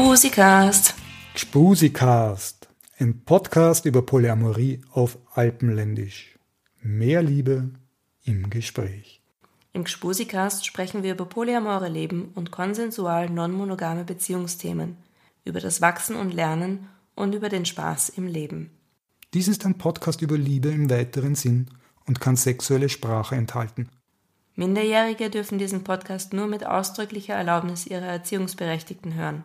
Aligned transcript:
Gspusikast. 0.00 0.94
Gspusikast. 1.34 2.68
Ein 2.98 3.22
Podcast 3.22 3.84
über 3.84 4.00
Polyamorie 4.00 4.80
auf 4.92 5.18
Alpenländisch. 5.34 6.38
Mehr 6.80 7.22
Liebe 7.22 7.68
im 8.24 8.48
Gespräch. 8.48 9.20
Im 9.74 9.84
Gspusikast 9.84 10.64
sprechen 10.64 11.02
wir 11.02 11.12
über 11.12 11.26
polyamore 11.26 11.90
Leben 11.90 12.32
und 12.34 12.50
konsensual 12.50 13.28
non-monogame 13.28 14.04
Beziehungsthemen, 14.04 14.96
über 15.44 15.60
das 15.60 15.82
Wachsen 15.82 16.16
und 16.16 16.32
Lernen 16.32 16.88
und 17.14 17.34
über 17.34 17.50
den 17.50 17.66
Spaß 17.66 18.08
im 18.08 18.26
Leben. 18.26 18.70
Dies 19.34 19.48
ist 19.48 19.66
ein 19.66 19.76
Podcast 19.76 20.22
über 20.22 20.38
Liebe 20.38 20.70
im 20.70 20.88
weiteren 20.88 21.34
Sinn 21.34 21.66
und 22.06 22.22
kann 22.22 22.36
sexuelle 22.36 22.88
Sprache 22.88 23.34
enthalten. 23.34 23.90
Minderjährige 24.56 25.28
dürfen 25.28 25.58
diesen 25.58 25.84
Podcast 25.84 26.32
nur 26.32 26.46
mit 26.46 26.64
ausdrücklicher 26.64 27.34
Erlaubnis 27.34 27.86
ihrer 27.86 28.06
Erziehungsberechtigten 28.06 29.12
hören. 29.14 29.44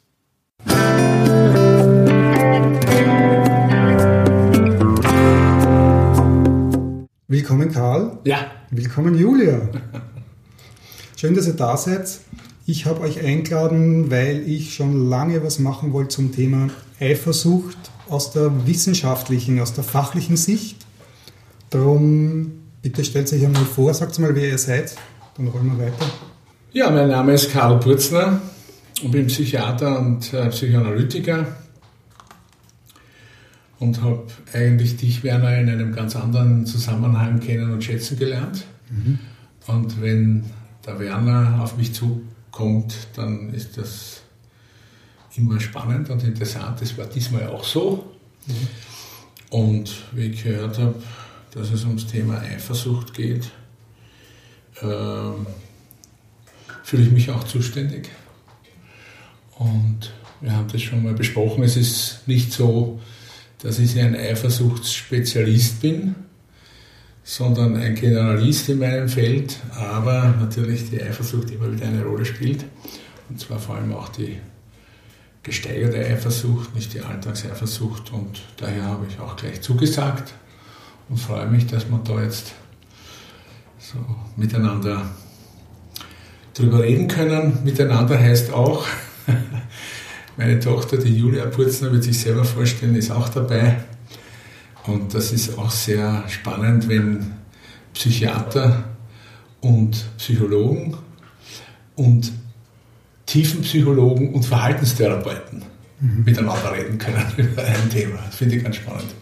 Willkommen 7.27 7.71
Karl. 7.71 8.19
Ja. 8.23 8.51
Willkommen 8.71 9.15
Julia. 9.15 9.69
Schön, 11.15 11.35
dass 11.35 11.47
ihr 11.47 11.53
da 11.53 11.77
seid. 11.77 12.21
Ich 12.65 12.87
habe 12.87 13.01
euch 13.01 13.23
eingeladen, 13.23 14.09
weil 14.09 14.49
ich 14.49 14.73
schon 14.73 15.07
lange 15.07 15.43
was 15.43 15.59
machen 15.59 15.93
wollte 15.93 16.15
zum 16.15 16.31
Thema 16.31 16.69
Eifersucht 16.99 17.77
aus 18.09 18.31
der 18.31 18.67
wissenschaftlichen, 18.67 19.59
aus 19.59 19.73
der 19.73 19.83
fachlichen 19.83 20.37
Sicht. 20.37 20.85
Darum, 21.69 22.51
bitte 22.81 23.03
stellt 23.03 23.31
euch 23.33 23.45
einmal 23.45 23.65
vor, 23.65 23.93
sagt 23.93 24.19
mal, 24.19 24.35
wer 24.35 24.49
ihr 24.49 24.57
seid, 24.57 24.95
dann 25.37 25.47
rollen 25.47 25.77
wir 25.77 25.85
weiter. 25.85 26.05
Ja, 26.71 26.91
mein 26.91 27.07
Name 27.07 27.33
ist 27.33 27.51
Karl 27.51 27.79
Purzner 27.79 28.41
und 29.03 29.11
bin 29.11 29.27
Psychiater 29.27 29.99
und 29.99 30.33
äh, 30.33 30.49
Psychoanalytiker 30.49 31.47
und 33.79 34.01
habe 34.01 34.25
eigentlich 34.53 34.97
dich, 34.97 35.23
Werner, 35.23 35.57
in 35.57 35.69
einem 35.69 35.93
ganz 35.93 36.15
anderen 36.15 36.65
Zusammenhang 36.65 37.39
kennen 37.39 37.71
und 37.71 37.83
schätzen 37.83 38.17
gelernt. 38.17 38.65
Mhm. 38.89 39.19
Und 39.67 40.01
wenn 40.01 40.45
der 40.85 40.99
Werner 40.99 41.61
auf 41.61 41.77
mich 41.77 41.93
zukommt, 41.93 42.95
dann 43.15 43.53
ist 43.53 43.77
das 43.77 44.21
immer 45.37 45.59
spannend 45.59 46.09
und 46.09 46.23
interessant. 46.23 46.81
Das 46.81 46.97
war 46.97 47.05
diesmal 47.05 47.47
auch 47.47 47.63
so. 47.63 48.11
Mhm. 48.47 48.67
Und 49.49 49.91
wie 50.11 50.27
ich 50.27 50.43
gehört 50.43 50.77
habe, 50.79 50.95
dass 51.51 51.71
es 51.71 51.83
ums 51.85 52.07
Thema 52.07 52.39
Eifersucht 52.39 53.13
geht, 53.13 53.51
äh, 54.81 55.31
fühle 56.83 57.03
ich 57.03 57.11
mich 57.11 57.29
auch 57.31 57.43
zuständig. 57.43 58.09
Und 59.57 60.11
wir 60.41 60.51
haben 60.51 60.67
das 60.71 60.81
schon 60.81 61.03
mal 61.03 61.13
besprochen. 61.13 61.63
Es 61.63 61.77
ist 61.77 62.27
nicht 62.27 62.51
so, 62.51 62.99
dass 63.59 63.79
ich 63.79 63.99
ein 63.99 64.15
Eifersuchtsspezialist 64.15 65.81
bin, 65.81 66.15
sondern 67.23 67.77
ein 67.77 67.95
Generalist 67.95 68.69
in 68.69 68.79
meinem 68.79 69.09
Feld, 69.09 69.57
aber 69.71 70.35
natürlich 70.39 70.89
die 70.89 71.01
Eifersucht 71.01 71.49
immer 71.51 71.71
wieder 71.71 71.87
eine 71.87 72.03
Rolle 72.03 72.25
spielt. 72.25 72.65
Und 73.29 73.39
zwar 73.39 73.57
vor 73.57 73.75
allem 73.75 73.93
auch 73.93 74.09
die 74.09 74.37
gesteigerte 75.45 75.97
Eifersucht, 75.97 76.73
nicht 76.75 76.93
die 76.93 77.01
Alltagseifersucht. 77.01 78.11
Und 78.11 78.41
daher 78.57 78.83
habe 78.83 79.05
ich 79.07 79.19
auch 79.19 79.35
gleich 79.35 79.61
zugesagt 79.61 80.33
und 81.07 81.17
freue 81.17 81.45
mich, 81.47 81.67
dass 81.67 81.87
wir 81.87 81.99
da 82.03 82.21
jetzt 82.21 82.53
so 83.77 83.99
miteinander 84.35 85.07
drüber 86.55 86.81
reden 86.81 87.07
können. 87.07 87.59
Miteinander 87.63 88.19
heißt 88.19 88.51
auch, 88.51 88.85
meine 90.37 90.59
Tochter, 90.59 90.97
die 90.97 91.15
Julia 91.15 91.45
Purzner, 91.45 91.91
wird 91.91 92.03
sich 92.03 92.19
selber 92.19 92.43
vorstellen, 92.43 92.95
ist 92.95 93.11
auch 93.11 93.29
dabei. 93.29 93.83
Und 94.87 95.13
das 95.13 95.31
ist 95.31 95.57
auch 95.59 95.69
sehr 95.69 96.23
spannend, 96.27 96.89
wenn 96.89 97.33
Psychiater 97.93 98.83
und 99.61 100.05
Psychologen 100.17 100.97
und 101.95 102.31
Tiefenpsychologen 103.25 104.33
und 104.33 104.45
Verhaltenstherapeuten 104.45 105.63
mhm. 105.99 106.23
miteinander 106.23 106.71
reden 106.73 106.97
können 106.97 107.25
über 107.37 107.63
ein 107.63 107.89
Thema. 107.89 108.19
Das 108.25 108.35
finde 108.35 108.55
ich 108.55 108.63
ganz 108.63 108.77
spannend. 108.77 109.13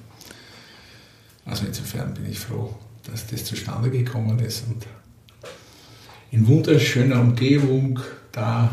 Also 1.45 1.65
insofern 1.65 2.13
bin 2.13 2.29
ich 2.29 2.39
froh, 2.39 2.73
dass 3.09 3.27
das 3.27 3.45
zustande 3.45 3.89
gekommen 3.89 4.39
ist 4.39 4.63
und 4.67 4.85
in 6.31 6.47
wunderschöner 6.47 7.19
Umgebung 7.19 7.99
da 8.31 8.71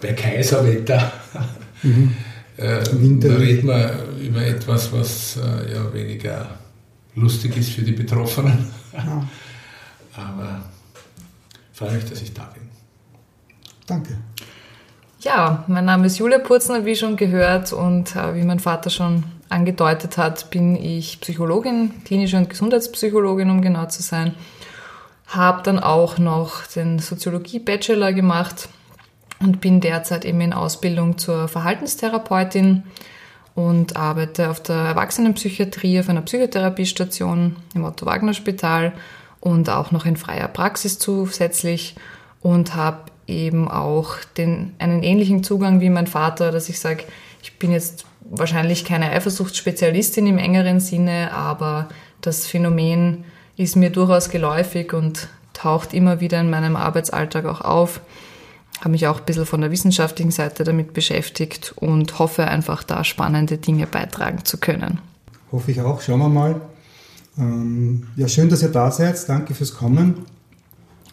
bei 0.00 0.12
Kaiserwetter. 0.12 1.12
Mhm. 1.84 2.14
äh, 2.58 2.78
da 3.18 3.34
reden 3.34 3.66
wir 3.66 4.06
über 4.20 4.46
etwas, 4.46 4.92
was 4.92 5.36
äh, 5.36 5.72
ja 5.74 5.92
weniger 5.92 6.60
lustig 7.16 7.56
ist 7.56 7.70
für 7.70 7.82
die 7.82 7.90
Betroffenen. 7.90 8.70
Ja. 8.92 9.28
Aber 10.14 10.64
freue 11.72 11.90
mich, 11.90 12.04
dass 12.04 12.22
ich 12.22 12.32
da 12.32 12.44
bin. 12.54 12.71
Danke. 13.86 14.16
Ja, 15.20 15.64
mein 15.68 15.84
Name 15.84 16.06
ist 16.06 16.18
Julia 16.18 16.38
Purzner, 16.38 16.84
wie 16.84 16.96
schon 16.96 17.16
gehört, 17.16 17.72
und 17.72 18.16
äh, 18.16 18.34
wie 18.34 18.42
mein 18.42 18.58
Vater 18.58 18.90
schon 18.90 19.24
angedeutet 19.48 20.18
hat, 20.18 20.50
bin 20.50 20.74
ich 20.74 21.20
Psychologin, 21.20 22.02
klinische 22.04 22.38
und 22.38 22.50
Gesundheitspsychologin, 22.50 23.50
um 23.50 23.62
genau 23.62 23.86
zu 23.86 24.02
sein. 24.02 24.34
Habe 25.28 25.62
dann 25.62 25.78
auch 25.78 26.18
noch 26.18 26.66
den 26.66 26.98
Soziologie-Bachelor 26.98 28.12
gemacht 28.12 28.68
und 29.38 29.60
bin 29.60 29.80
derzeit 29.80 30.24
eben 30.24 30.40
in 30.40 30.52
Ausbildung 30.52 31.18
zur 31.18 31.48
Verhaltenstherapeutin 31.48 32.82
und 33.54 33.96
arbeite 33.96 34.50
auf 34.50 34.62
der 34.62 34.76
Erwachsenenpsychiatrie 34.76 36.00
auf 36.00 36.08
einer 36.08 36.22
Psychotherapiestation 36.22 37.56
im 37.74 37.84
Otto-Wagner-Spital 37.84 38.92
und 39.40 39.68
auch 39.68 39.90
noch 39.90 40.06
in 40.06 40.16
freier 40.16 40.48
Praxis 40.48 40.98
zusätzlich 40.98 41.94
und 42.40 42.74
habe 42.74 43.11
eben 43.26 43.68
auch 43.68 44.16
den, 44.36 44.74
einen 44.78 45.02
ähnlichen 45.02 45.42
Zugang 45.42 45.80
wie 45.80 45.90
mein 45.90 46.06
Vater, 46.06 46.50
dass 46.50 46.68
ich 46.68 46.78
sage, 46.78 47.04
ich 47.42 47.58
bin 47.58 47.72
jetzt 47.72 48.04
wahrscheinlich 48.20 48.84
keine 48.84 49.10
Eifersuchtsspezialistin 49.10 50.26
im 50.26 50.38
engeren 50.38 50.80
Sinne, 50.80 51.32
aber 51.32 51.88
das 52.20 52.46
Phänomen 52.46 53.24
ist 53.56 53.76
mir 53.76 53.90
durchaus 53.90 54.30
geläufig 54.30 54.92
und 54.92 55.28
taucht 55.52 55.92
immer 55.94 56.20
wieder 56.20 56.40
in 56.40 56.50
meinem 56.50 56.76
Arbeitsalltag 56.76 57.44
auch 57.44 57.60
auf 57.60 58.00
habe 58.82 58.90
mich 58.90 59.06
auch 59.06 59.20
ein 59.20 59.24
bisschen 59.24 59.46
von 59.46 59.60
der 59.60 59.70
wissenschaftlichen 59.70 60.32
Seite 60.32 60.64
damit 60.64 60.92
beschäftigt 60.92 61.72
und 61.76 62.18
hoffe 62.18 62.48
einfach 62.48 62.82
da 62.82 63.04
spannende 63.04 63.56
Dinge 63.56 63.86
beitragen 63.86 64.44
zu 64.44 64.58
können. 64.58 65.00
Hoffe 65.52 65.70
ich 65.70 65.80
auch. 65.80 66.00
Schauen 66.00 66.18
wir 66.18 66.28
mal. 66.28 66.60
Ähm, 67.38 68.08
ja, 68.16 68.26
schön, 68.26 68.48
dass 68.48 68.62
ihr 68.62 68.70
da 68.70 68.90
seid. 68.90 69.28
Danke 69.28 69.54
fürs 69.54 69.72
Kommen. 69.72 70.26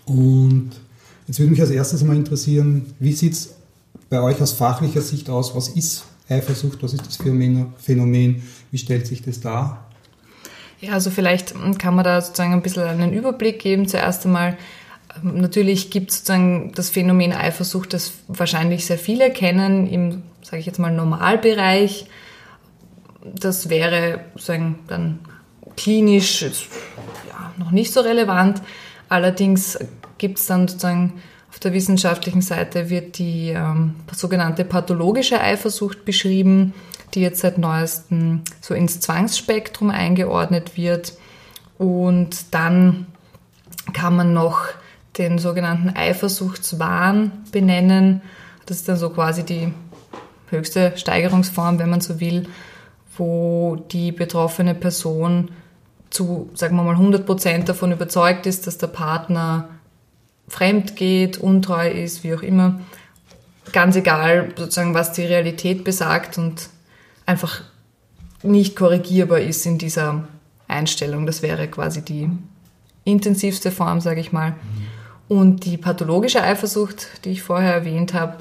Und 0.06 0.72
jetzt 1.30 1.40
würde 1.40 1.52
mich 1.52 1.62
als 1.62 1.70
erstes 1.70 2.04
mal 2.04 2.16
interessieren, 2.16 2.92
wie 2.98 3.14
sieht 3.14 3.34
es 3.34 3.54
bei 4.10 4.20
euch 4.20 4.42
aus 4.42 4.52
fachlicher 4.52 5.02
Sicht 5.02 5.30
aus? 5.30 5.56
Was 5.56 5.68
ist 5.68 6.06
Eifersucht? 6.28 6.82
Was 6.82 6.94
ist 6.94 7.06
das 7.06 7.18
Phänomen? 7.18 8.44
Wie 8.72 8.78
stellt 8.80 9.06
sich 9.06 9.22
das 9.22 9.40
dar? 9.40 9.86
Ja, 10.82 10.94
also 10.94 11.12
vielleicht 11.12 11.54
kann 11.78 11.94
man 11.94 12.04
da 12.04 12.20
sozusagen 12.20 12.54
ein 12.54 12.64
bisschen 12.64 12.84
einen 12.84 13.14
Überblick 13.14 13.60
geben. 13.60 13.88
Zuerst 13.88 14.26
einmal, 14.26 14.58
Natürlich 15.22 15.90
gibt 15.90 16.12
es 16.12 16.18
sozusagen 16.18 16.72
das 16.76 16.90
Phänomen 16.90 17.34
Eifersucht, 17.34 17.94
das 17.94 18.14
wahrscheinlich 18.28 18.86
sehr 18.86 18.98
viele 18.98 19.32
kennen 19.32 19.88
im, 19.88 20.24
sage 20.44 20.60
ich 20.60 20.66
jetzt 20.66 20.80
mal, 20.80 20.92
Normalbereich. 20.92 22.06
Das 23.24 23.70
wäre 23.70 24.22
sozusagen 24.36 24.80
dann 24.88 25.20
klinisch 25.76 26.42
ja, 26.42 27.54
noch 27.58 27.72
nicht 27.72 27.92
so 27.92 28.02
relevant. 28.02 28.62
Allerdings 29.10 29.78
gibt 30.20 30.38
es 30.38 30.46
dann 30.46 30.68
sozusagen 30.68 31.22
auf 31.52 31.60
der 31.60 31.74
wissenschaftlichen 31.74 32.42
Seite 32.42 32.90
wird 32.90 33.18
die 33.18 33.50
ähm, 33.50 33.96
sogenannte 34.14 34.64
pathologische 34.64 35.42
Eifersucht 35.42 36.06
beschrieben. 36.06 36.74
die 37.16 37.22
jetzt 37.22 37.40
seit 37.40 37.58
neuestem 37.58 38.44
so 38.62 38.76
ins 38.76 39.00
Zwangsspektrum 39.00 39.90
eingeordnet 39.90 40.78
wird. 40.78 41.14
Und 41.80 42.54
dann 42.54 43.08
kann 43.94 44.16
man 44.16 44.32
noch 44.32 44.68
den 45.18 45.40
sogenannten 45.40 45.90
Eifersuchtswahn 45.90 47.32
benennen. 47.52 48.22
Das 48.68 48.78
ist 48.78 48.90
dann 48.90 48.98
so 48.98 49.10
quasi 49.10 49.44
die 49.44 49.74
höchste 50.52 50.94
Steigerungsform, 50.98 51.80
wenn 51.80 51.90
man 51.90 52.02
so 52.02 52.20
will, 52.20 52.48
wo 53.18 53.76
die 53.92 54.12
betroffene 54.12 54.76
Person 54.76 55.50
zu, 56.12 56.52
sagen 56.54 56.76
wir 56.76 56.84
mal, 56.84 56.92
100 56.92 57.26
Prozent 57.26 57.70
davon 57.70 57.92
überzeugt 57.92 58.46
ist, 58.46 58.68
dass 58.68 58.78
der 58.78 58.88
Partner 58.88 59.70
fremd 60.50 60.96
geht, 60.96 61.38
untreu 61.38 61.90
ist, 61.90 62.24
wie 62.24 62.34
auch 62.34 62.42
immer. 62.42 62.82
Ganz 63.72 63.96
egal, 63.96 64.52
sozusagen, 64.58 64.94
was 64.94 65.14
die 65.14 65.26
Realität 65.26 65.84
besagt 65.84 66.38
und 66.38 66.70
einfach 67.26 67.62
nicht 68.42 68.76
korrigierbar 68.76 69.40
ist 69.40 69.66
in 69.66 69.78
dieser 69.78 70.28
Einstellung. 70.68 71.26
Das 71.26 71.42
wäre 71.42 71.68
quasi 71.68 72.02
die 72.02 72.30
intensivste 73.04 73.72
Form, 73.72 74.02
sage 74.02 74.20
ich 74.20 74.32
mal. 74.32 74.56
Und 75.28 75.66
die 75.66 75.78
pathologische 75.78 76.42
Eifersucht, 76.42 77.24
die 77.24 77.32
ich 77.32 77.44
vorher 77.44 77.74
erwähnt 77.74 78.14
habe, 78.14 78.38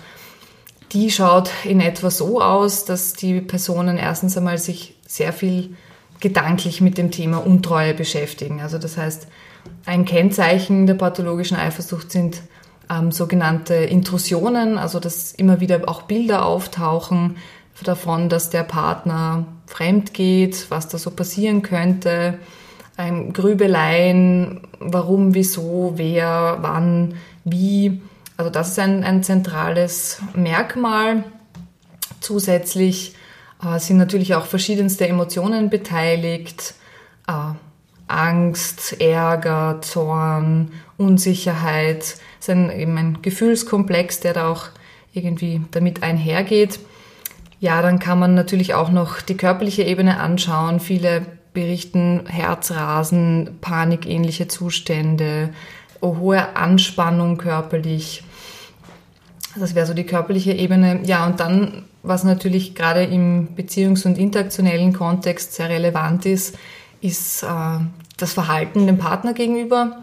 die 0.92 1.10
schaut 1.10 1.50
in 1.64 1.80
etwa 1.80 2.10
so 2.10 2.40
aus, 2.40 2.86
dass 2.86 3.12
die 3.12 3.40
Personen 3.42 3.98
erstens 3.98 4.36
einmal 4.38 4.56
sich 4.56 4.96
sehr 5.06 5.34
viel 5.34 5.76
gedanklich 6.20 6.80
mit 6.80 6.96
dem 6.96 7.10
Thema 7.10 7.44
Untreue 7.44 7.92
beschäftigen. 7.92 8.60
Also 8.60 8.78
das 8.78 8.96
heißt, 8.96 9.28
ein 9.86 10.04
Kennzeichen 10.04 10.86
der 10.86 10.94
pathologischen 10.94 11.56
Eifersucht 11.56 12.10
sind 12.10 12.42
ähm, 12.90 13.12
sogenannte 13.12 13.74
Intrusionen, 13.74 14.78
also 14.78 15.00
dass 15.00 15.32
immer 15.32 15.60
wieder 15.60 15.88
auch 15.88 16.02
Bilder 16.02 16.44
auftauchen 16.46 17.36
davon, 17.84 18.28
dass 18.28 18.50
der 18.50 18.64
Partner 18.64 19.46
fremd 19.66 20.14
geht, 20.14 20.70
was 20.70 20.88
da 20.88 20.98
so 20.98 21.10
passieren 21.10 21.62
könnte, 21.62 22.38
ein 22.96 23.32
Grübeleien, 23.32 24.62
warum, 24.80 25.34
wieso, 25.34 25.92
wer, 25.96 26.58
wann, 26.60 27.14
wie. 27.44 28.02
Also 28.36 28.50
das 28.50 28.70
ist 28.70 28.78
ein, 28.80 29.04
ein 29.04 29.22
zentrales 29.22 30.20
Merkmal. 30.34 31.22
Zusätzlich 32.20 33.14
äh, 33.64 33.78
sind 33.78 33.98
natürlich 33.98 34.34
auch 34.34 34.46
verschiedenste 34.46 35.06
Emotionen 35.06 35.70
beteiligt. 35.70 36.74
Äh, 37.28 37.54
Angst, 38.08 39.00
Ärger, 39.00 39.78
Zorn, 39.82 40.72
Unsicherheit. 40.96 42.00
Das 42.00 42.18
ist 42.40 42.50
ein, 42.50 42.70
eben 42.70 42.96
ein 42.98 43.22
Gefühlskomplex, 43.22 44.20
der 44.20 44.34
da 44.34 44.50
auch 44.50 44.66
irgendwie 45.12 45.62
damit 45.70 46.02
einhergeht. 46.02 46.80
Ja, 47.60 47.82
dann 47.82 47.98
kann 47.98 48.18
man 48.18 48.34
natürlich 48.34 48.74
auch 48.74 48.90
noch 48.90 49.20
die 49.20 49.36
körperliche 49.36 49.82
Ebene 49.82 50.20
anschauen. 50.20 50.80
Viele 50.80 51.26
berichten 51.52 52.24
Herzrasen, 52.26 53.58
panikähnliche 53.60 54.48
Zustände, 54.48 55.50
hohe 56.00 56.56
Anspannung 56.56 57.36
körperlich. 57.36 58.22
Das 59.56 59.74
wäre 59.74 59.86
so 59.86 59.94
die 59.94 60.04
körperliche 60.04 60.52
Ebene. 60.52 61.00
Ja, 61.04 61.26
und 61.26 61.40
dann, 61.40 61.84
was 62.04 62.22
natürlich 62.22 62.76
gerade 62.76 63.02
im 63.02 63.48
beziehungs- 63.56 64.06
und 64.06 64.18
interaktionellen 64.18 64.92
Kontext 64.92 65.54
sehr 65.54 65.68
relevant 65.68 66.26
ist, 66.26 66.56
ist 67.00 67.42
äh, 67.42 67.46
das 68.16 68.32
Verhalten 68.32 68.86
dem 68.86 68.98
Partner 68.98 69.32
gegenüber. 69.32 69.98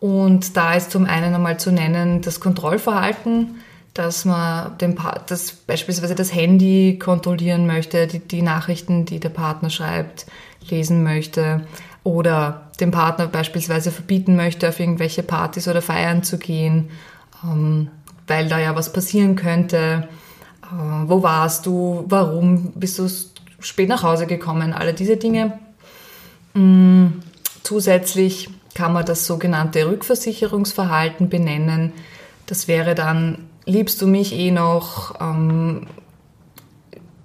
Und 0.00 0.56
da 0.56 0.74
ist 0.74 0.90
zum 0.90 1.04
einen 1.04 1.34
einmal 1.34 1.60
zu 1.60 1.70
nennen 1.70 2.22
das 2.22 2.40
Kontrollverhalten, 2.40 3.56
dass 3.92 4.24
man 4.24 4.78
dem 4.78 4.94
pa 4.94 5.20
das 5.26 5.52
beispielsweise 5.52 6.14
das 6.14 6.34
Handy 6.34 6.98
kontrollieren 6.98 7.66
möchte, 7.66 8.06
die, 8.06 8.20
die 8.20 8.42
Nachrichten, 8.42 9.04
die 9.04 9.20
der 9.20 9.28
Partner 9.28 9.68
schreibt, 9.68 10.26
lesen 10.68 11.02
möchte 11.02 11.66
oder 12.02 12.70
dem 12.80 12.92
Partner 12.92 13.26
beispielsweise 13.26 13.90
verbieten 13.90 14.36
möchte, 14.36 14.68
auf 14.68 14.80
irgendwelche 14.80 15.22
Partys 15.22 15.68
oder 15.68 15.82
Feiern 15.82 16.22
zu 16.22 16.38
gehen, 16.38 16.88
ähm, 17.44 17.88
weil 18.26 18.48
da 18.48 18.58
ja 18.58 18.74
was 18.74 18.92
passieren 18.92 19.36
könnte. 19.36 20.08
Äh, 20.62 21.08
wo 21.08 21.22
warst 21.22 21.66
du? 21.66 22.04
Warum 22.08 22.72
bist 22.72 22.98
du 22.98 23.08
spät 23.58 23.88
nach 23.90 24.02
Hause 24.02 24.26
gekommen? 24.26 24.72
Alle 24.72 24.94
diese 24.94 25.18
Dinge. 25.18 25.58
Mm, 26.54 27.06
zusätzlich 27.62 28.48
kann 28.74 28.92
man 28.92 29.04
das 29.04 29.26
sogenannte 29.26 29.86
Rückversicherungsverhalten 29.86 31.28
benennen. 31.28 31.92
Das 32.46 32.68
wäre 32.68 32.94
dann, 32.94 33.48
liebst 33.64 34.00
du 34.02 34.06
mich 34.06 34.32
eh 34.32 34.50
noch? 34.50 35.20
Ähm, 35.20 35.86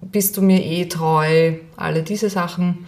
bist 0.02 0.38
du 0.38 0.42
mir 0.42 0.64
eh 0.64 0.86
treu? 0.86 1.54
Alle 1.76 2.04
diese 2.04 2.30
Sachen. 2.30 2.86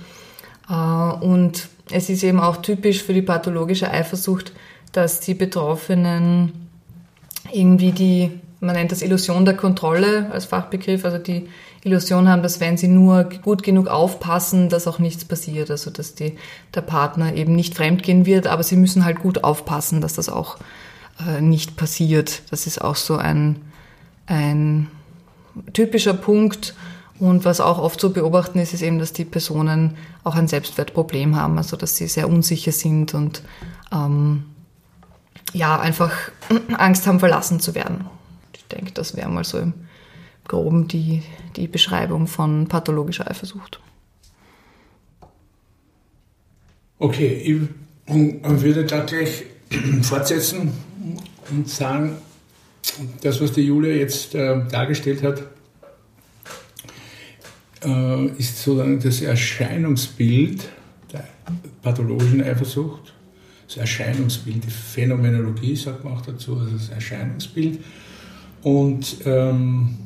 Äh, 0.69 0.73
und 0.73 1.67
es 1.91 2.09
ist 2.09 2.23
eben 2.23 2.39
auch 2.39 2.57
typisch 2.57 3.03
für 3.03 3.13
die 3.13 3.21
pathologische 3.21 3.89
Eifersucht, 3.89 4.53
dass 4.91 5.19
die 5.19 5.33
Betroffenen 5.33 6.69
irgendwie 7.51 7.91
die, 7.91 8.31
man 8.59 8.75
nennt 8.75 8.91
das 8.91 9.01
Illusion 9.01 9.45
der 9.45 9.55
Kontrolle 9.55 10.29
als 10.31 10.45
Fachbegriff, 10.45 11.05
also 11.05 11.17
die 11.17 11.47
Illusion 11.83 12.27
haben, 12.27 12.43
dass 12.43 12.59
wenn 12.59 12.77
sie 12.77 12.87
nur 12.87 13.25
gut 13.25 13.63
genug 13.63 13.87
aufpassen, 13.87 14.69
dass 14.69 14.87
auch 14.87 14.99
nichts 14.99 15.25
passiert, 15.25 15.71
also 15.71 15.91
dass 15.91 16.15
die, 16.15 16.37
der 16.73 16.81
Partner 16.81 17.33
eben 17.33 17.55
nicht 17.55 17.75
fremdgehen 17.75 18.25
wird, 18.25 18.47
aber 18.47 18.63
sie 18.63 18.75
müssen 18.75 19.05
halt 19.05 19.19
gut 19.19 19.43
aufpassen, 19.43 20.01
dass 20.01 20.13
das 20.13 20.29
auch 20.29 20.57
äh, 21.25 21.41
nicht 21.41 21.77
passiert. 21.77 22.41
Das 22.51 22.67
ist 22.67 22.81
auch 22.81 22.95
so 22.95 23.17
ein, 23.17 23.57
ein 24.27 24.87
typischer 25.73 26.13
Punkt, 26.13 26.75
und 27.19 27.45
was 27.45 27.59
auch 27.59 27.79
oft 27.79 27.99
zu 27.99 28.13
beobachten 28.13 28.59
ist, 28.59 28.73
ist 28.73 28.83
eben, 28.83 28.99
dass 28.99 29.11
die 29.11 29.25
Personen 29.25 29.97
auch 30.23 30.35
ein 30.35 30.47
Selbstwertproblem 30.47 31.35
haben, 31.35 31.57
also 31.57 31.75
dass 31.75 31.97
sie 31.97 32.07
sehr 32.07 32.29
unsicher 32.29 32.71
sind 32.71 33.13
und 33.13 33.41
ähm, 33.91 34.45
ja, 35.53 35.79
einfach 35.79 36.11
Angst 36.77 37.07
haben, 37.07 37.19
verlassen 37.19 37.59
zu 37.59 37.73
werden. 37.73 38.05
Ich 38.53 38.65
denke, 38.65 38.91
das 38.91 39.15
wäre 39.15 39.29
mal 39.29 39.43
so 39.43 39.57
im 39.57 39.73
Groben 40.47 40.87
die, 40.87 41.23
die 41.55 41.67
Beschreibung 41.67 42.27
von 42.27 42.67
pathologischer 42.67 43.29
Eifersucht. 43.29 43.79
Okay, 46.99 47.69
ich 48.07 48.63
würde 48.63 48.85
gleich 48.85 49.43
fortsetzen 50.01 50.71
und 51.51 51.69
sagen, 51.69 52.17
das, 53.21 53.41
was 53.41 53.51
die 53.51 53.61
Julia 53.61 53.93
jetzt 53.93 54.33
äh, 54.33 54.65
dargestellt 54.69 55.21
hat, 55.21 55.43
äh, 57.83 58.25
ist 58.37 58.63
sozusagen 58.63 58.99
das 58.99 59.21
Erscheinungsbild 59.21 60.69
der 61.11 61.27
pathologischen 61.81 62.41
Eifersucht. 62.43 63.13
Das 63.67 63.77
Erscheinungsbild, 63.77 64.63
die 64.63 64.71
Phänomenologie 64.71 65.75
sagt 65.75 66.03
man 66.03 66.13
auch 66.13 66.21
dazu, 66.21 66.57
also 66.57 66.71
das 66.71 66.89
Erscheinungsbild. 66.89 67.79
Und 68.63 69.17
ähm, 69.25 69.97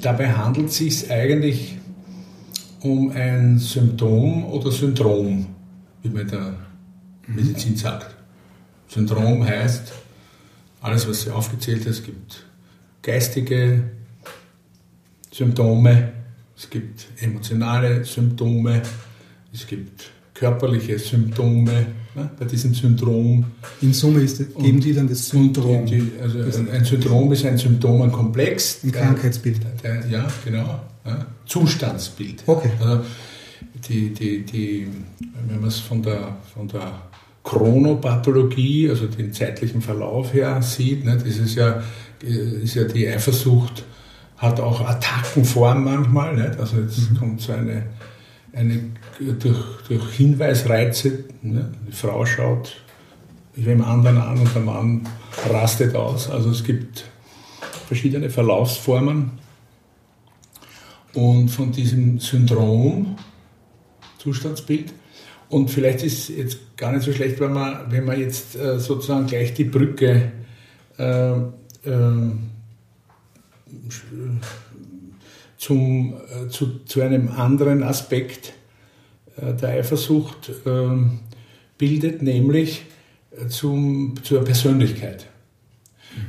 dabei 0.00 0.32
handelt 0.32 0.68
es 0.68 0.76
sich 0.76 1.10
eigentlich 1.10 1.76
um 2.80 3.10
ein 3.10 3.58
Symptom 3.58 4.44
oder 4.46 4.70
Syndrom, 4.70 5.46
wie 6.02 6.08
man 6.08 6.22
in 6.22 6.28
der 6.28 6.54
Medizin 7.26 7.76
sagt. 7.76 8.14
Syndrom 8.88 9.44
heißt, 9.44 9.92
alles, 10.80 11.08
was 11.08 11.22
sie 11.22 11.30
aufgezählt 11.30 11.80
hat, 11.80 11.88
es 11.88 12.02
gibt 12.02 12.44
geistige 13.02 13.90
Symptome, 15.32 16.12
es 16.56 16.70
gibt 16.70 17.06
emotionale 17.20 18.04
Symptome, 18.04 18.82
es 19.52 19.66
gibt 19.66 20.10
körperliche 20.34 20.98
Symptome 20.98 21.86
ne, 22.14 22.30
bei 22.38 22.44
diesem 22.44 22.74
Syndrom. 22.74 23.44
In 23.80 23.92
Summe 23.92 24.20
ist, 24.20 24.38
geben 24.58 24.80
die 24.80 24.92
dann 24.92 25.08
das 25.08 25.28
Syndrom. 25.28 25.86
Die, 25.86 26.12
also 26.22 26.38
ein, 26.40 26.70
ein, 26.70 26.84
Syndrom 26.84 27.32
ist 27.32 27.44
ein 27.44 27.58
Symptomenkomplex. 27.58 28.84
Ein 28.84 28.92
Krankheitsbild. 28.92 29.60
Der, 29.82 30.00
der, 30.00 30.10
ja, 30.10 30.28
genau. 30.44 30.80
Ja, 31.04 31.26
Zustandsbild. 31.46 32.42
Okay. 32.46 32.70
Also 32.80 33.02
die, 33.88 34.12
die, 34.12 34.44
die, 34.44 34.88
wenn 35.46 35.60
man 35.60 35.68
es 35.68 35.78
von 35.78 36.02
der, 36.02 36.36
von 36.54 36.68
der 36.68 37.02
Chronopathologie, 37.44 38.90
also 38.90 39.06
den 39.06 39.32
zeitlichen 39.32 39.80
Verlauf 39.80 40.34
her 40.34 40.60
sieht, 40.62 41.04
ne, 41.04 41.16
das 41.16 41.36
ist 41.38 41.54
ja, 41.54 41.82
ist 42.20 42.74
ja 42.74 42.84
die 42.84 43.08
Eifersucht 43.08 43.84
hat 44.38 44.60
auch 44.60 44.80
Attackenform 44.80 45.84
manchmal. 45.84 46.34
Nicht? 46.36 46.58
Also 46.58 46.78
jetzt 46.78 47.10
mhm. 47.10 47.18
kommt 47.18 47.40
so 47.40 47.52
eine, 47.52 47.86
eine 48.52 48.80
durch, 49.18 49.56
durch 49.88 50.10
Hinweisreize, 50.12 51.24
ne? 51.42 51.72
die 51.86 51.92
Frau 51.92 52.24
schaut 52.24 52.76
wem 53.54 53.82
anderen 53.82 54.18
an 54.18 54.38
und 54.38 54.54
der 54.54 54.62
Mann 54.62 55.08
rastet 55.50 55.94
aus. 55.96 56.30
Also 56.30 56.50
es 56.50 56.62
gibt 56.62 57.04
verschiedene 57.86 58.30
Verlaufsformen. 58.30 59.32
Und 61.14 61.48
von 61.48 61.72
diesem 61.72 62.20
Syndrom, 62.20 63.16
Zustandsbild, 64.18 64.92
und 65.48 65.70
vielleicht 65.70 66.02
ist 66.02 66.28
es 66.28 66.36
jetzt 66.36 66.76
gar 66.76 66.92
nicht 66.92 67.02
so 67.02 67.12
schlecht, 67.12 67.40
wenn 67.40 67.54
man, 67.54 67.90
wenn 67.90 68.04
man 68.04 68.20
jetzt 68.20 68.54
äh, 68.54 68.78
sozusagen 68.78 69.26
gleich 69.26 69.54
die 69.54 69.64
Brücke 69.64 70.30
äh, 70.98 71.30
äh, 71.30 71.40
zum, 75.56 76.14
äh, 76.14 76.48
zu, 76.48 76.84
zu 76.84 77.00
einem 77.00 77.28
anderen 77.28 77.82
Aspekt 77.82 78.48
äh, 78.48 78.57
der 79.40 79.70
Eifersucht 79.70 80.50
ähm, 80.66 81.20
bildet, 81.76 82.22
nämlich 82.22 82.84
äh, 83.30 83.46
zum, 83.48 84.14
zur 84.22 84.44
Persönlichkeit. 84.44 85.26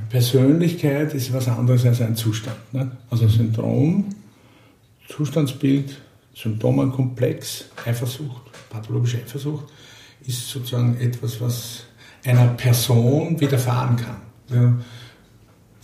Persönlichkeit 0.09 1.13
ist 1.13 1.33
was 1.33 1.47
anderes 1.47 1.85
als 1.85 2.01
ein 2.01 2.15
Zustand. 2.15 2.57
Ne? 2.73 2.91
Also 3.09 3.27
Syndrom, 3.27 4.05
Zustandsbild, 5.07 5.99
Symptomenkomplex, 6.35 7.65
Eifersucht, 7.85 8.43
pathologische 8.69 9.17
Eifersucht, 9.17 9.65
ist 10.25 10.49
sozusagen 10.49 10.97
etwas, 10.99 11.41
was 11.41 11.83
einer 12.23 12.47
Person 12.49 13.39
widerfahren 13.39 13.95
kann. 13.95 14.17
Ja, 14.49 14.77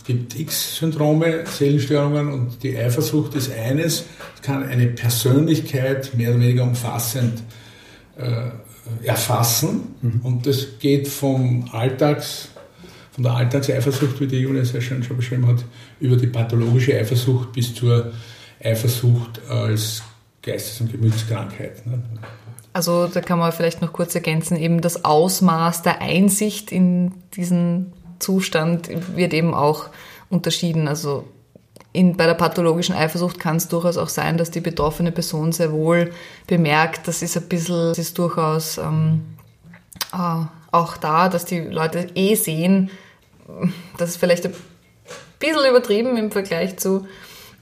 gibt 0.06 0.38
X-Syndrome, 0.38 1.44
Seelenstörungen 1.46 2.32
und 2.32 2.62
die 2.62 2.76
Eifersucht 2.76 3.34
ist 3.34 3.52
eines, 3.52 4.04
es 4.34 4.42
kann 4.42 4.64
eine 4.64 4.86
Persönlichkeit 4.86 6.14
mehr 6.14 6.30
oder 6.30 6.40
weniger 6.40 6.62
umfassend 6.62 7.42
äh, 8.16 8.50
erfassen 9.04 9.94
mhm. 10.00 10.20
und 10.22 10.46
das 10.46 10.78
geht 10.78 11.08
vom 11.08 11.68
Alltags, 11.72 12.48
von 13.12 13.24
der 13.24 13.32
Alltagseifersucht, 13.32 14.20
wie 14.20 14.26
die 14.26 14.38
Julia 14.38 14.64
sehr 14.64 14.80
schön 14.80 15.02
schon 15.02 15.16
beschrieben 15.16 15.46
hat, 15.46 15.64
über 16.00 16.16
die 16.16 16.28
pathologische 16.28 16.96
Eifersucht 16.98 17.52
bis 17.52 17.74
zur 17.74 18.12
Eifersucht 18.62 19.40
als 19.48 20.02
Geistes- 20.42 20.80
und 20.80 20.92
Gemütskrankheit. 20.92 21.84
Ne? 21.86 22.02
Also 22.72 23.06
da 23.06 23.22
kann 23.22 23.38
man 23.38 23.52
vielleicht 23.52 23.80
noch 23.80 23.92
kurz 23.92 24.14
ergänzen, 24.14 24.56
eben 24.56 24.82
das 24.82 25.04
Ausmaß 25.04 25.82
der 25.82 26.02
Einsicht 26.02 26.70
in 26.70 27.12
diesen 27.34 27.92
Zustand 28.18 28.88
wird 29.16 29.34
eben 29.34 29.54
auch 29.54 29.88
unterschieden. 30.30 30.88
Also 30.88 31.24
in, 31.92 32.16
bei 32.16 32.26
der 32.26 32.34
pathologischen 32.34 32.94
Eifersucht 32.94 33.40
kann 33.40 33.56
es 33.56 33.68
durchaus 33.68 33.96
auch 33.96 34.08
sein, 34.08 34.36
dass 34.36 34.50
die 34.50 34.60
betroffene 34.60 35.12
Person 35.12 35.52
sehr 35.52 35.72
wohl 35.72 36.12
bemerkt, 36.46 37.08
das 37.08 37.22
ist 37.22 37.36
ein 37.36 37.48
bisschen, 37.48 37.88
das 37.88 37.98
ist 37.98 38.18
durchaus 38.18 38.78
ähm, 38.78 39.22
äh, 40.12 40.44
auch 40.72 40.96
da, 40.98 41.28
dass 41.28 41.46
die 41.46 41.60
Leute 41.60 42.08
eh 42.14 42.34
sehen, 42.34 42.90
das 43.96 44.10
ist 44.10 44.16
vielleicht 44.16 44.44
ein 44.44 44.54
bisschen 45.38 45.70
übertrieben 45.70 46.16
im 46.16 46.30
Vergleich 46.30 46.76
zu 46.78 47.06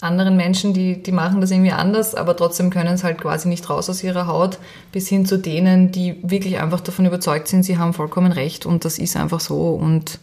anderen 0.01 0.37
Menschen, 0.37 0.75
die, 0.75 1.03
die 1.03 1.13
machen 1.13 1.41
das 1.41 1.51
irgendwie 1.51 1.73
anders, 1.73 2.15
aber 2.15 2.37
trotzdem 2.37 2.71
können 2.71 2.95
es 2.95 3.05
halt 3.05 3.21
quasi 3.21 3.49
nicht 3.49 3.69
raus 3.71 3.89
aus 3.89 4.03
ihrer 4.03 4.27
Haut, 4.27 4.59
bis 4.93 5.09
hin 5.09 5.25
zu 5.27 5.39
denen, 5.39 5.93
die 5.93 6.19
wirklich 6.23 6.59
einfach 6.59 6.81
davon 6.81 7.07
überzeugt 7.07 7.49
sind, 7.49 7.63
sie 7.63 7.79
haben 7.79 7.95
vollkommen 7.95 8.33
recht 8.33 8.67
und 8.67 8.85
das 8.85 8.99
ist 8.99 9.17
einfach 9.17 9.41
so 9.41 9.71
und 9.71 10.19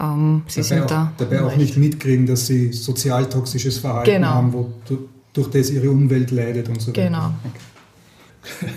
ähm, 0.00 0.42
sie 0.46 0.60
dabei 0.60 0.68
sind 0.68 0.82
auch, 0.82 0.86
da. 0.86 1.12
Dabei 1.18 1.42
auch 1.42 1.56
nicht 1.56 1.76
mitkriegen, 1.76 2.26
dass 2.26 2.46
sie 2.46 2.72
sozialtoxisches 2.72 3.78
Verhalten 3.78 4.10
Genau. 4.10 4.28
haben, 4.28 4.52
wo, 4.52 4.72
durch 5.32 5.50
das 5.50 5.70
ihre 5.70 5.90
Umwelt 5.90 6.30
leidet 6.30 6.68
und 6.68 6.80
so 6.80 6.88
weiter. 6.88 7.02
Genau. 7.04 7.34
Okay. 8.60 8.70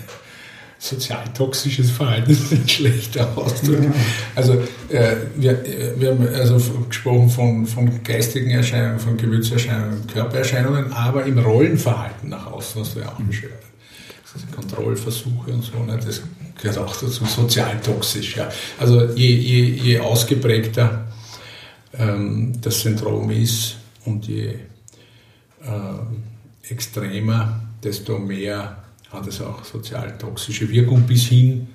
Sozialtoxisches 0.80 1.90
Verhalten 1.90 2.30
ist 2.30 2.52
ein 2.52 2.68
schlechter 2.68 3.36
Ausdruck. 3.36 3.78
Also, 4.36 4.54
äh, 4.88 5.16
wir, 5.36 5.50
äh, 5.66 6.00
wir 6.00 6.10
haben 6.12 6.26
also 6.28 6.58
gesprochen 6.88 7.28
von, 7.28 7.66
von 7.66 8.02
geistigen 8.04 8.50
Erscheinungen, 8.50 9.00
von 9.00 9.16
Gemütserscheinungen, 9.16 10.06
Körpererscheinungen, 10.06 10.92
aber 10.92 11.24
im 11.24 11.38
Rollenverhalten 11.38 12.28
nach 12.30 12.46
außen, 12.46 12.80
was 12.80 12.94
du 12.94 13.00
ja 13.00 13.08
auch 13.08 13.18
hast. 13.18 13.42
Also 14.34 14.46
Kontrollversuche 14.54 15.50
und 15.50 15.64
so, 15.64 15.82
ne, 15.82 15.98
das 16.04 16.22
gehört 16.58 16.78
auch 16.78 16.94
dazu, 16.96 17.24
sozialtoxisch. 17.24 18.36
Ja. 18.36 18.48
Also 18.78 19.06
je, 19.14 19.34
je, 19.34 19.64
je 19.64 20.00
ausgeprägter 20.00 21.06
ähm, 21.94 22.52
das 22.60 22.80
Syndrom 22.80 23.30
ist 23.30 23.76
und 24.04 24.26
je 24.26 24.54
ähm, 25.64 26.22
extremer, 26.68 27.60
desto 27.82 28.18
mehr 28.18 28.82
hat 29.10 29.26
es 29.26 29.40
auch 29.40 29.64
sozialtoxische 29.64 30.68
Wirkung 30.68 31.02
bis 31.02 31.24
hin 31.24 31.68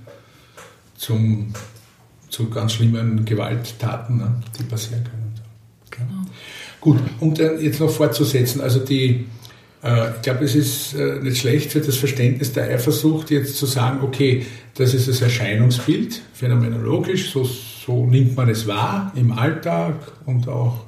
zum, 0.96 1.54
zu 2.30 2.50
ganz 2.50 2.74
schlimmen 2.74 3.26
Gewalttaten, 3.26 4.18
ne, 4.18 4.42
die 4.58 4.64
passieren 4.64 5.04
können. 5.04 5.34
Ja. 5.98 6.26
Gut, 6.80 7.00
um 7.20 7.34
dann 7.34 7.62
jetzt 7.62 7.80
noch 7.80 7.90
fortzusetzen, 7.90 8.62
also 8.62 8.80
die, 8.80 9.10
äh, 9.10 9.26
ich 9.84 10.22
glaube, 10.22 10.46
es 10.46 10.56
ist 10.56 10.94
äh, 10.94 11.20
nicht 11.22 11.40
schlecht 11.40 11.74
für 11.74 11.82
das 11.82 11.98
Verständnis 11.98 12.54
der 12.54 12.70
Eifersucht 12.70 13.32
jetzt 13.32 13.58
zu 13.58 13.66
sagen, 13.66 14.00
okay, 14.02 14.46
das 14.76 14.94
ist 14.94 15.10
das 15.10 15.22
Erscheinungsbild, 15.22 16.22
phänomenologisch, 16.34 17.32
so, 17.32 17.44
so 17.44 18.06
nimmt 18.06 18.38
man 18.38 18.48
es 18.48 18.66
wahr 18.66 19.12
im 19.16 19.34
Alltag 19.34 19.96
und 20.26 20.48
auch 20.48 20.86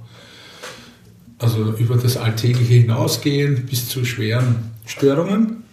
also 1.39 1.73
über 1.73 1.97
das 1.97 2.15
Alltägliche 2.15 2.75
hinausgehend 2.75 3.69
bis 3.69 3.89
zu 3.89 4.05
schweren 4.05 4.71
Störungen. 4.85 5.63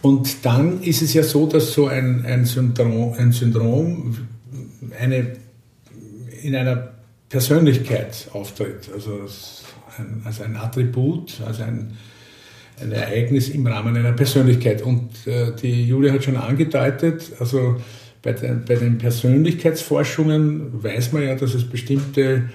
Und 0.00 0.46
dann 0.46 0.82
ist 0.82 1.02
es 1.02 1.12
ja 1.12 1.22
so, 1.22 1.46
dass 1.46 1.72
so 1.72 1.88
ein, 1.88 2.24
ein, 2.24 2.46
Syndrom, 2.46 3.12
ein 3.18 3.32
Syndrom 3.32 4.16
eine, 4.98 5.36
in 6.42 6.56
einer 6.56 6.92
Persönlichkeit 7.28 8.28
auftritt, 8.32 8.88
also 8.94 9.20
als 9.20 9.65
ein, 9.98 10.22
als 10.24 10.40
ein 10.40 10.56
Attribut, 10.56 11.40
als 11.46 11.60
ein, 11.60 11.96
ein 12.80 12.92
Ereignis 12.92 13.48
im 13.48 13.66
Rahmen 13.66 13.96
einer 13.96 14.12
Persönlichkeit. 14.12 14.82
Und 14.82 15.26
äh, 15.26 15.52
die 15.60 15.86
Julia 15.86 16.12
hat 16.12 16.24
schon 16.24 16.36
angedeutet, 16.36 17.32
also 17.38 17.76
bei 18.22 18.32
den, 18.32 18.64
bei 18.64 18.74
den 18.74 18.98
Persönlichkeitsforschungen 18.98 20.82
weiß 20.82 21.12
man 21.12 21.22
ja, 21.22 21.34
dass 21.34 21.54
es 21.54 21.64
bestimmte 21.64 22.50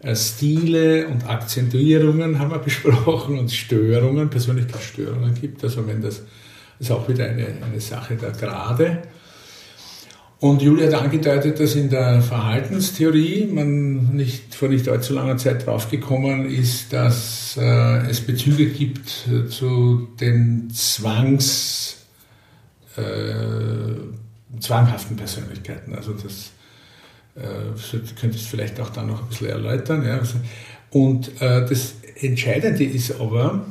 äh, 0.00 0.16
Stile 0.16 1.06
und 1.08 1.28
Akzentuierungen 1.28 2.38
haben 2.38 2.50
wir 2.50 2.58
besprochen 2.64 3.38
und 3.38 3.50
Störungen, 3.52 4.28
Persönlichkeitsstörungen 4.28 5.34
gibt. 5.34 5.62
Also 5.64 5.86
wenn 5.86 6.02
das 6.02 6.22
ist 6.78 6.90
auch 6.90 7.08
wieder 7.08 7.26
eine, 7.26 7.46
eine 7.64 7.80
Sache 7.80 8.16
der 8.16 8.32
Grade. 8.32 9.02
Und 10.44 10.60
Julia 10.60 10.88
hat 10.88 11.04
angedeutet, 11.04 11.58
dass 11.58 11.74
in 11.74 11.88
der 11.88 12.20
Verhaltenstheorie 12.20 13.46
man 13.46 14.14
nicht 14.14 14.54
vor 14.54 14.68
nicht 14.68 14.86
allzu 14.90 15.14
langer 15.14 15.38
Zeit 15.38 15.64
draufgekommen 15.64 16.44
ist, 16.50 16.92
dass 16.92 17.56
äh, 17.58 18.10
es 18.10 18.20
Bezüge 18.20 18.66
gibt 18.66 19.26
äh, 19.26 19.48
zu 19.48 20.06
den 20.20 20.68
Zwangs, 20.68 21.96
äh, 22.98 24.60
zwanghaften 24.60 25.16
Persönlichkeiten. 25.16 25.94
Also 25.94 26.12
das 26.12 26.50
äh, 27.36 28.02
könntest 28.20 28.44
du 28.44 28.48
vielleicht 28.50 28.78
auch 28.80 28.90
da 28.90 29.02
noch 29.02 29.22
ein 29.22 29.28
bisschen 29.30 29.48
erläutern. 29.48 30.04
Ja. 30.04 30.20
Und 30.90 31.40
äh, 31.40 31.64
das 31.66 31.94
Entscheidende 32.20 32.84
ist 32.84 33.18
aber, 33.18 33.64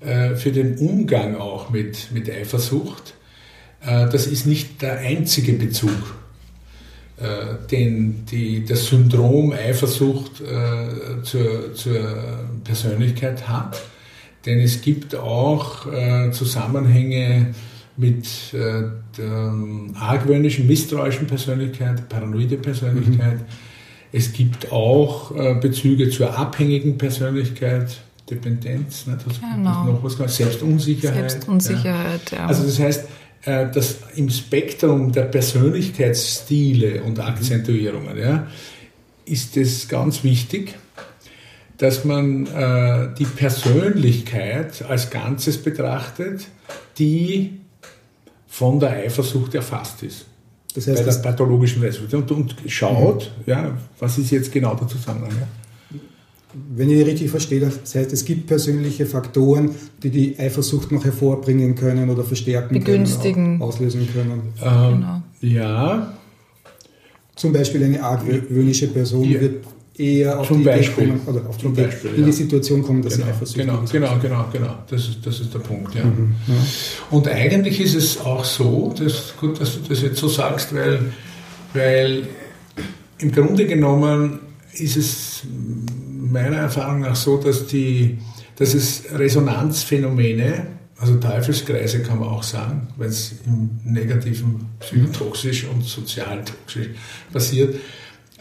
für 0.00 0.50
den 0.50 0.78
Umgang 0.78 1.36
auch 1.36 1.70
mit, 1.70 2.10
mit 2.10 2.28
Eifersucht, 2.28 3.11
das 3.84 4.26
ist 4.26 4.46
nicht 4.46 4.80
der 4.82 4.98
einzige 4.98 5.54
Bezug, 5.54 5.90
äh, 7.18 7.68
den 7.70 8.24
die, 8.26 8.64
das 8.64 8.86
Syndrom 8.86 9.52
Eifersucht 9.52 10.42
zur, 11.22 11.74
zur 11.74 12.00
Persönlichkeit 12.64 13.48
hat. 13.48 13.80
Denn 14.46 14.58
es 14.58 14.80
gibt 14.80 15.14
auch 15.14 15.86
Zusammenhänge 16.32 17.54
mit 17.96 18.26
der 18.52 19.54
argwöhnischen, 19.94 20.66
misstrauischen 20.66 21.28
Persönlichkeit, 21.28 22.08
paranoide 22.08 22.56
Persönlichkeit. 22.56 23.38
Mhm. 23.38 23.44
Es 24.10 24.32
gibt 24.32 24.72
auch 24.72 25.30
Bezüge 25.60 26.10
zur 26.10 26.36
abhängigen 26.36 26.98
Persönlichkeit, 26.98 28.02
Dependenz, 28.32 29.06
ne? 29.06 29.18
das 29.24 29.40
Genau. 29.40 29.84
noch 29.84 30.02
was, 30.02 30.36
Selbstunsicherheit. 30.36 31.30
Selbstunsicherheit, 31.30 32.30
ja. 32.30 32.46
Also 32.46 32.64
das 32.64 32.78
heißt, 32.78 33.08
äh, 33.44 33.70
dass 33.70 33.96
im 34.16 34.30
Spektrum 34.30 35.12
der 35.12 35.22
Persönlichkeitsstile 35.22 37.02
und 37.02 37.18
Akzentuierungen 37.18 38.16
ja, 38.18 38.46
ist 39.24 39.56
es 39.56 39.88
ganz 39.88 40.22
wichtig, 40.24 40.74
dass 41.78 42.04
man 42.04 42.46
äh, 42.46 43.08
die 43.18 43.24
Persönlichkeit 43.24 44.84
als 44.88 45.10
Ganzes 45.10 45.58
betrachtet, 45.62 46.46
die 46.98 47.58
von 48.46 48.78
der 48.78 48.90
Eifersucht 48.90 49.54
erfasst 49.54 50.02
ist. 50.02 50.26
Das 50.74 50.86
heißt, 50.86 50.98
bei 50.98 51.02
der 51.02 51.06
das- 51.06 51.22
pathologischen 51.22 51.82
Eifersucht. 51.84 52.14
Und, 52.14 52.30
und 52.30 52.56
schaut, 52.68 53.32
ja, 53.46 53.76
was 53.98 54.18
ist 54.18 54.30
jetzt 54.30 54.52
genau 54.52 54.74
der 54.74 54.88
Zusammenhang. 54.88 55.30
Ja? 55.30 55.46
Wenn 56.76 56.90
ich 56.90 57.06
richtig 57.06 57.30
verstehe, 57.30 57.60
das 57.60 57.94
heißt, 57.94 58.12
es 58.12 58.24
gibt 58.24 58.46
persönliche 58.46 59.06
Faktoren, 59.06 59.70
die 60.02 60.10
die 60.10 60.38
Eifersucht 60.38 60.92
noch 60.92 61.04
hervorbringen 61.04 61.74
können 61.74 62.10
oder 62.10 62.24
verstärken 62.24 62.74
Begünstigen. 62.74 63.44
können, 63.58 63.62
au- 63.62 63.66
auslösen 63.66 64.06
können. 64.12 64.42
Ähm, 64.62 65.04
Genau. 65.04 65.22
Ja, 65.40 66.12
Zum 67.34 67.52
Beispiel 67.52 67.82
eine 67.84 68.02
argwöhnische 68.02 68.88
Person 68.88 69.24
Ja. 69.24 69.40
wird 69.40 69.64
eher 69.96 70.38
auf 70.38 70.48
Zum 70.48 70.58
die 70.58 70.64
Beispiel. 70.64 71.08
kommen, 71.08 71.20
oder 71.26 71.48
auf 71.48 71.56
die 71.56 71.68
Beispiel, 71.68 72.10
in 72.10 72.16
die 72.24 72.30
ja. 72.30 72.32
Situation 72.32 72.82
kommen, 72.82 73.02
dass 73.02 73.14
genau, 73.14 73.26
sie 73.26 73.32
eifersüchtig 73.32 73.66
genau, 73.66 73.82
ist. 73.82 73.92
genau, 73.92 74.18
genau, 74.20 74.44
genau. 74.52 74.74
Das 74.88 75.08
ist, 75.08 75.18
das 75.26 75.40
ist 75.40 75.52
der 75.54 75.58
Punkt, 75.60 75.94
ja. 75.94 76.04
Mhm, 76.04 76.34
ja. 76.48 76.54
Und 77.10 77.26
eigentlich 77.28 77.80
ist 77.80 77.94
es 77.94 78.20
auch 78.20 78.44
so, 78.44 78.92
dass, 78.98 79.34
gut, 79.38 79.58
dass 79.60 79.74
du 79.74 79.80
das 79.88 80.02
jetzt 80.02 80.18
so 80.18 80.28
sagst, 80.28 80.74
weil, 80.74 81.00
weil 81.74 82.24
im 83.18 83.32
Grunde 83.32 83.66
genommen 83.66 84.38
ist 84.74 84.96
es 84.96 85.42
meiner 86.32 86.56
Erfahrung 86.56 87.00
nach 87.00 87.16
so, 87.16 87.36
dass 87.36 87.66
die, 87.66 88.18
dass 88.56 88.74
es 88.74 89.04
Resonanzphänomene, 89.12 90.66
also 90.98 91.16
Teufelskreise 91.16 92.02
kann 92.02 92.20
man 92.20 92.28
auch 92.28 92.42
sagen, 92.42 92.88
wenn 92.96 93.08
es 93.08 93.34
im 93.46 93.70
negativen 93.84 94.66
psychotoxisch 94.80 95.64
und 95.64 95.84
sozialtoxisch 95.84 96.90
passiert, 97.32 97.76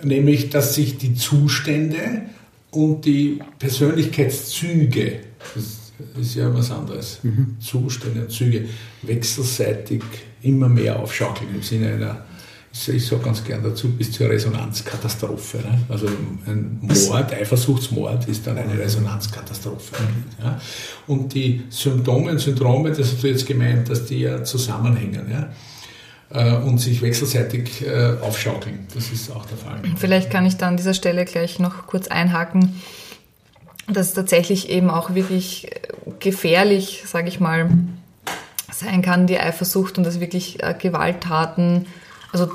nämlich 0.04 0.50
dass 0.50 0.76
sich 0.76 0.98
die 0.98 1.16
Zustände 1.16 2.24
und 2.72 3.06
die 3.06 3.40
Persönlichkeitszüge, 3.60 5.20
das 5.56 5.92
ist 6.20 6.36
ja 6.36 6.54
was 6.54 6.72
anderes, 6.72 7.20
mhm. 7.24 7.58
Zustände 7.60 8.22
und 8.22 8.32
Züge, 8.32 8.66
wechselseitig 9.02 10.04
immer 10.42 10.70
mehr 10.70 11.00
aufschaukeln 11.00 11.54
im 11.54 11.62
Sinne 11.62 11.94
einer 11.94 12.26
ich 12.74 13.06
sage 13.06 13.22
ganz 13.22 13.44
gern 13.44 13.62
dazu, 13.64 13.90
bis 13.90 14.12
zur 14.12 14.30
Resonanzkatastrophe. 14.30 15.58
Ne? 15.58 15.82
Also 15.90 16.08
ein 16.08 16.80
Mord, 16.82 17.34
Eifersuchtsmord 17.34 18.28
ist 18.28 18.48
dann 18.48 18.58
eine 18.58 18.78
Resonanzkatastrophe. 18.80 19.96
Ja? 20.42 20.60
Und 21.08 21.34
die 21.34 21.64
Symptome 21.70 22.32
und 22.32 22.40
Syndrome, 22.40 22.90
das 22.90 23.12
hast 23.12 23.24
du 23.24 23.28
jetzt 23.28 23.46
gemeint, 23.46 23.90
dass 23.90 24.06
die 24.06 24.20
ja 24.20 24.44
zusammenhängen. 24.44 25.30
Ja? 25.30 25.50
Äh, 26.34 26.64
und 26.64 26.78
sich 26.78 27.02
wechselseitig 27.02 27.86
äh, 27.86 28.16
aufschaukeln. 28.22 28.88
Das 28.94 29.12
ist 29.12 29.30
auch 29.32 29.46
der 29.46 29.58
Fall. 29.58 29.82
Vielleicht 29.98 30.32
kann 30.32 30.46
ich 30.46 30.56
da 30.56 30.68
an 30.68 30.78
dieser 30.78 30.94
Stelle 30.94 31.26
gleich 31.26 31.60
noch 31.60 31.88
kurz 31.88 32.08
einhaken, 32.08 32.82
dass 33.88 34.08
es 34.08 34.14
tatsächlich 34.14 34.70
eben 34.70 34.90
auch 34.90 35.14
wirklich 35.14 35.70
gefährlich, 36.20 37.04
sage 37.06 37.28
ich 37.28 37.42
mal, 37.42 37.70
sein 38.72 39.02
kann, 39.02 39.28
die 39.28 39.38
Eifersucht 39.38 39.98
und 39.98 40.06
dass 40.06 40.22
wirklich 40.22 40.64
äh, 40.64 40.74
Gewalttaten 40.78 41.86
also 42.32 42.50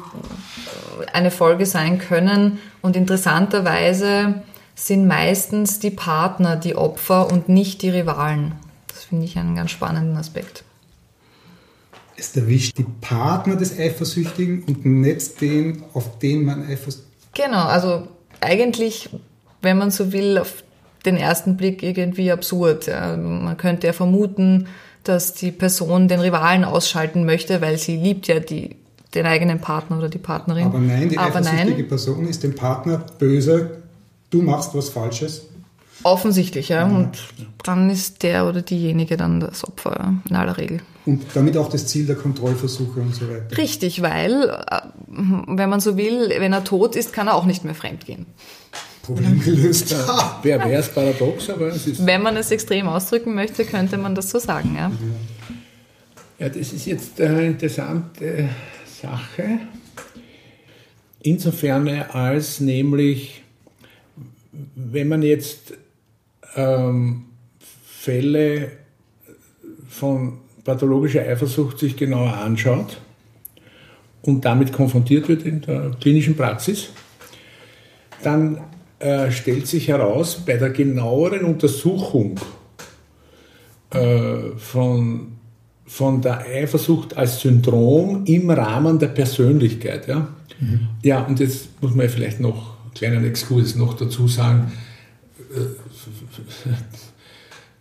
eine 1.13 1.31
Folge 1.31 1.67
sein 1.67 1.99
können. 1.99 2.59
Und 2.83 2.97
interessanterweise 2.97 4.43
sind 4.75 5.07
meistens 5.07 5.79
die 5.79 5.91
Partner 5.91 6.57
die 6.57 6.77
Opfer 6.77 7.31
und 7.31 7.49
nicht 7.49 7.83
die 7.83 7.91
Rivalen. 7.91 8.53
Das 8.89 9.05
finde 9.05 9.25
ich 9.25 9.39
einen 9.39 9.57
ganz 9.57 9.71
spannenden 9.71 10.17
Aspekt. 10.17 10.65
Es 12.19 12.35
erwischt 12.35 12.79
die 12.79 12.87
Partner 13.01 13.57
des 13.57 13.79
Eifersüchtigen 13.79 14.65
und 14.65 14.87
nicht 14.87 15.41
den, 15.41 15.83
auf 15.93 16.19
den 16.19 16.45
man 16.45 16.63
eifersüchtig 16.63 17.07
Genau, 17.37 17.67
also 17.67 18.09
eigentlich, 18.41 19.11
wenn 19.61 19.77
man 19.77 19.91
so 19.91 20.13
will, 20.13 20.39
auf 20.39 20.65
den 21.05 21.19
ersten 21.19 21.57
Blick 21.57 21.83
irgendwie 21.83 22.33
absurd. 22.33 22.87
Ja. 22.87 23.17
Man 23.17 23.57
könnte 23.59 23.87
ja 23.87 23.93
vermuten, 23.93 24.69
dass 25.05 25.35
die 25.35 25.53
Person 25.53 26.09
den 26.09 26.21
Rivalen 26.21 26.65
ausschalten 26.65 27.27
möchte, 27.27 27.61
weil 27.61 27.77
sie 27.79 27.97
liebt 27.97 28.27
ja 28.27 28.41
die 28.41 28.77
den 29.17 29.27
eigenen 29.27 29.61
Partner 29.61 29.99
oder 29.99 30.09
die 30.09 30.19
Partnerin. 30.19 30.67
Aber 30.67 30.79
nein, 30.79 31.09
die 31.09 31.19
Aber 31.19 31.29
eifersüchtige 31.37 31.73
nein. 31.73 31.89
Person 31.89 32.29
ist 32.29 32.43
dem 32.43 32.55
Partner 32.55 33.05
böse, 33.19 33.79
du 34.31 34.43
machst 34.43 34.75
was 34.75 34.91
Falsches. 34.91 35.43
Offensichtlich, 36.03 36.69
ja. 36.69 36.85
Und 36.85 37.19
dann 37.65 37.91
ist 37.91 38.23
der 38.23 38.47
oder 38.47 38.63
diejenige 38.63 39.17
dann 39.17 39.41
das 39.41 39.65
Opfer, 39.65 40.15
in 40.29 40.37
aller 40.37 40.57
Regel. 40.59 40.81
Und 41.07 41.23
damit 41.35 41.57
auch 41.57 41.69
das 41.69 41.87
Ziel 41.87 42.07
der 42.07 42.17
Kontrollversuche 42.17 43.01
und 43.01 43.15
so 43.15 43.29
weiter. 43.29 43.57
Richtig, 43.57 44.03
weil, 44.03 44.45
äh, 44.45 44.81
wenn 45.09 45.71
man 45.71 45.81
so 45.81 45.97
will, 45.97 46.31
wenn 46.39 46.53
er 46.53 46.65
tot 46.65 46.97
ist, 46.97 47.13
kann 47.13 47.29
er 47.29 47.35
auch 47.35 47.47
nicht 47.47 47.65
mehr 47.65 47.75
fremdgehen. 47.75 48.27
Problem 49.03 49.41
gelöst. 49.41 49.93
Ja, 49.93 50.39
Wer 50.43 50.59
wäre 50.65 50.81
es 50.81 50.89
paradox, 50.89 51.49
aber 51.49 51.69
es 51.69 51.87
ist. 51.87 52.05
Wenn 52.05 52.23
man 52.23 52.37
es 52.37 52.51
extrem 52.51 52.89
ausdrücken 52.89 53.35
möchte, 53.35 53.65
könnte 53.65 53.97
man 53.99 54.15
das 54.15 54.31
so 54.31 54.39
sagen, 54.39 54.75
ja. 54.77 54.91
Ja, 56.39 56.49
das 56.49 56.73
ist 56.73 56.87
jetzt 56.87 57.19
äh, 57.21 57.47
interessant. 57.47 58.21
Äh, 58.21 58.49
Sache. 59.07 59.61
Insofern 61.23 61.89
als 61.89 62.61
nämlich, 62.61 63.43
wenn 64.75 65.09
man 65.09 65.23
jetzt 65.23 65.75
ähm, 66.57 67.27
Fälle 67.85 68.73
von 69.89 70.39
pathologischer 70.65 71.23
Eifersucht 71.23 71.79
sich 71.79 71.97
genauer 71.97 72.35
anschaut 72.35 73.01
und 74.23 74.45
damit 74.45 74.73
konfrontiert 74.73 75.29
wird 75.29 75.43
in 75.45 75.61
der 75.61 75.93
klinischen 76.01 76.37
Praxis, 76.37 76.91
dann 78.23 78.61
äh, 78.99 79.31
stellt 79.31 79.67
sich 79.67 79.89
heraus, 79.89 80.43
bei 80.45 80.57
der 80.57 80.71
genaueren 80.71 81.45
Untersuchung 81.45 82.41
äh, 83.91 84.57
von 84.57 85.36
von 85.87 86.21
der 86.21 86.41
Eifersucht 86.41 87.17
als 87.17 87.41
Syndrom 87.41 88.25
im 88.25 88.51
Rahmen 88.51 88.99
der 88.99 89.09
Persönlichkeit. 89.09 90.09
Ja, 90.09 90.29
mhm. 90.61 90.89
ja 91.03 91.21
und 91.25 91.41
jetzt 91.41 91.81
muss 91.81 91.95
man 91.95 92.09
vielleicht 92.09 92.41
noch 92.41 92.77
einen 92.83 92.95
kleinen 92.95 93.25
Exkurs 93.25 93.77
noch 93.77 93.95
dazu 93.95 94.27
sagen. 94.27 94.73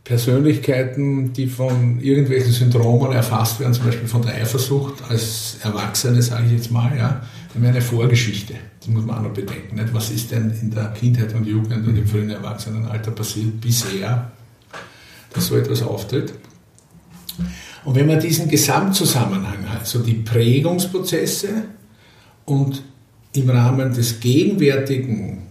Persönlichkeiten, 0.03 1.33
die 1.33 1.47
von 1.47 1.99
irgendwelchen 1.99 2.51
Syndromen 2.51 3.11
erfasst 3.11 3.59
werden, 3.59 3.73
zum 3.73 3.85
Beispiel 3.85 4.07
von 4.07 4.21
der 4.21 4.35
Eifersucht 4.35 5.03
als 5.09 5.57
Erwachsene, 5.63 6.21
sage 6.21 6.45
ich 6.45 6.51
jetzt 6.51 6.71
mal, 6.71 6.95
ja, 6.95 7.21
haben 7.55 7.65
eine 7.65 7.81
Vorgeschichte. 7.81 8.53
Das 8.79 8.87
muss 8.89 9.03
man 9.03 9.17
auch 9.17 9.23
noch 9.23 9.33
bedenken. 9.33 9.75
Nicht? 9.75 9.93
Was 9.93 10.11
ist 10.11 10.31
denn 10.31 10.53
in 10.61 10.69
der 10.69 10.89
Kindheit 10.89 11.33
und 11.33 11.47
Jugend 11.47 11.87
und 11.87 11.97
im 11.97 12.05
frühen 12.05 12.29
Erwachsenenalter 12.29 13.11
passiert 13.11 13.59
bisher, 13.59 14.31
dass 15.33 15.47
so 15.47 15.55
etwas 15.55 15.81
auftritt? 15.81 16.33
Und 17.85 17.93
wenn 17.93 18.07
man 18.07 18.19
diesen 18.19 18.49
Gesamtzusammenhang 18.49 19.69
hat, 19.69 19.85
so 19.85 19.99
die 19.99 20.15
Prägungsprozesse 20.15 21.65
und 22.45 22.81
im 23.33 23.49
Rahmen 23.49 23.93
des 23.93 24.19
gegenwärtigen 24.19 25.43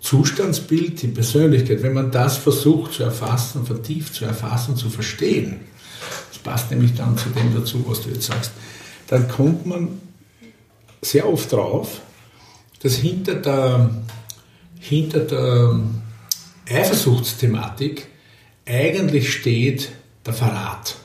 Zustandsbild, 0.00 1.00
die 1.02 1.08
Persönlichkeit, 1.08 1.82
wenn 1.82 1.94
man 1.94 2.10
das 2.10 2.36
versucht 2.36 2.94
zu 2.94 3.04
erfassen, 3.04 3.64
vertieft 3.64 4.14
zu 4.14 4.24
erfassen, 4.24 4.76
zu 4.76 4.90
verstehen, 4.90 5.60
das 6.30 6.38
passt 6.38 6.70
nämlich 6.70 6.94
dann 6.94 7.16
zu 7.16 7.28
dem 7.30 7.54
dazu, 7.54 7.84
was 7.86 8.02
du 8.02 8.10
jetzt 8.10 8.26
sagst, 8.26 8.50
dann 9.06 9.28
kommt 9.28 9.66
man 9.66 10.00
sehr 11.00 11.28
oft 11.28 11.52
drauf, 11.52 12.00
dass 12.82 12.96
hinter 12.96 13.36
der, 13.36 13.90
hinter 14.80 15.20
der 15.20 15.80
Eifersuchtsthematik 16.68 18.08
eigentlich 18.64 19.32
steht 19.32 19.90
der 20.24 20.34
Verrat. 20.34 20.96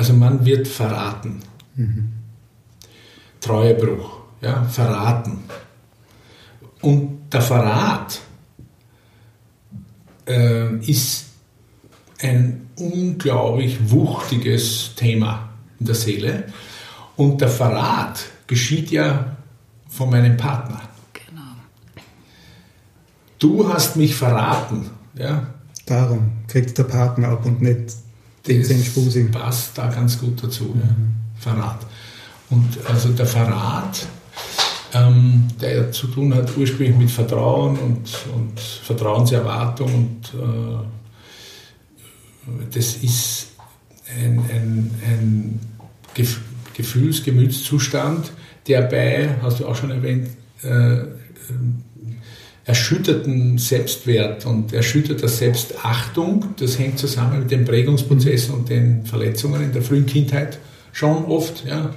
Also 0.00 0.14
man 0.14 0.46
wird 0.46 0.66
verraten. 0.66 1.42
Mhm. 1.76 2.08
Treuebruch, 3.38 4.20
ja, 4.40 4.62
verraten. 4.62 5.40
Und 6.80 7.30
der 7.30 7.42
Verrat 7.42 8.18
äh, 10.26 10.74
ist 10.76 11.26
ein 12.22 12.70
unglaublich 12.76 13.90
wuchtiges 13.90 14.94
Thema 14.94 15.50
in 15.78 15.84
der 15.84 15.94
Seele. 15.94 16.44
Und 17.16 17.42
der 17.42 17.50
Verrat 17.50 18.24
geschieht 18.46 18.90
ja 18.90 19.36
von 19.86 20.08
meinem 20.08 20.38
Partner. 20.38 20.80
Genau. 21.12 21.56
Du 23.38 23.68
hast 23.68 23.96
mich 23.96 24.14
verraten. 24.14 24.88
Ja? 25.14 25.46
Darum 25.84 26.32
kriegt 26.48 26.78
der 26.78 26.84
Partner 26.84 27.28
ab 27.28 27.44
und 27.44 27.60
nicht 27.60 27.99
das 28.46 29.30
passt 29.30 29.76
da 29.76 29.88
ganz 29.88 30.18
gut 30.18 30.42
dazu, 30.42 30.64
mhm. 30.64 30.80
ja. 30.80 30.88
Verrat. 31.38 31.86
Und 32.50 32.78
also 32.88 33.10
der 33.10 33.26
Verrat, 33.26 34.06
ähm, 34.92 35.46
der 35.60 35.92
zu 35.92 36.08
tun 36.08 36.34
hat 36.34 36.56
ursprünglich 36.56 36.96
mit 36.96 37.10
Vertrauen 37.10 37.78
und, 37.78 38.10
und 38.34 38.58
Vertrauenserwartung 38.60 39.94
und 39.94 40.34
äh, 40.34 40.78
das 42.74 42.96
ist 42.96 43.48
ein, 44.18 44.38
ein, 44.50 44.90
ein 45.06 45.60
Gefühls-, 46.74 47.22
Gemütszustand, 47.22 48.32
der 48.66 48.82
bei, 48.82 49.36
hast 49.42 49.60
du 49.60 49.66
auch 49.66 49.76
schon 49.76 49.90
erwähnt, 49.90 50.28
äh, 50.62 51.04
erschütterten 52.70 53.58
Selbstwert 53.58 54.46
und 54.46 54.72
erschütterter 54.72 55.26
Selbstachtung. 55.26 56.54
Das 56.60 56.78
hängt 56.78 57.00
zusammen 57.00 57.40
mit 57.40 57.50
den 57.50 57.64
Prägungsprozessen 57.64 58.54
und 58.54 58.68
den 58.68 59.04
Verletzungen 59.06 59.60
in 59.60 59.72
der 59.72 59.82
frühen 59.82 60.06
Kindheit 60.06 60.58
schon 60.92 61.24
oft. 61.24 61.64
Ja. 61.66 61.92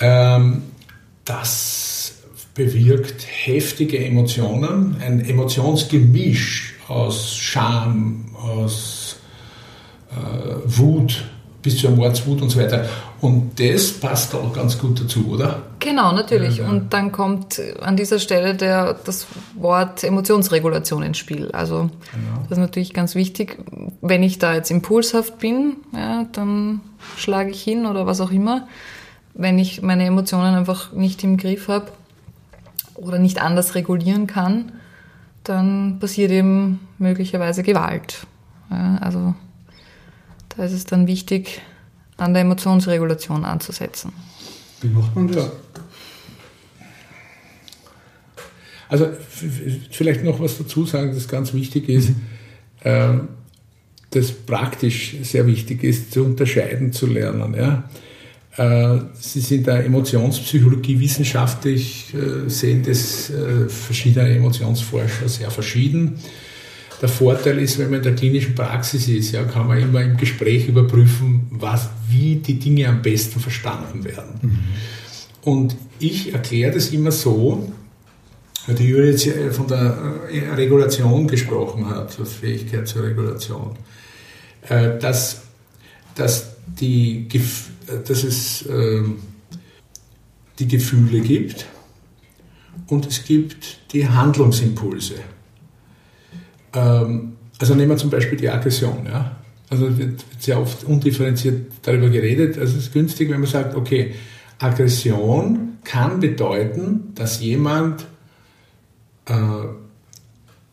Ähm, 0.00 0.62
das 1.24 2.14
bewirkt 2.54 3.24
heftige 3.24 4.04
Emotionen, 4.04 4.96
ein 5.00 5.24
Emotionsgemisch 5.24 6.74
aus 6.88 7.36
Scham, 7.36 8.24
aus 8.34 9.18
äh, 10.10 10.16
Wut 10.64 11.22
bis 11.62 11.78
zur 11.78 11.92
Mordswut 11.92 12.42
und 12.42 12.50
so 12.50 12.58
weiter. 12.58 12.84
Und 13.20 13.58
das 13.60 13.92
passt 13.92 14.34
auch 14.34 14.52
ganz 14.52 14.78
gut 14.78 15.00
dazu, 15.00 15.28
oder? 15.28 15.62
Genau, 15.78 16.12
natürlich. 16.12 16.56
Ja, 16.56 16.64
ja. 16.64 16.70
Und 16.70 16.92
dann 16.92 17.12
kommt 17.12 17.60
an 17.80 17.96
dieser 17.96 18.18
Stelle 18.18 18.54
der, 18.54 18.94
das 19.04 19.26
Wort 19.54 20.02
Emotionsregulation 20.02 21.02
ins 21.04 21.18
Spiel. 21.18 21.50
Also 21.52 21.88
genau. 22.12 22.42
das 22.48 22.58
ist 22.58 22.58
natürlich 22.58 22.92
ganz 22.92 23.14
wichtig. 23.14 23.58
Wenn 24.00 24.22
ich 24.24 24.38
da 24.38 24.54
jetzt 24.54 24.70
impulshaft 24.70 25.38
bin, 25.38 25.76
ja, 25.94 26.26
dann 26.32 26.80
schlage 27.16 27.50
ich 27.50 27.62
hin 27.62 27.86
oder 27.86 28.06
was 28.06 28.20
auch 28.20 28.32
immer. 28.32 28.66
Wenn 29.34 29.58
ich 29.58 29.82
meine 29.82 30.04
Emotionen 30.04 30.54
einfach 30.56 30.92
nicht 30.92 31.22
im 31.22 31.36
Griff 31.36 31.68
habe 31.68 31.86
oder 32.96 33.18
nicht 33.18 33.40
anders 33.40 33.74
regulieren 33.74 34.26
kann, 34.26 34.72
dann 35.44 35.98
passiert 36.00 36.30
eben 36.30 36.80
möglicherweise 36.98 37.62
Gewalt. 37.62 38.26
Also 39.00 39.34
da 40.56 40.64
ist 40.64 40.72
es 40.72 40.84
dann 40.84 41.06
wichtig, 41.06 41.60
an 42.16 42.34
der 42.34 42.42
Emotionsregulation 42.42 43.44
anzusetzen. 43.44 44.12
Wie 44.80 44.88
macht 44.88 45.14
man 45.14 45.28
das? 45.28 45.50
Also 48.88 49.08
vielleicht 49.90 50.22
noch 50.22 50.38
was 50.38 50.58
dazu 50.58 50.84
sagen, 50.84 51.14
das 51.14 51.26
ganz 51.26 51.54
wichtig 51.54 51.88
ist, 51.88 52.10
äh, 52.80 53.14
das 54.10 54.32
praktisch 54.32 55.16
sehr 55.22 55.46
wichtig 55.46 55.82
ist, 55.82 56.12
zu 56.12 56.24
unterscheiden 56.24 56.92
zu 56.92 57.06
lernen. 57.06 57.54
Ja? 57.54 57.84
Äh, 58.56 59.00
Sie 59.18 59.40
sind 59.40 59.66
da 59.66 59.78
Emotionspsychologie 59.78 61.00
wissenschaftlich, 61.00 62.12
äh, 62.12 62.50
sehen 62.50 62.82
das 62.82 63.30
äh, 63.30 63.68
verschiedene 63.68 64.28
Emotionsforscher 64.28 65.28
sehr 65.28 65.50
verschieden. 65.50 66.18
Der 67.02 67.08
Vorteil 67.08 67.58
ist, 67.58 67.78
wenn 67.78 67.90
man 67.90 67.98
in 67.98 68.04
der 68.04 68.14
klinischen 68.14 68.54
Praxis 68.54 69.08
ist, 69.08 69.32
ja, 69.32 69.42
kann 69.42 69.66
man 69.66 69.78
immer 69.78 70.00
im 70.02 70.16
Gespräch 70.16 70.68
überprüfen, 70.68 71.48
was, 71.50 71.90
wie 72.08 72.36
die 72.36 72.60
Dinge 72.60 72.88
am 72.88 73.02
besten 73.02 73.40
verstanden 73.40 74.04
werden. 74.04 74.38
Mhm. 74.40 74.58
Und 75.42 75.76
ich 75.98 76.32
erkläre 76.32 76.72
das 76.72 76.90
immer 76.90 77.10
so, 77.10 77.72
weil 78.66 78.76
die 78.76 78.84
Julia 78.84 79.10
jetzt 79.10 79.28
von 79.56 79.66
der 79.66 79.98
Regulation 80.56 81.26
gesprochen 81.26 81.88
hat, 81.88 82.18
als 82.20 82.32
Fähigkeit 82.34 82.86
zur 82.86 83.02
Regulation, 83.02 83.76
dass, 84.68 85.42
dass, 86.14 86.54
die, 86.66 87.26
dass 88.06 88.22
es 88.22 88.64
die 90.60 90.68
Gefühle 90.68 91.20
gibt 91.20 91.66
und 92.86 93.06
es 93.06 93.24
gibt 93.24 93.78
die 93.92 94.08
Handlungsimpulse. 94.08 95.14
Ähm, 96.74 97.32
also 97.58 97.74
nehmen 97.74 97.90
wir 97.90 97.96
zum 97.96 98.10
Beispiel 98.10 98.38
die 98.38 98.48
Aggression. 98.48 99.06
Ja? 99.06 99.36
Also 99.70 99.96
wird 99.96 100.24
sehr 100.38 100.60
oft 100.60 100.84
undifferenziert 100.84 101.72
darüber 101.82 102.08
geredet. 102.08 102.58
Also 102.58 102.76
es 102.76 102.86
ist 102.86 102.92
günstig, 102.92 103.30
wenn 103.30 103.40
man 103.40 103.48
sagt, 103.48 103.74
okay, 103.74 104.14
Aggression 104.58 105.78
kann 105.84 106.20
bedeuten, 106.20 107.12
dass 107.14 107.40
jemand 107.40 108.06
äh, 109.26 109.34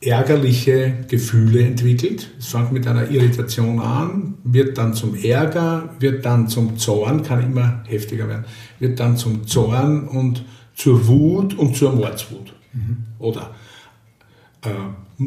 ärgerliche 0.02 0.94
Gefühle 1.08 1.64
entwickelt. 1.64 2.30
Es 2.40 2.48
fängt 2.48 2.72
mit 2.72 2.88
einer 2.88 3.10
Irritation 3.10 3.80
an, 3.80 4.36
wird 4.44 4.78
dann 4.78 4.94
zum 4.94 5.16
Ärger, 5.16 5.96
wird 6.00 6.26
dann 6.26 6.48
zum 6.48 6.78
Zorn, 6.78 7.24
kann 7.24 7.44
immer 7.44 7.84
heftiger 7.88 8.28
werden, 8.28 8.46
wird 8.80 9.00
dann 9.00 9.18
zum 9.18 9.46
Zorn 9.46 10.08
und 10.08 10.46
zur 10.76 11.08
Wut 11.08 11.58
und 11.58 11.76
zur 11.76 11.94
Mordswut. 11.94 12.54
Mhm. 12.74 12.98
Oder 13.20 13.54
äh, 14.64 15.24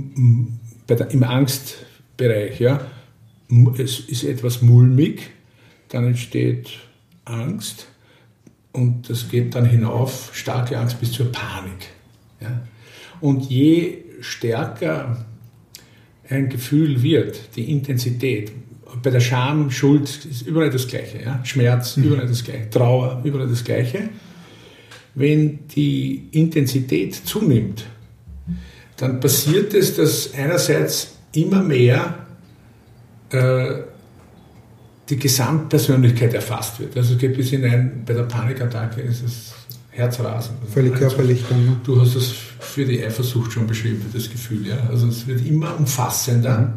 der, 0.94 1.10
im 1.10 1.22
Angstbereich, 1.22 2.60
ja, 2.60 2.80
es 3.78 4.00
ist 4.00 4.24
etwas 4.24 4.62
mulmig, 4.62 5.30
dann 5.88 6.06
entsteht 6.06 6.70
Angst 7.24 7.86
und 8.72 9.08
das 9.10 9.28
geht 9.28 9.54
dann 9.54 9.66
hinauf, 9.66 10.30
starke 10.32 10.78
Angst 10.78 10.98
bis 11.00 11.12
zur 11.12 11.30
Panik. 11.30 11.88
Ja. 12.40 12.62
Und 13.20 13.50
je 13.50 13.98
stärker 14.20 15.24
ein 16.28 16.48
Gefühl 16.48 17.02
wird, 17.02 17.56
die 17.56 17.70
Intensität, 17.70 18.52
bei 19.02 19.10
der 19.10 19.20
Scham, 19.20 19.70
Schuld 19.70 20.24
ist 20.24 20.42
überall 20.42 20.70
das 20.70 20.86
Gleiche, 20.86 21.22
ja? 21.22 21.40
Schmerz, 21.44 21.96
mhm. 21.96 22.04
überall 22.04 22.26
das 22.26 22.44
Gleiche, 22.44 22.70
Trauer, 22.70 23.22
überall 23.24 23.48
das 23.48 23.64
Gleiche. 23.64 24.08
Wenn 25.14 25.66
die 25.68 26.28
Intensität 26.32 27.14
zunimmt, 27.14 27.84
dann 29.02 29.18
passiert 29.18 29.74
es, 29.74 29.96
dass 29.96 30.32
einerseits 30.32 31.16
immer 31.34 31.60
mehr 31.60 32.24
äh, 33.30 33.80
die 35.08 35.16
Gesamtpersönlichkeit 35.16 36.32
erfasst 36.34 36.78
wird. 36.78 36.96
Also 36.96 37.14
es 37.14 37.18
geht 37.18 37.36
bis 37.36 37.50
hinein, 37.50 38.04
bei 38.06 38.14
der 38.14 38.22
Panikattacke 38.22 39.00
ist 39.00 39.24
es 39.24 39.54
Herzrasen. 39.90 40.54
Völlig 40.72 40.92
also, 40.92 41.08
körperlich 41.08 41.42
dann. 41.48 41.66
Ne? 41.66 41.80
Du 41.82 42.00
hast 42.00 42.14
das 42.14 42.28
für 42.60 42.84
die 42.84 43.04
Eifersucht 43.04 43.50
schon 43.50 43.66
beschrieben, 43.66 44.06
das 44.14 44.30
Gefühl. 44.30 44.68
Ja? 44.68 44.86
Also 44.88 45.08
es 45.08 45.26
wird 45.26 45.44
immer 45.44 45.76
umfassender. 45.76 46.60
Mhm. 46.60 46.72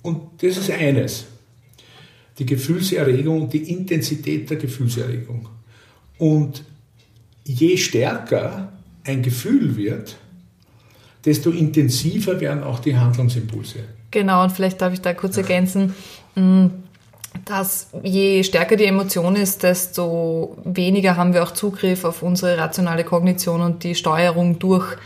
Und 0.00 0.42
das 0.42 0.56
ist 0.56 0.70
eines. 0.70 1.26
Die 2.38 2.46
Gefühlserregung, 2.46 3.50
die 3.50 3.70
Intensität 3.70 4.48
der 4.48 4.56
Gefühlserregung. 4.56 5.46
Und 6.16 6.64
je 7.44 7.76
stärker 7.76 8.72
ein 9.04 9.22
Gefühl 9.22 9.76
wird, 9.76 10.16
desto 11.26 11.50
intensiver 11.50 12.40
werden 12.40 12.62
auch 12.62 12.78
die 12.78 12.96
Handlungsimpulse. 12.96 13.80
Genau, 14.10 14.44
und 14.44 14.52
vielleicht 14.52 14.80
darf 14.80 14.92
ich 14.92 15.00
da 15.00 15.12
kurz 15.12 15.36
ergänzen, 15.36 15.94
mm, 16.36 16.66
dass 17.44 17.88
je 18.02 18.42
stärker 18.44 18.76
die 18.76 18.86
Emotion 18.86 19.36
ist, 19.36 19.62
desto 19.62 20.56
weniger 20.64 21.16
haben 21.16 21.34
wir 21.34 21.42
auch 21.42 21.50
Zugriff 21.50 22.04
auf 22.04 22.22
unsere 22.22 22.56
rationale 22.56 23.04
Kognition 23.04 23.60
und 23.60 23.84
die 23.84 23.94
Steuerung 23.94 24.58
durch 24.58 24.96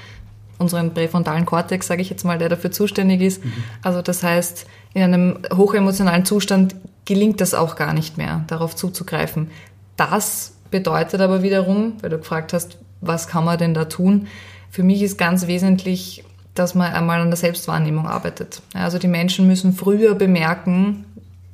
unseren 0.58 0.92
präfrontalen 0.92 1.46
Kortex, 1.46 1.86
sage 1.86 2.02
ich 2.02 2.10
jetzt 2.10 2.24
mal, 2.24 2.38
der 2.38 2.50
dafür 2.50 2.70
zuständig 2.70 3.22
ist. 3.22 3.44
Mhm. 3.44 3.52
Also 3.82 4.02
das 4.02 4.22
heißt, 4.22 4.66
in 4.92 5.02
einem 5.02 5.38
hochemotionalen 5.56 6.24
Zustand 6.24 6.76
gelingt 7.06 7.40
das 7.40 7.54
auch 7.54 7.76
gar 7.76 7.94
nicht 7.94 8.18
mehr, 8.18 8.44
darauf 8.46 8.76
zuzugreifen. 8.76 9.50
Das 9.96 10.52
bedeutet 10.70 11.20
aber 11.20 11.42
wiederum, 11.42 11.94
weil 12.02 12.10
du 12.10 12.18
gefragt 12.18 12.52
hast, 12.52 12.76
was 13.00 13.26
kann 13.26 13.44
man 13.44 13.58
denn 13.58 13.74
da 13.74 13.86
tun, 13.86 14.28
für 14.70 14.82
mich 14.82 15.02
ist 15.02 15.18
ganz 15.18 15.46
wesentlich, 15.46 16.24
dass 16.54 16.74
man 16.74 16.92
einmal 16.92 17.20
an 17.20 17.30
der 17.30 17.36
Selbstwahrnehmung 17.36 18.06
arbeitet. 18.06 18.62
Also 18.72 18.98
die 18.98 19.08
Menschen 19.08 19.46
müssen 19.46 19.72
früher 19.72 20.14
bemerken, 20.14 21.04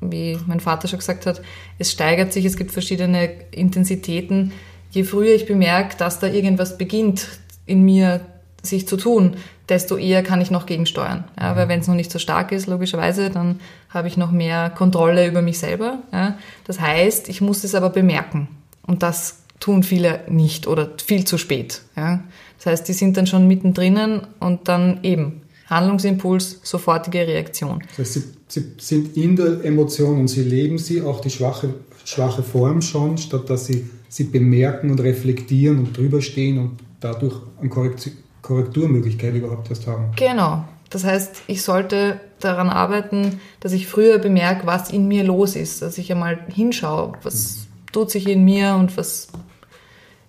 wie 0.00 0.38
mein 0.46 0.61
Vater 0.61 0.88
schon 0.88 0.98
gesagt 0.98 1.26
hat, 1.26 1.40
es 1.79 1.90
steigert 1.90 2.33
sich, 2.33 2.44
es 2.44 2.57
gibt 2.57 2.70
verschiedene 2.70 3.31
Intensitäten. 3.50 4.52
Je 4.90 5.05
früher 5.05 5.35
ich 5.35 5.46
bemerke, 5.46 5.96
dass 5.96 6.20
da 6.20 6.26
irgendwas 6.26 6.79
beginnt 6.79 7.29
in 7.64 7.83
mir 7.83 8.20
sich 8.62 8.87
zu 8.87 8.96
tun, 8.96 9.37
desto 9.68 9.96
eher 9.96 10.22
kann 10.22 10.40
ich 10.40 10.50
noch 10.50 10.66
gegensteuern. 10.66 11.24
Ja, 11.40 11.57
weil 11.57 11.68
wenn 11.68 11.81
es 11.81 11.88
noch 11.88 11.94
nicht 11.94 12.12
so 12.12 12.18
stark 12.18 12.52
ist, 12.52 12.66
logischerweise, 12.66 13.31
dann 13.31 13.61
habe 13.88 14.09
ich 14.09 14.16
noch 14.16 14.31
mehr 14.31 14.70
Kontrolle 14.70 15.26
über 15.26 15.42
mich 15.42 15.59
selber. 15.59 15.98
Ja. 16.12 16.38
Das 16.64 16.81
heißt, 16.81 17.29
ich 17.29 17.40
muss 17.40 17.64
es 17.64 17.74
aber 17.74 17.90
bemerken. 17.90 18.48
Und 18.87 19.02
das 19.02 19.42
tun 19.61 19.83
viele 19.83 20.21
nicht 20.29 20.66
oder 20.66 20.90
viel 21.05 21.25
zu 21.25 21.38
spät. 21.38 21.83
Ja. 21.97 22.25
Das 22.59 22.66
heißt, 22.66 22.88
die 22.88 22.92
sind 22.92 23.16
dann 23.16 23.27
schon 23.27 23.47
mittendrin 23.47 24.23
und 24.40 24.69
dann 24.69 25.01
eben 25.03 25.42
Handlungsimpuls, 25.69 26.61
sofortige 26.62 27.27
Reaktion. 27.27 27.83
Das 27.97 27.99
heißt, 27.99 28.12
sie, 28.12 28.23
sie 28.49 28.73
sind 28.79 29.16
in 29.16 29.37
der 29.37 29.64
Emotion 29.64 30.21
und 30.21 30.29
sie 30.29 30.42
leben 30.42 30.79
sie, 30.79 31.03
auch 31.03 31.21
die 31.21 31.31
schwache, 31.31 31.75
schwache 32.05 32.42
Form 32.42 32.83
schon, 32.83 33.19
statt 33.19 33.51
dass 33.51 33.66
sie 33.66 33.88
sie 34.09 34.25
bemerken 34.25 34.90
und 34.90 35.01
reflektieren 35.01 35.79
und 35.79 35.97
drüber 35.97 36.23
stehen 36.23 36.59
und 36.59 36.79
dadurch 37.01 37.35
eine 37.61 37.69
Korrektur, 37.69 38.12
Korrekturmöglichkeit 38.42 39.35
überhaupt 39.35 39.71
erst 39.71 39.87
haben. 39.87 40.12
Genau. 40.16 40.64
Das 40.88 41.05
heißt, 41.05 41.42
ich 41.49 41.62
sollte 41.62 42.21
daran 42.38 42.69
arbeiten, 42.69 43.40
dass 43.61 43.73
ich 43.73 43.88
früher 43.88 44.19
bemerke, 44.19 44.66
was 44.66 44.90
in 44.90 45.09
mir 45.09 45.25
los 45.25 45.57
ist, 45.57 45.83
dass 45.83 45.99
ich 45.99 46.12
einmal 46.12 46.38
hinschaue, 46.49 47.12
was 47.23 47.57
mhm. 47.57 47.92
tut 47.92 48.11
sich 48.11 48.29
in 48.29 48.45
mir 48.45 48.77
und 48.77 48.97
was 48.97 49.29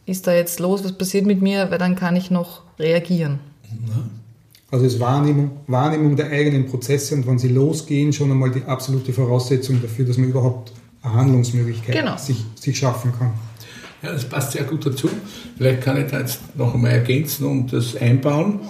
ist 0.07 0.25
da 0.25 0.33
jetzt 0.33 0.59
los, 0.59 0.83
was 0.83 0.93
passiert 0.93 1.25
mit 1.25 1.41
mir, 1.41 1.69
weil 1.69 1.77
dann 1.77 1.95
kann 1.95 2.15
ich 2.15 2.31
noch 2.31 2.63
reagieren. 2.79 3.39
Also 4.71 4.85
ist 4.85 4.99
Wahrnehmung, 4.99 5.51
Wahrnehmung 5.67 6.15
der 6.15 6.29
eigenen 6.29 6.65
Prozesse 6.65 7.13
und 7.13 7.27
wenn 7.27 7.37
sie 7.37 7.49
losgehen, 7.49 8.11
schon 8.11 8.31
einmal 8.31 8.51
die 8.51 8.63
absolute 8.63 9.13
Voraussetzung 9.13 9.81
dafür, 9.81 10.05
dass 10.05 10.17
man 10.17 10.29
überhaupt 10.29 10.71
eine 11.01 11.13
Handlungsmöglichkeit 11.13 11.95
genau. 11.95 12.17
sich, 12.17 12.37
sich 12.55 12.77
schaffen 12.77 13.13
kann. 13.17 13.33
Ja, 14.01 14.13
das 14.13 14.25
passt 14.25 14.53
sehr 14.53 14.63
gut 14.63 14.85
dazu. 14.85 15.09
Vielleicht 15.57 15.81
kann 15.81 16.01
ich 16.01 16.09
da 16.09 16.19
jetzt 16.19 16.39
noch 16.55 16.73
einmal 16.73 16.91
ergänzen 16.91 17.45
und 17.45 17.73
das 17.73 17.95
einbauen. 17.95 18.61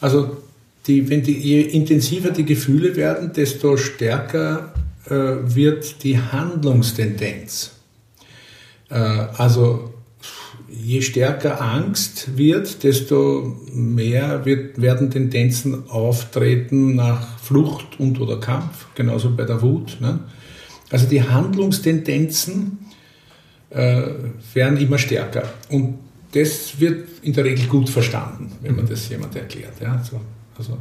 Also 0.00 0.38
die, 0.86 1.08
wenn 1.10 1.22
die, 1.22 1.38
je 1.38 1.60
intensiver 1.60 2.30
die 2.30 2.44
Gefühle 2.44 2.96
werden, 2.96 3.32
desto 3.34 3.76
stärker 3.76 4.72
äh, 5.06 5.10
wird 5.10 6.02
die 6.02 6.18
Handlungstendenz. 6.18 7.72
Äh, 8.88 8.94
also 8.94 9.87
je 10.70 11.00
stärker 11.00 11.60
Angst 11.60 12.36
wird, 12.36 12.82
desto 12.82 13.56
mehr 13.72 14.44
wird, 14.44 14.80
werden 14.80 15.10
Tendenzen 15.10 15.88
auftreten 15.88 16.94
nach 16.94 17.38
Flucht 17.38 17.98
und 17.98 18.20
oder 18.20 18.38
Kampf, 18.38 18.86
genauso 18.94 19.34
bei 19.34 19.44
der 19.44 19.62
Wut. 19.62 19.98
Ne? 20.00 20.20
Also 20.90 21.06
die 21.06 21.22
Handlungstendenzen 21.22 22.78
äh, 23.70 24.02
werden 24.54 24.78
immer 24.78 24.98
stärker. 24.98 25.44
Und 25.70 25.98
das 26.32 26.78
wird 26.78 27.08
in 27.22 27.32
der 27.32 27.44
Regel 27.44 27.66
gut 27.66 27.88
verstanden, 27.88 28.52
wenn 28.60 28.76
man 28.76 28.86
das 28.86 29.08
jemand 29.08 29.34
erklärt. 29.36 29.80
Ja? 29.80 30.02
So, 30.04 30.20
also 30.56 30.76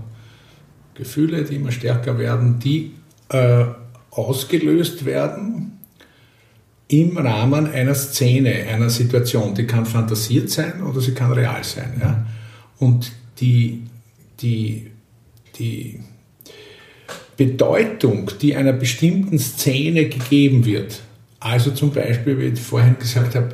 Gefühle, 0.94 1.44
die 1.44 1.56
immer 1.56 1.72
stärker 1.72 2.18
werden, 2.18 2.60
die 2.60 2.94
äh, 3.30 3.66
ausgelöst 4.12 5.06
werden 5.06 5.77
im 6.90 7.18
Rahmen 7.18 7.68
einer 7.72 7.96
Szene, 7.96 8.66
einer 8.68 8.90
Situation. 8.90 9.54
Die 9.56 9.66
kann 9.66 9.86
fantasiert 9.86 10.50
sein 10.50 10.82
oder 10.82 11.02
sie 11.02 11.14
kann 11.14 11.34
real 11.34 11.64
sein. 11.64 12.00
Ja? 12.02 12.26
Und 12.80 13.12
die 13.40 13.88
die, 14.42 14.88
die 15.58 16.00
Bedeutung, 17.36 18.32
die 18.42 18.56
einer 18.56 18.74
bestimmten 18.74 19.40
Szene 19.40 20.08
gegeben 20.08 20.66
wird, 20.66 21.02
also 21.40 21.72
zum 21.72 21.92
Beispiel, 21.92 22.40
wie 22.40 22.46
ich 22.46 22.60
vorhin 22.60 22.98
gesagt 23.00 23.36
habe, 23.36 23.50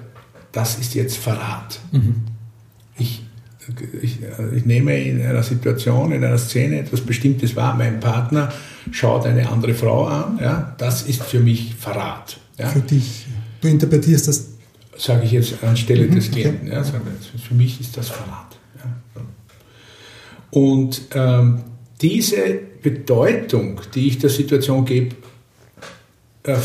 das 0.52 0.78
ist 0.78 0.94
jetzt 0.94 1.18
Verrat. 1.18 1.80
Mhm. 1.92 2.16
Ich, 2.98 3.24
ich, 4.02 4.20
ich, 4.56 4.66
nehme 4.66 4.98
in 4.98 5.22
einer 5.22 5.44
Situation, 5.44 6.12
in 6.12 6.24
einer 6.24 6.38
Szene 6.38 6.80
etwas 6.80 7.02
Bestimmtes 7.02 7.56
wahr, 7.56 7.76
mein 7.76 8.00
Partner 8.00 8.52
schaut 8.92 9.26
eine 9.26 9.50
andere 9.50 9.74
Frau 9.74 10.06
an, 10.06 10.38
ja, 10.42 10.76
das 10.78 11.04
ist 11.04 11.24
für 11.24 11.40
mich 11.40 11.76
Verrat. 11.76 12.38
Ja. 12.58 12.68
Für 12.68 12.82
dich, 12.82 13.23
du 13.64 13.68
interpretierst 13.68 14.28
das? 14.28 14.50
Sage 14.98 15.26
ich 15.26 15.32
jetzt 15.32 15.64
anstelle 15.64 16.08
mhm, 16.08 16.16
des 16.16 16.30
Klienten. 16.30 16.68
Okay. 16.68 16.76
Ja, 16.76 16.84
für 16.84 17.54
mich 17.56 17.82
ist 17.82 17.98
das 17.98 18.10
Verrat. 18.10 18.58
Ja. 18.78 19.22
Und 20.52 21.02
ähm, 21.16 21.64
diese 22.02 22.60
Bedeutung, 22.82 23.82
die 23.96 24.08
ich 24.10 24.20
der 24.20 24.30
Situation 24.30 24.86
gebe, 24.86 25.16
äh, 26.44 26.58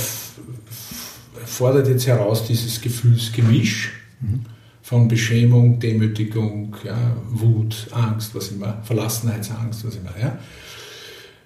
fordert 1.44 1.88
jetzt 1.88 2.06
heraus 2.06 2.44
dieses 2.46 2.80
Gefühlsgemisch 2.80 3.92
mhm. 4.20 4.40
von 4.82 5.08
Beschämung, 5.08 5.80
Demütigung, 5.80 6.76
ja, 6.84 7.16
Wut, 7.30 7.86
Angst, 7.92 8.34
was 8.34 8.48
immer, 8.48 8.82
Verlassenheitsangst, 8.84 9.86
was 9.86 9.96
immer, 9.96 10.14
ja. 10.20 10.38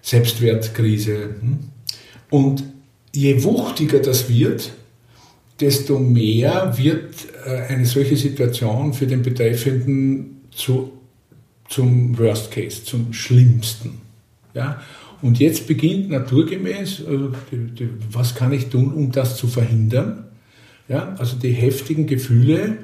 Selbstwertkrise. 0.03 1.37
Hm. 1.41 1.59
Und 2.29 2.65
je 3.15 3.45
wuchtiger 3.45 4.01
das 4.01 4.29
wird, 4.29 4.73
desto 5.63 5.99
mehr 5.99 6.75
wird 6.77 7.15
äh, 7.47 7.73
eine 7.73 7.87
solche 7.87 8.17
Situation 8.17 8.93
für 8.93 9.07
den 9.07 9.23
Betreffenden 9.23 10.43
zu, 10.51 10.93
zum 11.69 12.19
Worst 12.19 12.51
Case, 12.51 12.85
zum 12.85 13.13
Schlimmsten. 13.13 14.01
Ja? 14.55 14.83
Und 15.23 15.39
jetzt 15.39 15.69
beginnt 15.69 16.11
naturgemäß, 16.11 17.05
also 17.07 17.33
was 18.11 18.35
kann 18.35 18.53
ich 18.53 18.67
tun, 18.67 18.93
um 18.93 19.13
das 19.13 19.37
zu 19.37 19.47
verhindern? 19.47 20.25
Ja, 20.89 21.15
also 21.17 21.37
die 21.37 21.53
heftigen 21.53 22.09
Gefühle 22.09 22.79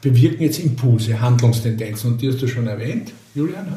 bewirken 0.00 0.42
jetzt 0.42 0.58
Impulse, 0.58 1.20
Handlungstendenzen. 1.20 2.12
Und 2.12 2.22
die 2.22 2.28
hast 2.28 2.40
du 2.40 2.48
schon 2.48 2.66
erwähnt, 2.66 3.12
Julian. 3.34 3.76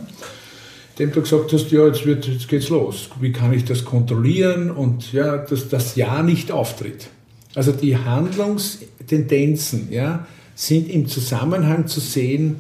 Dem 0.98 1.12
du 1.12 1.22
gesagt 1.22 1.52
hast, 1.52 1.72
ja, 1.72 1.86
jetzt, 1.86 2.06
wird, 2.06 2.26
jetzt 2.26 2.48
geht's 2.48 2.70
los. 2.70 3.10
Wie 3.20 3.34
kann 3.34 3.52
ich 3.52 3.66
das 3.66 3.84
kontrollieren 3.84 4.72
und 4.72 5.12
ja, 5.12 5.38
dass 5.38 5.68
das 5.68 5.98
Ja 5.98 6.24
nicht 6.24 6.54
auftritt. 6.54 7.10
Also 7.56 7.72
die 7.72 7.98
Handlungstendenzen 7.98 9.88
ja, 9.92 10.28
sind 10.54 10.90
im 10.90 11.08
Zusammenhang 11.08 11.88
zu 11.88 12.00
sehen 12.00 12.58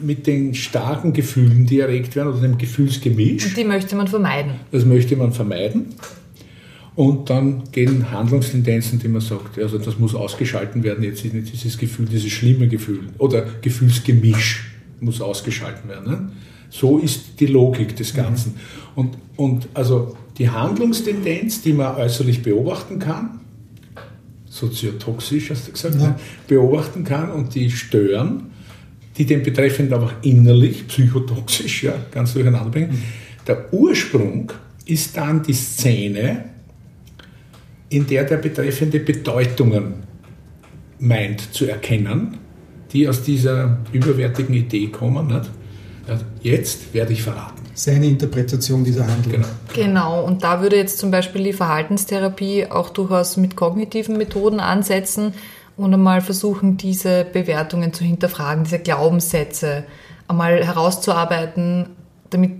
mit 0.00 0.26
den 0.26 0.54
starken 0.54 1.12
Gefühlen, 1.12 1.66
die 1.66 1.80
erregt 1.80 2.16
werden, 2.16 2.28
oder 2.28 2.40
dem 2.40 2.56
Gefühlsgemisch. 2.58 3.44
Und 3.44 3.56
die 3.56 3.64
möchte 3.64 3.96
man 3.96 4.06
vermeiden. 4.08 4.52
Das 4.70 4.84
möchte 4.84 5.16
man 5.16 5.32
vermeiden. 5.32 5.86
Und 6.94 7.28
dann 7.28 7.64
gehen 7.72 8.12
Handlungstendenzen, 8.12 9.00
die 9.00 9.08
man 9.08 9.20
sagt, 9.20 9.58
also 9.58 9.78
das 9.78 9.98
muss 9.98 10.14
ausgeschalten 10.14 10.84
werden, 10.84 11.02
jetzt 11.02 11.24
ist 11.24 11.34
nicht 11.34 11.52
dieses 11.52 11.76
Gefühl, 11.76 12.06
dieses 12.06 12.30
schlimme 12.30 12.68
Gefühl 12.68 13.00
oder 13.18 13.44
Gefühlsgemisch 13.60 14.70
muss 15.00 15.20
ausgeschalten 15.20 15.88
werden. 15.88 16.10
Ne? 16.10 16.32
So 16.70 16.98
ist 16.98 17.40
die 17.40 17.46
Logik 17.46 17.96
des 17.96 18.14
Ganzen. 18.14 18.54
Und, 18.94 19.18
und 19.36 19.66
also 19.74 20.16
die 20.38 20.48
Handlungstendenz, 20.48 21.62
die 21.62 21.72
man 21.72 21.96
äußerlich 21.96 22.42
beobachten 22.42 23.00
kann, 23.00 23.40
soziotoxisch 24.54 25.50
hast 25.50 25.66
du 25.66 25.72
gesagt, 25.72 25.96
ja. 26.00 26.16
beobachten 26.46 27.02
kann 27.02 27.32
und 27.32 27.54
die 27.54 27.70
stören, 27.70 28.50
die 29.16 29.26
den 29.26 29.42
Betreffenden 29.42 29.94
aber 29.94 30.12
innerlich, 30.22 30.86
psychotoxisch, 30.86 31.84
ja, 31.84 31.94
ganz 32.12 32.34
durcheinander 32.34 32.70
bringen. 32.70 32.92
Mhm. 32.92 33.02
Der 33.46 33.72
Ursprung 33.72 34.52
ist 34.86 35.16
dann 35.16 35.42
die 35.42 35.52
Szene, 35.52 36.44
in 37.88 38.06
der 38.06 38.24
der 38.24 38.36
Betreffende 38.36 39.00
Bedeutungen 39.00 39.94
meint 41.00 41.52
zu 41.52 41.66
erkennen, 41.66 42.38
die 42.92 43.08
aus 43.08 43.22
dieser 43.22 43.78
überwertigen 43.92 44.54
Idee 44.54 44.86
kommen. 44.86 45.26
Nicht? 45.26 45.50
Jetzt 46.42 46.94
werde 46.94 47.12
ich 47.12 47.22
verraten. 47.22 47.63
Seine 47.74 48.06
Interpretation 48.06 48.84
dieser 48.84 49.06
Handlung. 49.06 49.32
Genau. 49.32 49.48
genau, 49.74 50.24
und 50.24 50.44
da 50.44 50.62
würde 50.62 50.76
jetzt 50.76 50.98
zum 50.98 51.10
Beispiel 51.10 51.42
die 51.42 51.52
Verhaltenstherapie 51.52 52.66
auch 52.66 52.90
durchaus 52.90 53.36
mit 53.36 53.56
kognitiven 53.56 54.16
Methoden 54.16 54.60
ansetzen, 54.60 55.34
und 55.76 55.92
einmal 55.92 56.20
versuchen, 56.20 56.76
diese 56.76 57.24
Bewertungen 57.24 57.92
zu 57.92 58.04
hinterfragen, 58.04 58.64
diese 58.64 58.78
Glaubenssätze 58.78 59.84
einmal 60.28 60.64
herauszuarbeiten, 60.64 61.86
damit 62.30 62.52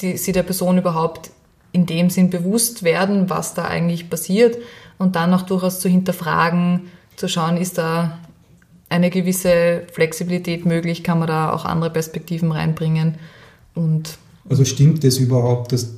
die, 0.00 0.16
sie 0.16 0.32
der 0.32 0.42
Person 0.42 0.78
überhaupt 0.78 1.30
in 1.72 1.86
dem 1.86 2.10
Sinn 2.10 2.30
bewusst 2.30 2.84
werden, 2.84 3.28
was 3.28 3.54
da 3.54 3.64
eigentlich 3.64 4.08
passiert 4.08 4.58
und 4.98 5.16
dann 5.16 5.34
auch 5.34 5.42
durchaus 5.42 5.80
zu 5.80 5.88
hinterfragen, 5.88 6.82
zu 7.16 7.28
schauen, 7.28 7.56
ist 7.56 7.78
da 7.78 8.18
eine 8.88 9.10
gewisse 9.10 9.82
Flexibilität 9.92 10.66
möglich, 10.66 11.02
kann 11.02 11.18
man 11.18 11.26
da 11.28 11.52
auch 11.52 11.64
andere 11.64 11.90
Perspektiven 11.90 12.52
reinbringen 12.52 13.16
und 13.74 14.18
also 14.48 14.64
stimmt 14.64 15.04
es 15.04 15.18
überhaupt, 15.18 15.72
dass 15.72 15.94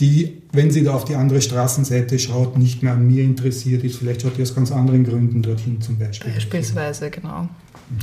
die, 0.00 0.42
wenn 0.52 0.70
sie 0.70 0.84
da 0.84 0.94
auf 0.94 1.04
die 1.04 1.16
andere 1.16 1.40
Straßenseite 1.40 2.18
schaut, 2.18 2.56
nicht 2.56 2.82
mehr 2.82 2.92
an 2.92 3.06
mir 3.06 3.24
interessiert 3.24 3.82
ist. 3.82 3.96
Vielleicht 3.96 4.22
schaut 4.22 4.36
die 4.36 4.42
aus 4.42 4.54
ganz 4.54 4.70
anderen 4.70 5.04
Gründen 5.04 5.42
dorthin 5.42 5.80
zum 5.80 5.98
Beispiel. 5.98 6.32
Beispielsweise, 6.32 7.10
genau. 7.10 7.48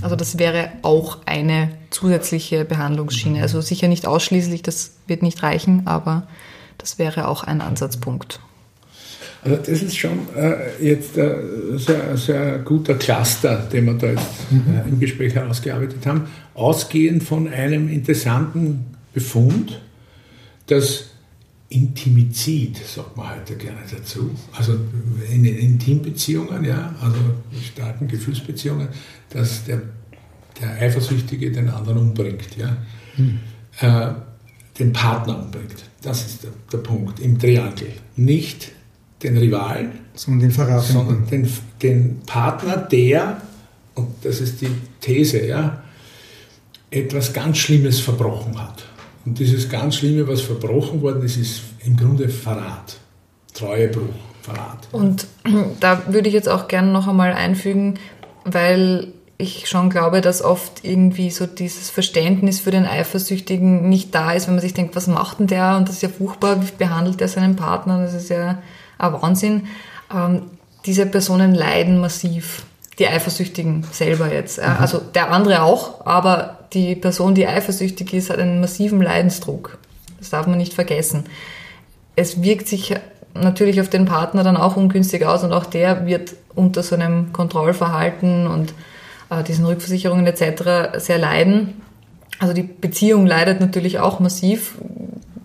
Also 0.01 0.15
das 0.15 0.37
wäre 0.39 0.69
auch 0.81 1.19
eine 1.25 1.69
zusätzliche 1.91 2.65
Behandlungsschiene. 2.65 3.41
Also 3.41 3.61
sicher 3.61 3.87
nicht 3.87 4.07
ausschließlich, 4.07 4.61
das 4.61 4.91
wird 5.07 5.21
nicht 5.21 5.41
reichen, 5.43 5.83
aber 5.85 6.27
das 6.77 6.99
wäre 6.99 7.27
auch 7.27 7.43
ein 7.43 7.61
Ansatzpunkt. 7.61 8.39
Also 9.43 9.57
das 9.57 9.83
ist 9.83 9.95
schon 9.95 10.27
äh, 10.35 10.83
jetzt 10.83 11.19
ein 11.19 11.77
sehr, 11.77 12.17
sehr 12.17 12.57
guter 12.59 12.95
Cluster, 12.95 13.57
den 13.71 13.85
wir 13.85 13.93
da 13.93 14.07
jetzt 14.07 14.23
äh, 14.51 14.89
im 14.89 14.99
Gespräch 14.99 15.35
herausgearbeitet 15.35 16.05
haben, 16.07 16.25
ausgehend 16.55 17.23
von 17.23 17.47
einem 17.47 17.87
interessanten 17.87 18.94
Befund, 19.15 19.81
dass 20.67 21.05
Intimizid, 21.69 22.77
sagt 22.85 23.17
man 23.17 23.35
heute 23.35 23.55
gerne 23.55 23.79
dazu. 23.89 24.29
Also 24.55 24.77
in 25.31 25.43
den 25.43 25.57
Intimbeziehungen, 25.57 26.63
ja, 26.63 26.93
also 27.01 27.17
starken 27.73 28.07
Gefühlsbeziehungen, 28.07 28.89
dass 29.29 29.63
der, 29.63 29.81
der 30.61 30.69
Eifersüchtige 30.73 31.51
den 31.51 31.69
anderen 31.69 31.97
umbringt, 31.97 32.55
ja. 32.57 32.77
Hm. 33.15 33.39
Äh, 33.79 34.13
den 34.77 34.91
Partner 34.91 35.43
umbringt. 35.43 35.85
Das 36.01 36.25
ist 36.25 36.43
der, 36.43 36.51
der, 36.71 36.77
Punkt 36.79 37.19
im 37.21 37.39
Triangel. 37.39 37.93
Nicht 38.17 38.71
den 39.23 39.37
Rivalen, 39.37 39.91
sondern 40.13 40.49
den 40.49 40.51
Verrat. 40.51 40.83
Sondern 40.83 41.25
den, 41.27 41.49
den 41.81 42.19
Partner, 42.25 42.77
der, 42.77 43.41
und 43.95 44.09
das 44.23 44.41
ist 44.41 44.61
die 44.61 44.69
These, 44.99 45.47
ja, 45.47 45.83
etwas 46.91 47.33
ganz 47.33 47.57
Schlimmes 47.57 48.01
verbrochen 48.01 48.59
hat. 48.61 48.85
Und 49.25 49.39
dieses 49.39 49.69
ganz 49.69 49.95
Schlimme, 49.95 50.27
was 50.27 50.41
verbrochen 50.41 51.01
worden 51.01 51.23
ist, 51.23 51.37
ist 51.37 51.61
im 51.83 51.97
Grunde 51.97 52.29
Verrat. 52.29 52.97
Treuebruch, 53.53 54.13
Verrat. 54.41 54.87
Und 54.91 55.27
da 55.79 56.03
würde 56.07 56.27
ich 56.27 56.33
jetzt 56.33 56.49
auch 56.49 56.67
gerne 56.67 56.91
noch 56.91 57.07
einmal 57.07 57.33
einfügen, 57.33 57.95
weil 58.43 59.13
ich 59.37 59.67
schon 59.67 59.89
glaube, 59.89 60.21
dass 60.21 60.41
oft 60.41 60.83
irgendwie 60.83 61.29
so 61.29 61.45
dieses 61.45 61.89
Verständnis 61.89 62.59
für 62.59 62.71
den 62.71 62.85
Eifersüchtigen 62.85 63.89
nicht 63.89 64.15
da 64.15 64.31
ist, 64.31 64.47
wenn 64.47 64.55
man 64.55 64.61
sich 64.61 64.73
denkt, 64.73 64.95
was 64.95 65.07
macht 65.07 65.39
denn 65.39 65.47
der? 65.47 65.75
Und 65.75 65.89
das 65.89 65.95
ist 65.97 66.03
ja 66.03 66.09
furchtbar, 66.09 66.61
wie 66.61 66.71
behandelt 66.77 67.19
er 67.19 67.27
seinen 67.27 67.55
Partner? 67.55 68.01
Das 68.01 68.13
ist 68.13 68.29
ja 68.29 68.59
ein 68.97 69.13
Wahnsinn. 69.13 69.67
Ähm, 70.13 70.43
diese 70.85 71.05
Personen 71.05 71.53
leiden 71.53 71.99
massiv 71.99 72.63
die 72.99 73.07
Eifersüchtigen 73.07 73.85
selber 73.91 74.31
jetzt. 74.31 74.59
Mhm. 74.59 74.75
Also 74.79 74.99
der 74.99 75.31
andere 75.31 75.63
auch, 75.63 76.05
aber 76.05 76.59
die 76.75 76.95
Person, 76.95 77.33
die 77.33 77.47
eifersüchtig 77.47 78.13
ist, 78.13 78.29
hat 78.29 78.37
einen 78.37 78.59
massiven 78.59 79.01
Leidensdruck. 79.01 79.77
Das 80.19 80.29
darf 80.29 80.45
man 80.45 80.57
nicht 80.57 80.73
vergessen. 80.73 81.23
Es 82.15 82.43
wirkt 82.43 82.67
sich 82.67 82.93
natürlich 83.33 83.81
auf 83.81 83.89
den 83.89 84.05
Partner 84.05 84.43
dann 84.43 84.57
auch 84.57 84.75
ungünstig 84.75 85.25
aus 85.25 85.43
und 85.43 85.53
auch 85.53 85.65
der 85.65 86.05
wird 86.05 86.35
unter 86.53 86.83
so 86.83 86.95
einem 86.95 87.33
Kontrollverhalten 87.33 88.47
und 88.47 88.73
äh, 89.29 89.43
diesen 89.43 89.65
Rückversicherungen 89.65 90.27
etc. 90.27 90.99
sehr 90.99 91.17
leiden. 91.17 91.81
Also 92.39 92.53
die 92.53 92.63
Beziehung 92.63 93.25
leidet 93.25 93.59
natürlich 93.61 93.99
auch 93.99 94.19
massiv 94.19 94.75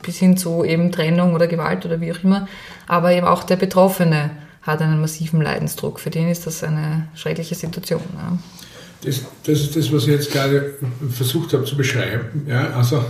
bis 0.02 0.18
hin 0.18 0.36
zu 0.36 0.64
eben 0.64 0.92
Trennung 0.92 1.34
oder 1.34 1.46
Gewalt 1.46 1.84
oder 1.84 2.00
wie 2.00 2.12
auch 2.12 2.24
immer, 2.24 2.48
aber 2.86 3.12
eben 3.12 3.26
auch 3.26 3.44
der 3.44 3.56
Betroffene 3.56 4.30
hat 4.62 4.82
einen 4.82 5.00
massiven 5.00 5.40
Leidensdruck. 5.40 6.00
Für 6.00 6.10
den 6.10 6.28
ist 6.28 6.46
das 6.46 6.62
eine 6.64 7.08
schreckliche 7.14 7.54
Situation. 7.54 8.02
Ja. 8.14 8.38
Das, 9.04 9.24
das 9.44 9.60
ist 9.60 9.76
das, 9.76 9.92
was 9.92 10.04
ich 10.04 10.10
jetzt 10.10 10.32
gerade 10.32 10.74
versucht 11.10 11.52
habe 11.52 11.64
zu 11.64 11.76
beschreiben. 11.76 12.46
Ja, 12.46 12.74
also 12.74 13.04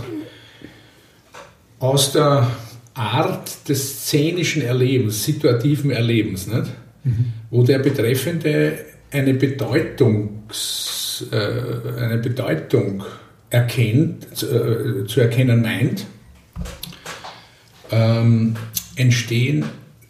aus 1.79 2.13
der 2.13 2.49
Art 2.93 3.67
des 3.67 4.05
szenischen 4.05 4.61
Erlebens, 4.61 5.23
situativen 5.23 5.91
Erlebens, 5.91 6.47
nicht? 6.47 6.67
Mhm. 7.03 7.33
wo 7.49 7.63
der 7.63 7.79
Betreffende 7.79 8.77
eine, 9.11 9.33
Bedeutungs, 9.33 11.25
äh, 11.31 11.99
eine 11.99 12.19
Bedeutung 12.19 13.03
erkennt, 13.49 14.43
äh, 14.43 15.05
zu 15.07 15.19
erkennen 15.19 15.61
meint, 15.61 16.05
ähm, 17.91 18.55
entstehen 18.95 19.65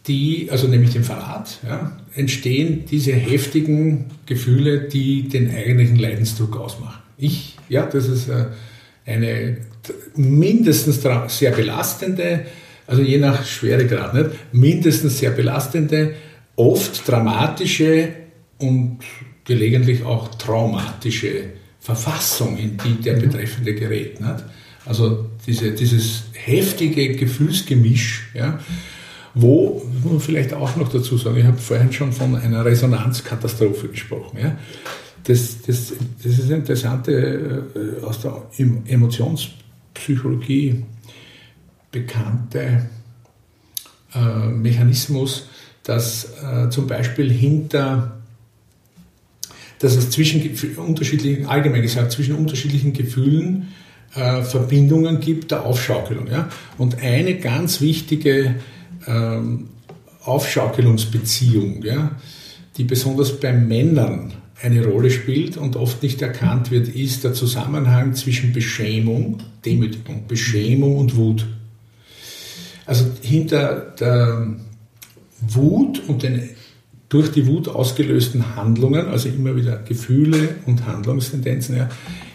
die, 0.07 0.49
also 0.51 0.67
nämlich 0.67 0.91
dem 0.91 1.03
Verrat, 1.03 1.59
ja, 1.65 1.97
entstehen 2.15 2.86
diese 2.89 3.13
heftigen 3.13 4.06
Gefühle, 4.26 4.82
die 4.82 5.30
den 5.30 5.54
eigentlichen 5.54 5.97
Leidensdruck 5.97 6.58
ausmachen. 6.58 7.02
Ich, 7.17 7.58
ja, 7.69 7.86
das 7.86 8.08
ist 8.08 8.30
äh, 8.30 8.47
eine 9.06 9.58
mindestens 10.15 11.02
sehr 11.28 11.52
belastende, 11.52 12.45
also 12.88 13.02
je 13.02 13.17
nach 13.17 13.45
Schweregrad, 13.45 14.13
nicht? 14.13 14.30
mindestens 14.52 15.19
sehr 15.19 15.32
belastende, 15.32 16.15
oft 16.56 17.08
dramatische 17.08 18.10
und 18.58 19.00
gelegentlich 19.45 20.04
auch 20.04 20.36
traumatische 20.36 21.45
Verfassung, 21.80 22.58
in 22.58 22.78
die 22.78 23.02
der 23.02 23.17
mhm. 23.17 23.21
Betreffende 23.21 23.74
gerät. 23.74 24.21
Nicht? 24.21 24.43
Also 24.86 25.30
diese, 25.47 25.71
dieses 25.71 26.24
heftige 26.34 27.15
Gefühlsgemisch, 27.15 28.30
ja, 28.34 28.60
wo, 29.33 29.81
muss 30.03 30.11
man 30.11 30.19
vielleicht 30.19 30.53
auch 30.53 30.75
noch 30.75 30.89
dazu 30.89 31.17
sagen, 31.17 31.37
ich 31.37 31.45
habe 31.45 31.57
vorhin 31.57 31.93
schon 31.93 32.11
von 32.11 32.35
einer 32.35 32.65
Resonanzkatastrophe 32.65 33.87
gesprochen. 33.87 34.37
Ja. 34.41 34.57
Das, 35.23 35.61
das, 35.65 35.93
das 36.23 36.39
ist 36.39 36.51
ein 36.51 36.59
interessante, 36.59 37.65
äh, 37.75 38.03
aus 38.03 38.19
der 38.21 38.41
Emotionspsychologie 38.57 40.83
bekannte 41.91 42.89
äh, 44.13 44.47
Mechanismus, 44.47 45.47
dass 45.83 46.33
äh, 46.43 46.69
zum 46.69 46.87
Beispiel 46.87 47.31
hinter, 47.31 48.21
dass 49.79 49.95
es 49.95 50.09
zwischen 50.09 50.41
unterschiedlichen, 50.77 51.45
allgemein 51.45 51.81
gesagt, 51.81 52.11
zwischen 52.11 52.35
unterschiedlichen 52.35 52.93
Gefühlen 52.93 53.69
äh, 54.15 54.41
Verbindungen 54.41 55.19
gibt 55.19 55.51
der 55.51 55.65
Aufschaukelung. 55.65 56.27
Ja? 56.27 56.49
Und 56.77 57.01
eine 57.01 57.37
ganz 57.37 57.81
wichtige 57.81 58.55
ähm, 59.07 59.69
Aufschaukelungsbeziehung, 60.23 61.83
ja, 61.83 62.11
die 62.77 62.83
besonders 62.83 63.39
bei 63.39 63.53
Männern 63.53 64.33
eine 64.61 64.85
Rolle 64.85 65.09
spielt 65.09 65.57
und 65.57 65.75
oft 65.75 66.03
nicht 66.03 66.21
erkannt 66.21 66.71
wird, 66.71 66.87
ist 66.87 67.23
der 67.23 67.33
Zusammenhang 67.33 68.13
zwischen 68.13 68.53
Beschämung, 68.53 69.39
Demütigung, 69.65 70.27
Beschämung 70.27 70.97
und 70.97 71.15
Wut. 71.15 71.47
Also 72.85 73.05
hinter 73.21 73.93
der 73.99 74.55
Wut 75.41 76.01
und 76.07 76.23
den 76.23 76.49
durch 77.09 77.29
die 77.29 77.45
Wut 77.45 77.67
ausgelösten 77.67 78.55
Handlungen, 78.55 79.07
also 79.07 79.27
immer 79.27 79.53
wieder 79.57 79.77
Gefühle 79.77 80.55
und 80.65 80.87
Handlungstendenzen, 80.87 81.75
ja, 81.75 81.89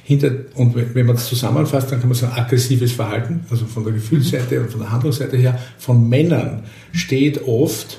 hinter, 0.07 0.31
und 0.55 0.77
wenn 0.77 1.05
man 1.05 1.17
das 1.17 1.27
zusammenfasst, 1.27 1.91
dann 1.91 1.99
kann 1.99 2.09
man 2.09 2.17
sagen, 2.17 2.33
aggressives 2.37 2.93
Verhalten, 2.93 3.45
also 3.51 3.67
von 3.67 3.83
der 3.83 3.93
Gefühlsseite 3.93 4.61
und 4.61 4.71
von 4.71 4.79
der 4.79 4.93
Handlungsseite 4.93 5.37
her, 5.37 5.59
von 5.79 6.09
Männern 6.09 6.63
steht 6.93 7.43
oft, 7.49 7.99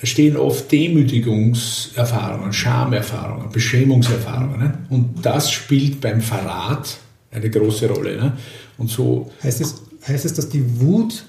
stehen 0.00 0.36
oft 0.36 0.70
Demütigungserfahrungen, 0.70 2.52
Schamerfahrungen, 2.52 3.50
Beschämungserfahrungen. 3.50 4.60
Ne? 4.60 4.78
Und 4.90 5.26
das 5.26 5.50
spielt 5.50 6.00
beim 6.00 6.20
Verrat 6.20 6.98
eine 7.32 7.50
große 7.50 7.88
Rolle. 7.88 8.16
Ne? 8.16 8.36
Und 8.76 8.90
so 8.90 9.32
heißt 9.42 9.60
es, 9.60 9.82
heißt 10.06 10.24
es, 10.24 10.34
dass 10.34 10.48
die 10.48 10.62
Wut 10.80 11.24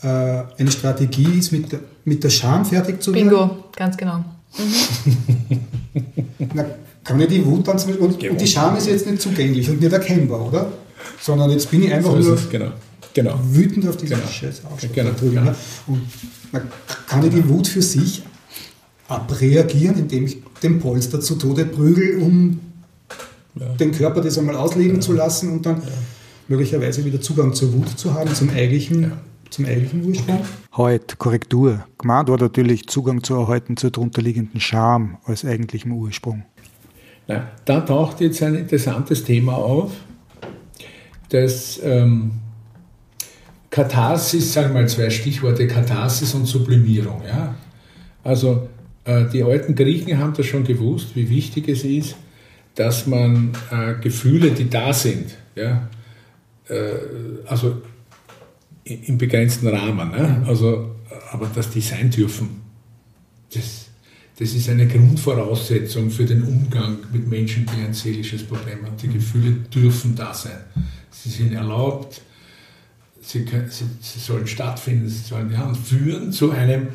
äh, 0.00 0.06
eine 0.06 0.70
Strategie 0.70 1.40
ist, 1.40 1.50
mit 1.50 1.72
der, 1.72 1.80
mit 2.04 2.22
der 2.22 2.30
Scham 2.30 2.64
fertig 2.64 3.02
zu 3.02 3.12
werden? 3.12 3.30
Bingo, 3.30 3.64
ganz 3.74 3.96
genau. 3.96 4.24
Mhm. 4.56 5.60
Na, 6.54 6.66
kann 7.04 7.20
ich 7.20 7.28
die 7.28 7.44
Wut 7.44 7.68
dann 7.68 7.78
zum 7.78 7.90
Beispiel, 7.90 8.06
und, 8.06 8.30
und, 8.30 8.40
die 8.40 8.46
Scham 8.46 8.76
ist 8.76 8.86
jetzt 8.86 9.06
nicht 9.06 9.20
zugänglich 9.20 9.68
und 9.68 9.80
nicht 9.80 9.92
erkennbar, 9.92 10.46
oder? 10.46 10.72
Sondern 11.20 11.50
jetzt 11.50 11.70
bin 11.70 11.82
ich 11.82 11.92
einfach 11.92 12.12
so 12.12 12.30
nur 12.30 12.38
genau. 12.50 12.72
Genau. 13.12 13.38
wütend 13.50 13.86
auf 13.86 13.96
diese 13.96 14.14
genau. 14.14 14.26
Scheiße 14.26 14.62
genau. 14.92 15.10
Drüben, 15.12 15.46
ja. 15.46 15.54
Und 15.86 16.02
na, 16.50 16.62
kann 17.06 17.24
ich 17.24 17.32
die 17.32 17.48
Wut 17.48 17.68
für 17.68 17.82
sich 17.82 18.22
abreagieren, 19.06 19.98
indem 19.98 20.24
ich 20.26 20.38
den 20.62 20.80
Polster 20.80 21.20
zu 21.20 21.36
Tode 21.36 21.66
prügel, 21.66 22.22
um 22.22 22.58
ja. 23.54 23.66
den 23.74 23.92
Körper 23.92 24.20
das 24.20 24.38
einmal 24.38 24.56
ausleben 24.56 24.96
ja. 24.96 25.00
zu 25.00 25.12
lassen 25.12 25.52
und 25.52 25.66
dann 25.66 25.82
möglicherweise 26.48 27.04
wieder 27.04 27.20
Zugang 27.20 27.52
zur 27.52 27.72
Wut 27.72 27.98
zu 27.98 28.14
haben, 28.14 28.34
zum 28.34 28.50
eigentlichen, 28.50 29.12
zum 29.50 29.66
eigentlichen 29.66 30.04
Ursprung? 30.04 30.40
Halt, 30.72 31.18
Korrektur. 31.18 31.84
Gemeint 31.98 32.28
war 32.28 32.38
natürlich 32.38 32.86
Zugang 32.88 33.22
zu 33.22 33.34
erhalten 33.34 33.76
zur 33.76 33.90
darunterliegenden 33.90 34.60
Scham 34.60 35.18
als 35.24 35.44
eigentlichem 35.44 35.92
Ursprung. 35.92 36.44
Na, 37.26 37.48
da 37.64 37.80
taucht 37.80 38.20
jetzt 38.20 38.42
ein 38.42 38.54
interessantes 38.54 39.24
Thema 39.24 39.54
auf, 39.54 39.92
das 41.30 41.80
ähm, 41.82 42.32
Katharsis, 43.70 44.52
sagen 44.52 44.74
wir 44.74 44.82
mal 44.82 44.88
zwei 44.88 45.10
Stichworte, 45.10 45.66
Katharsis 45.66 46.34
und 46.34 46.46
Sublimierung. 46.46 47.22
Ja? 47.26 47.54
Also 48.22 48.68
äh, 49.04 49.24
die 49.32 49.42
alten 49.42 49.74
Griechen 49.74 50.18
haben 50.18 50.34
das 50.34 50.46
schon 50.46 50.64
gewusst, 50.64 51.16
wie 51.16 51.28
wichtig 51.28 51.68
es 51.68 51.82
ist, 51.82 52.16
dass 52.74 53.06
man 53.06 53.52
äh, 53.70 53.94
Gefühle, 54.00 54.50
die 54.50 54.68
da 54.68 54.92
sind, 54.92 55.36
ja, 55.54 55.88
äh, 56.68 56.92
also 57.46 57.82
im 58.84 59.16
begrenzten 59.16 59.68
Rahmen, 59.68 60.10
ne? 60.10 60.42
also, 60.46 60.96
aber 61.30 61.46
dass 61.54 61.70
die 61.70 61.80
sein 61.80 62.10
dürfen, 62.10 62.62
das 63.52 63.83
das 64.36 64.52
ist 64.52 64.68
eine 64.68 64.88
Grundvoraussetzung 64.88 66.10
für 66.10 66.24
den 66.24 66.42
Umgang 66.42 66.98
mit 67.12 67.28
Menschen, 67.28 67.66
die 67.66 67.84
ein 67.84 67.94
seelisches 67.94 68.42
Problem 68.42 68.84
haben. 68.84 68.96
Die 69.00 69.08
Gefühle 69.08 69.52
dürfen 69.72 70.16
da 70.16 70.34
sein. 70.34 70.58
Sie 71.10 71.28
sind 71.28 71.52
erlaubt, 71.52 72.20
sie, 73.20 73.44
können, 73.44 73.70
sie, 73.70 73.84
sie 74.00 74.18
sollen 74.18 74.46
stattfinden, 74.46 75.08
sie 75.08 75.22
sollen 75.22 75.52
ja, 75.52 75.72
führen 75.74 76.32
zu 76.32 76.50
einem, 76.50 76.88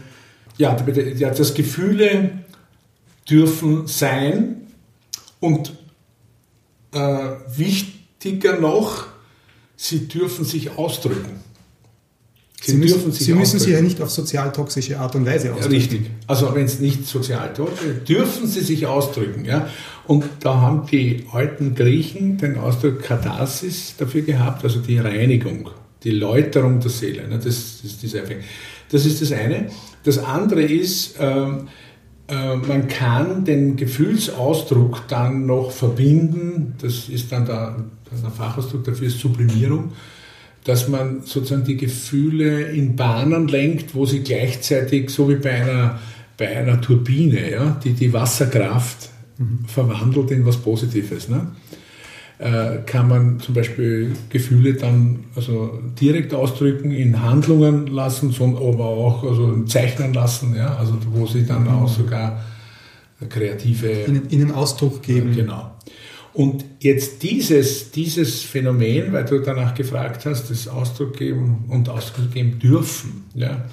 ja, 0.58 0.75
ja, 1.15 1.30
das 1.30 1.54
Gefühle 1.54 2.43
dürfen 3.30 3.88
sein 3.88 4.67
und 5.39 5.73
äh, 6.91 7.30
wichtiger 7.56 8.60
noch, 8.60 9.08
sie 9.78 10.08
dürfen 10.08 10.43
sich 10.43 10.71
ausdrücken. 10.78 11.38
Sie, 12.62 12.76
müssen, 12.76 13.12
Sie 13.12 13.34
müssen 13.34 13.60
sich 13.60 13.69
ja 13.69 13.82
nicht 13.82 14.02
auf 14.02 14.10
sozialtoxische 14.10 15.00
Art 15.00 15.15
und 15.15 15.26
Weise 15.26 15.54
ausdrücken. 15.54 15.72
Ja, 15.72 15.80
richtig. 15.80 16.12
Also 16.28 16.54
wenn 16.54 16.65
es 16.65 16.80
nicht 16.80 17.08
sozialtoxisch 17.08 17.88
ist, 17.88 18.10
dürfen 18.10 18.48
Sie 18.48 18.62
sich 18.62 18.86
ausdrücken. 18.86 19.45
Ja? 19.45 19.69
Und 20.08 20.26
da 20.41 20.60
haben 20.60 20.86
die 20.88 21.26
alten 21.32 21.74
Griechen 21.74 22.38
den 22.38 22.58
Ausdruck 22.58 23.02
Katharsis 23.02 23.95
dafür 23.98 24.24
gehabt, 24.24 24.63
also 24.63 24.80
die 24.80 24.98
Reinigung, 24.98 25.69
die 26.04 26.12
Läuterung 26.12 26.82
der 26.82 26.89
Seele. 26.89 27.28
Ne? 27.28 27.39
Das, 27.41 27.82
das, 28.02 28.13
Effekt. 28.13 28.43
das 28.91 29.06
ist 29.06 29.22
das 29.22 29.32
eine. 29.32 29.69
Das 30.04 30.17
andere 30.17 30.62
ist, 30.62 31.15
ähm, 31.19 31.69
äh, 32.28 32.56
man 32.56 32.89
kann 32.89 33.45
den 33.45 33.78
Gefühlsausdruck 33.78 35.08
dann 35.08 35.45
noch 35.45 35.72
verbinden, 35.72 36.76
das 36.82 37.08
ist 37.08 37.32
dann 37.32 37.45
der, 37.45 37.86
der 38.12 38.32
Fachausdruck 38.32 38.84
dafür 38.84 39.08
ist 39.08 39.19
Sublimierung 39.19 39.93
dass 40.63 40.88
man 40.88 41.22
sozusagen 41.24 41.63
die 41.63 41.78
Gefühle 41.78 42.63
in 42.63 42.95
Bahnen 42.95 43.48
lenkt, 43.48 43.95
wo 43.95 44.06
sie 44.06 44.22
gleichzeitig, 44.22 45.10
so 45.10 45.30
wie 45.30 45.36
bei 45.36 45.52
einer, 45.52 46.00
bei 46.38 46.56
einer 46.56 46.82
Turbine, 46.82 47.52
ja, 47.52 47.80
die 47.84 47.93
die 47.93 48.13
Wasserkraft 48.13 49.10
mhm. 49.38 49.65
verwandelt 49.67 50.32
in 50.32 50.45
was 50.45 50.58
Positives. 50.58 51.30
Ne? 51.30 51.48
Äh, 52.39 52.84
kann 52.86 53.08
man 53.08 53.39
zum 53.39 53.54
Beispiel 53.54 54.13
Gefühle 54.30 54.74
dann 54.74 55.26
also 55.36 55.80
direkt 56.00 56.33
ausdrücken, 56.33 56.92
in 56.92 57.21
Handlungen 57.21 57.88
lassen, 57.88 58.33
aber 58.40 58.86
auch 58.86 59.23
also 59.23 59.63
zeichnen 59.63 60.13
lassen, 60.13 60.56
ja? 60.56 60.75
also 60.75 60.94
wo 61.12 61.25
sie 61.25 61.46
dann 61.46 61.63
mhm. 61.63 61.69
auch 61.69 61.88
sogar 61.88 62.42
kreative... 63.27 64.06
Ihnen, 64.08 64.29
ihnen 64.29 64.52
Ausdruck 64.52 65.02
geben. 65.02 65.33
Äh, 65.33 65.36
genau. 65.36 65.71
Und 66.34 66.63
jetzt 66.80 67.23
dieses, 67.23 67.92
dieses 67.92 68.44
Phänomen, 68.44 69.12
weil 69.12 69.25
du 69.25 69.40
danach 69.40 69.73
gefragt 69.73 70.25
hast, 70.25 70.50
das 70.50 70.67
Ausdruck 70.67 71.17
geben 71.17 71.65
und 71.69 71.90
Ausdruck 71.90 72.32
geben 72.32 72.60
dürfen, 72.60 73.25
ja, 73.34 73.65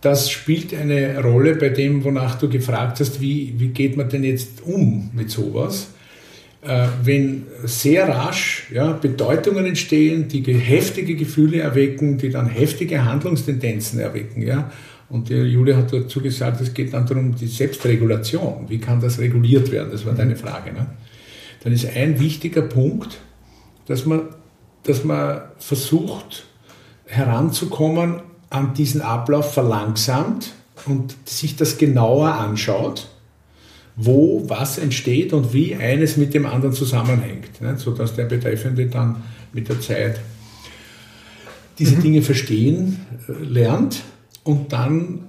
das 0.00 0.30
spielt 0.30 0.72
eine 0.72 1.20
Rolle 1.20 1.56
bei 1.56 1.70
dem, 1.70 2.04
wonach 2.04 2.38
du 2.38 2.48
gefragt 2.48 3.00
hast, 3.00 3.20
wie, 3.20 3.54
wie 3.58 3.68
geht 3.68 3.96
man 3.96 4.08
denn 4.08 4.22
jetzt 4.22 4.62
um 4.62 5.10
mit 5.12 5.30
sowas? 5.30 5.88
Äh, 6.62 6.86
wenn 7.02 7.46
sehr 7.64 8.08
rasch 8.08 8.68
ja, 8.72 8.92
Bedeutungen 8.92 9.66
entstehen, 9.66 10.28
die 10.28 10.42
heftige 10.54 11.16
Gefühle 11.16 11.60
erwecken, 11.60 12.18
die 12.18 12.30
dann 12.30 12.48
heftige 12.48 13.04
Handlungstendenzen 13.04 13.98
erwecken, 13.98 14.42
ja, 14.42 14.70
und 15.08 15.28
die 15.28 15.34
Julia 15.34 15.76
hat 15.76 15.92
dazu 15.92 16.20
gesagt, 16.20 16.60
es 16.60 16.74
geht 16.74 16.92
dann 16.92 17.06
darum, 17.06 17.34
die 17.34 17.46
Selbstregulation. 17.46 18.66
Wie 18.68 18.78
kann 18.78 19.00
das 19.00 19.20
reguliert 19.20 19.70
werden? 19.70 19.90
Das 19.92 20.04
war 20.04 20.14
deine 20.14 20.34
Frage. 20.34 20.72
Ne? 20.72 20.86
Dann 21.66 21.72
ist 21.74 21.84
ein 21.96 22.20
wichtiger 22.20 22.62
Punkt, 22.62 23.18
dass 23.86 24.06
man, 24.06 24.28
dass 24.84 25.02
man 25.02 25.40
versucht 25.58 26.46
heranzukommen 27.06 28.20
an 28.50 28.72
diesen 28.74 29.00
Ablauf 29.00 29.52
verlangsamt 29.52 30.52
und 30.86 31.16
sich 31.28 31.56
das 31.56 31.76
genauer 31.76 32.34
anschaut 32.34 33.08
wo 33.96 34.44
was 34.46 34.78
entsteht 34.78 35.32
und 35.32 35.52
wie 35.52 35.74
eines 35.74 36.16
mit 36.16 36.34
dem 36.34 36.46
anderen 36.46 36.72
zusammenhängt, 36.72 37.60
ne? 37.60 37.76
sodass 37.78 38.14
der 38.14 38.26
Betreffende 38.26 38.86
dann 38.86 39.22
mit 39.52 39.68
der 39.68 39.80
Zeit 39.80 40.20
diese 41.80 41.96
mhm. 41.96 42.02
Dinge 42.02 42.22
verstehen 42.22 43.00
äh, 43.28 43.42
lernt 43.42 44.02
und 44.44 44.72
dann 44.72 45.24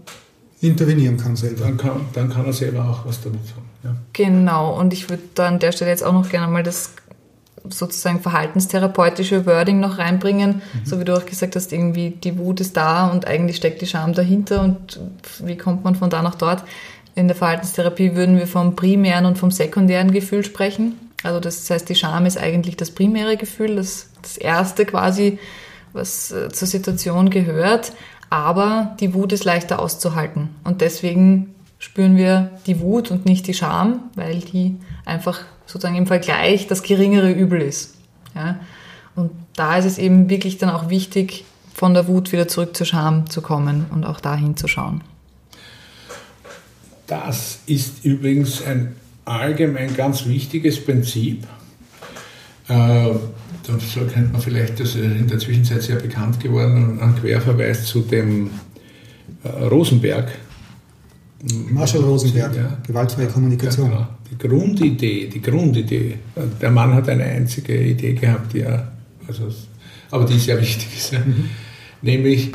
intervenieren 0.61 1.17
kann 1.17 1.35
selber. 1.35 1.63
Dann 1.63 1.77
kann, 1.77 2.01
dann 2.13 2.29
kann 2.29 2.45
er 2.45 2.53
selber 2.53 2.87
auch 2.87 3.07
was 3.07 3.21
damit 3.21 3.39
tun. 3.47 3.63
Ja. 3.83 3.95
Genau, 4.13 4.77
und 4.77 4.93
ich 4.93 5.09
würde 5.09 5.23
da 5.35 5.47
an 5.47 5.59
der 5.59 5.71
Stelle 5.71 5.91
jetzt 5.91 6.03
auch 6.03 6.13
noch 6.13 6.29
gerne 6.29 6.51
mal 6.51 6.63
das 6.63 6.93
sozusagen 7.69 8.21
verhaltenstherapeutische 8.21 9.45
Wording 9.45 9.79
noch 9.79 9.97
reinbringen, 9.97 10.55
mhm. 10.55 10.85
so 10.85 10.99
wie 10.99 11.03
du 11.03 11.15
auch 11.15 11.25
gesagt 11.25 11.55
hast, 11.55 11.73
irgendwie 11.73 12.11
die 12.11 12.37
Wut 12.37 12.61
ist 12.61 12.77
da 12.77 13.07
und 13.07 13.27
eigentlich 13.27 13.57
steckt 13.57 13.81
die 13.81 13.87
Scham 13.87 14.13
dahinter 14.13 14.61
und 14.61 14.99
wie 15.43 15.57
kommt 15.57 15.83
man 15.83 15.95
von 15.95 16.09
da 16.09 16.21
nach 16.21 16.35
dort? 16.35 16.63
In 17.15 17.27
der 17.27 17.35
Verhaltenstherapie 17.35 18.15
würden 18.15 18.37
wir 18.37 18.47
vom 18.47 18.75
primären 18.75 19.25
und 19.25 19.37
vom 19.37 19.51
sekundären 19.51 20.11
Gefühl 20.11 20.45
sprechen. 20.45 20.93
Also 21.23 21.39
das 21.39 21.69
heißt, 21.69 21.89
die 21.89 21.95
Scham 21.95 22.25
ist 22.25 22.37
eigentlich 22.37 22.77
das 22.77 22.91
primäre 22.91 23.37
Gefühl, 23.37 23.77
das, 23.77 24.09
das 24.21 24.37
erste 24.37 24.85
quasi, 24.85 25.39
was 25.93 26.31
äh, 26.31 26.49
zur 26.49 26.67
Situation 26.67 27.31
gehört. 27.31 27.91
Aber 28.29 28.95
die 28.99 29.13
Wut 29.13 29.31
ist 29.31 29.45
leichter 29.45 29.79
auszuhalten. 29.79 30.49
Und 30.63 30.81
deswegen 30.81 31.55
spüren 31.79 32.17
wir 32.17 32.51
die 32.65 32.79
Wut 32.79 33.11
und 33.11 33.25
nicht 33.25 33.47
die 33.47 33.53
Scham, 33.53 34.09
weil 34.15 34.39
die 34.39 34.77
einfach 35.05 35.41
sozusagen 35.65 35.95
im 35.95 36.07
Vergleich 36.07 36.67
das 36.67 36.83
geringere 36.83 37.31
Übel 37.31 37.61
ist. 37.61 37.95
Ja? 38.35 38.59
Und 39.15 39.31
da 39.55 39.77
ist 39.77 39.85
es 39.85 39.97
eben 39.97 40.29
wirklich 40.29 40.57
dann 40.57 40.69
auch 40.69 40.89
wichtig, 40.89 41.45
von 41.73 41.93
der 41.93 42.07
Wut 42.07 42.31
wieder 42.31 42.47
zurück 42.47 42.75
zur 42.75 42.87
Scham 42.87 43.29
zu 43.29 43.41
kommen 43.41 43.85
und 43.91 44.03
auch 44.03 44.19
da 44.19 44.35
hinzuschauen. 44.35 45.01
Das 47.05 47.59
ist 47.67 48.03
übrigens 48.03 48.63
ein 48.65 48.95
allgemein 49.25 49.95
ganz 49.95 50.25
wichtiges 50.25 50.83
Prinzip. 50.83 51.45
Äh, 52.67 53.13
so 53.63 54.01
kennt 54.11 54.31
man 54.31 54.41
vielleicht, 54.41 54.79
das 54.79 54.89
ist 54.89 54.95
in 54.95 55.27
der 55.27 55.39
Zwischenzeit 55.39 55.83
sehr 55.83 55.97
bekannt 55.97 56.39
geworden, 56.39 56.99
ein 57.01 57.15
Querverweis 57.15 57.85
zu 57.85 58.01
dem 58.01 58.49
äh, 59.43 59.49
Rosenberg. 59.65 60.31
Marshall 61.69 62.01
Rosenberg, 62.01 62.55
ja. 62.55 62.77
gewaltfreie 62.85 63.27
Kommunikation. 63.27 63.91
Ja, 63.91 63.97
genau. 63.97 64.07
Die 64.31 64.47
Grundidee, 64.47 65.27
die 65.27 65.41
Grundidee. 65.41 66.17
Der 66.61 66.71
Mann 66.71 66.93
hat 66.93 67.07
eine 67.09 67.23
einzige 67.23 67.79
Idee 67.79 68.13
gehabt, 68.13 68.53
die 68.53 68.61
er, 68.61 68.91
also, 69.27 69.53
aber 70.11 70.25
die 70.25 70.39
sehr 70.39 70.59
wichtig 70.59 70.87
ist. 70.97 71.13
Ja. 71.13 71.19
Mhm. 71.19 71.49
Nämlich 72.01 72.51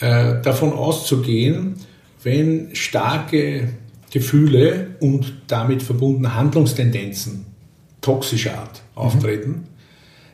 äh, 0.00 0.42
davon 0.42 0.72
auszugehen, 0.72 1.74
wenn 2.22 2.74
starke 2.74 3.68
Gefühle 4.10 4.88
und 5.00 5.34
damit 5.46 5.82
verbundene 5.82 6.34
Handlungstendenzen 6.34 7.46
toxischer 8.00 8.58
Art 8.58 8.82
mhm. 8.94 9.00
auftreten, 9.00 9.64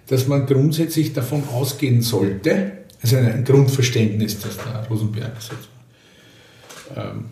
dass 0.07 0.26
man 0.26 0.46
grundsätzlich 0.46 1.12
davon 1.12 1.44
ausgehen 1.48 2.03
sollte, 2.03 2.72
also 3.03 3.16
ein 3.16 3.44
Grundverständnis, 3.44 4.40
das 4.40 4.57
der 4.57 4.86
Rosenberg 4.88 5.32
ähm, 6.96 7.24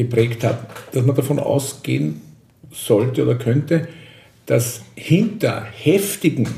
geprägt 0.00 0.44
hat, 0.44 0.66
dass 0.92 1.04
man 1.04 1.14
davon 1.14 1.38
ausgehen 1.38 2.22
sollte 2.72 3.22
oder 3.22 3.34
könnte, 3.34 3.88
dass 4.46 4.80
hinter 4.94 5.66
heftigen 5.70 6.48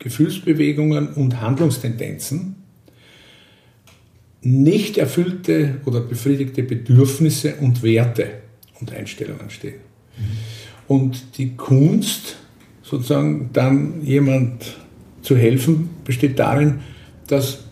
Gefühlsbewegungen 0.00 1.12
und 1.14 1.40
Handlungstendenzen 1.40 2.56
nicht 4.42 4.98
erfüllte 4.98 5.80
oder 5.84 6.00
befriedigte 6.00 6.64
Bedürfnisse 6.64 7.54
und 7.60 7.84
Werte 7.84 8.30
und 8.80 8.92
Einstellungen 8.92 9.50
stehen. 9.50 9.80
Mhm. 10.16 10.22
Und 10.88 11.38
die 11.38 11.54
Kunst 11.56 12.36
sozusagen 12.82 13.50
dann 13.52 14.02
jemand 14.02 14.76
zu 15.22 15.36
helfen, 15.36 15.90
besteht 16.04 16.38
darin, 16.38 16.80
dass 17.28 17.64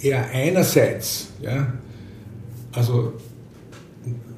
er 0.00 0.30
einerseits, 0.30 1.28
ja, 1.40 1.72
also 2.72 3.12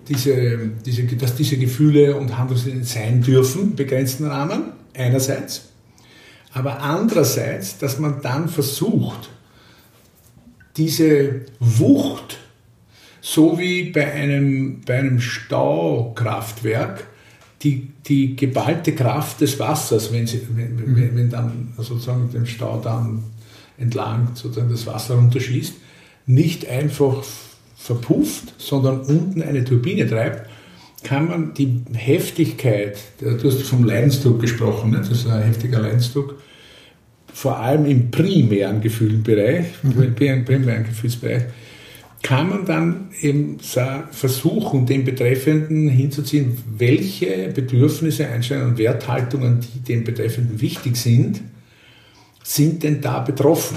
diese, 0.09 0.71
diese, 0.85 1.05
dass 1.05 1.35
diese 1.35 1.57
Gefühle 1.57 2.17
und 2.17 2.37
Handlungen 2.37 2.85
sein 2.85 3.23
dürfen, 3.23 3.75
begrenzten 3.77 4.27
Rahmen, 4.27 4.73
einerseits, 4.95 5.69
aber 6.53 6.81
andererseits, 6.81 7.79
dass 7.79 7.99
man 7.99 8.23
dann 8.23 8.49
versucht, 8.49 9.29
diese 10.77 11.43
Wucht, 11.61 12.39
so 13.21 13.59
wie 13.59 13.91
bei 13.91 14.11
einem, 14.13 14.81
bei 14.87 14.99
einem 14.99 15.21
Staukraftwerk, 15.21 17.07
die, 17.63 17.89
die 18.07 18.37
geballte 18.37 18.95
Kraft 18.95 19.41
des 19.41 19.59
Wassers, 19.59 20.13
wenn, 20.13 20.27
sie, 20.27 20.47
wenn, 20.51 20.97
wenn, 20.97 21.17
wenn 21.17 21.31
dann 21.31 21.73
sozusagen 21.79 22.31
den 22.31 22.47
Staudamm 22.47 23.25
entlang 23.79 24.31
sozusagen 24.35 24.71
das 24.71 24.87
Wasser 24.87 25.17
runterschießt, 25.17 25.75
nicht 26.27 26.67
einfach 26.69 27.23
verpufft, 27.77 28.55
sondern 28.59 29.01
unten 29.01 29.43
eine 29.43 29.65
Turbine 29.65 30.09
treibt, 30.09 30.49
kann 31.03 31.29
man 31.29 31.55
die 31.55 31.83
Heftigkeit, 31.93 32.99
du 33.21 33.43
hast 33.45 33.63
vom 33.63 33.85
Leidensdruck 33.85 34.41
gesprochen, 34.41 34.93
das 34.93 35.11
ist 35.11 35.27
ein 35.29 35.43
heftiger 35.43 35.81
Leidensdruck, 35.81 36.37
vor 37.33 37.59
allem 37.59 37.85
im 37.87 38.11
primären 38.11 38.81
Gefühlbereich, 38.81 39.67
mhm. 39.83 40.03
im 40.03 40.45
primären 40.45 40.85
Gefühlsbereich, 40.85 41.45
kann 42.23 42.49
man 42.49 42.65
dann 42.65 43.11
eben 43.21 43.59
versuchen, 43.61 44.87
den 44.87 45.05
Betreffenden 45.05 45.89
hinzuziehen, 45.89 46.57
welche 46.77 47.53
Bedürfnisse, 47.55 48.27
Einstellungen 48.27 48.71
und 48.71 48.79
Werthaltungen, 48.79 49.61
die 49.61 49.81
dem 49.81 50.03
Betreffenden 50.03 50.61
wichtig 50.61 50.97
sind, 50.97 51.43
sind 52.43 52.83
denn 52.83 53.01
da 53.01 53.21
betroffen. 53.21 53.77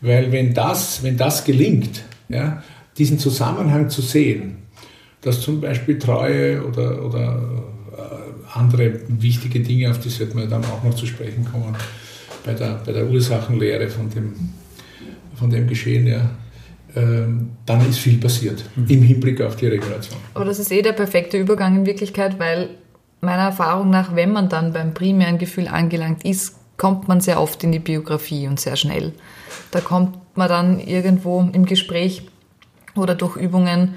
Weil 0.00 0.32
wenn 0.32 0.54
das, 0.54 1.02
wenn 1.02 1.16
das 1.16 1.44
gelingt, 1.44 2.02
ja, 2.30 2.62
diesen 2.96 3.18
Zusammenhang 3.18 3.90
zu 3.90 4.02
sehen, 4.02 4.58
dass 5.20 5.40
zum 5.40 5.60
Beispiel 5.60 5.98
Treue 5.98 6.64
oder, 6.64 7.04
oder 7.04 7.42
äh, 7.96 8.58
andere 8.58 9.00
wichtige 9.08 9.60
Dinge, 9.60 9.90
auf 9.90 10.00
die 10.00 10.08
sollten 10.08 10.38
wir 10.38 10.46
dann 10.46 10.64
auch 10.64 10.82
noch 10.82 10.94
zu 10.94 11.06
sprechen 11.06 11.44
kommen, 11.50 11.76
bei 12.44 12.54
der, 12.54 12.80
bei 12.84 12.92
der 12.92 13.06
Ursachenlehre 13.06 13.88
von 13.88 14.08
dem, 14.10 14.34
von 15.34 15.50
dem 15.50 15.66
Geschehen, 15.66 16.06
ja, 16.06 16.30
ähm, 16.96 17.50
dann 17.66 17.88
ist 17.88 17.98
viel 17.98 18.18
passiert 18.18 18.64
mhm. 18.74 18.86
im 18.88 19.02
Hinblick 19.02 19.40
auf 19.42 19.56
die 19.56 19.66
Regulation. 19.66 20.18
Aber 20.34 20.44
das 20.44 20.58
ist 20.58 20.72
eh 20.72 20.82
der 20.82 20.92
perfekte 20.92 21.38
Übergang 21.38 21.76
in 21.76 21.86
Wirklichkeit, 21.86 22.38
weil 22.38 22.70
meiner 23.20 23.42
Erfahrung 23.42 23.90
nach, 23.90 24.16
wenn 24.16 24.32
man 24.32 24.48
dann 24.48 24.72
beim 24.72 24.94
primären 24.94 25.38
Gefühl 25.38 25.68
angelangt 25.68 26.24
ist, 26.24 26.56
kommt 26.78 27.08
man 27.08 27.20
sehr 27.20 27.40
oft 27.40 27.62
in 27.62 27.72
die 27.72 27.78
Biografie 27.78 28.48
und 28.48 28.58
sehr 28.58 28.76
schnell. 28.76 29.12
Da 29.70 29.80
kommt 29.80 30.16
man 30.36 30.48
dann 30.48 30.80
irgendwo 30.80 31.40
im 31.52 31.66
Gespräch 31.66 32.28
oder 32.94 33.14
durch 33.14 33.36
Übungen 33.36 33.94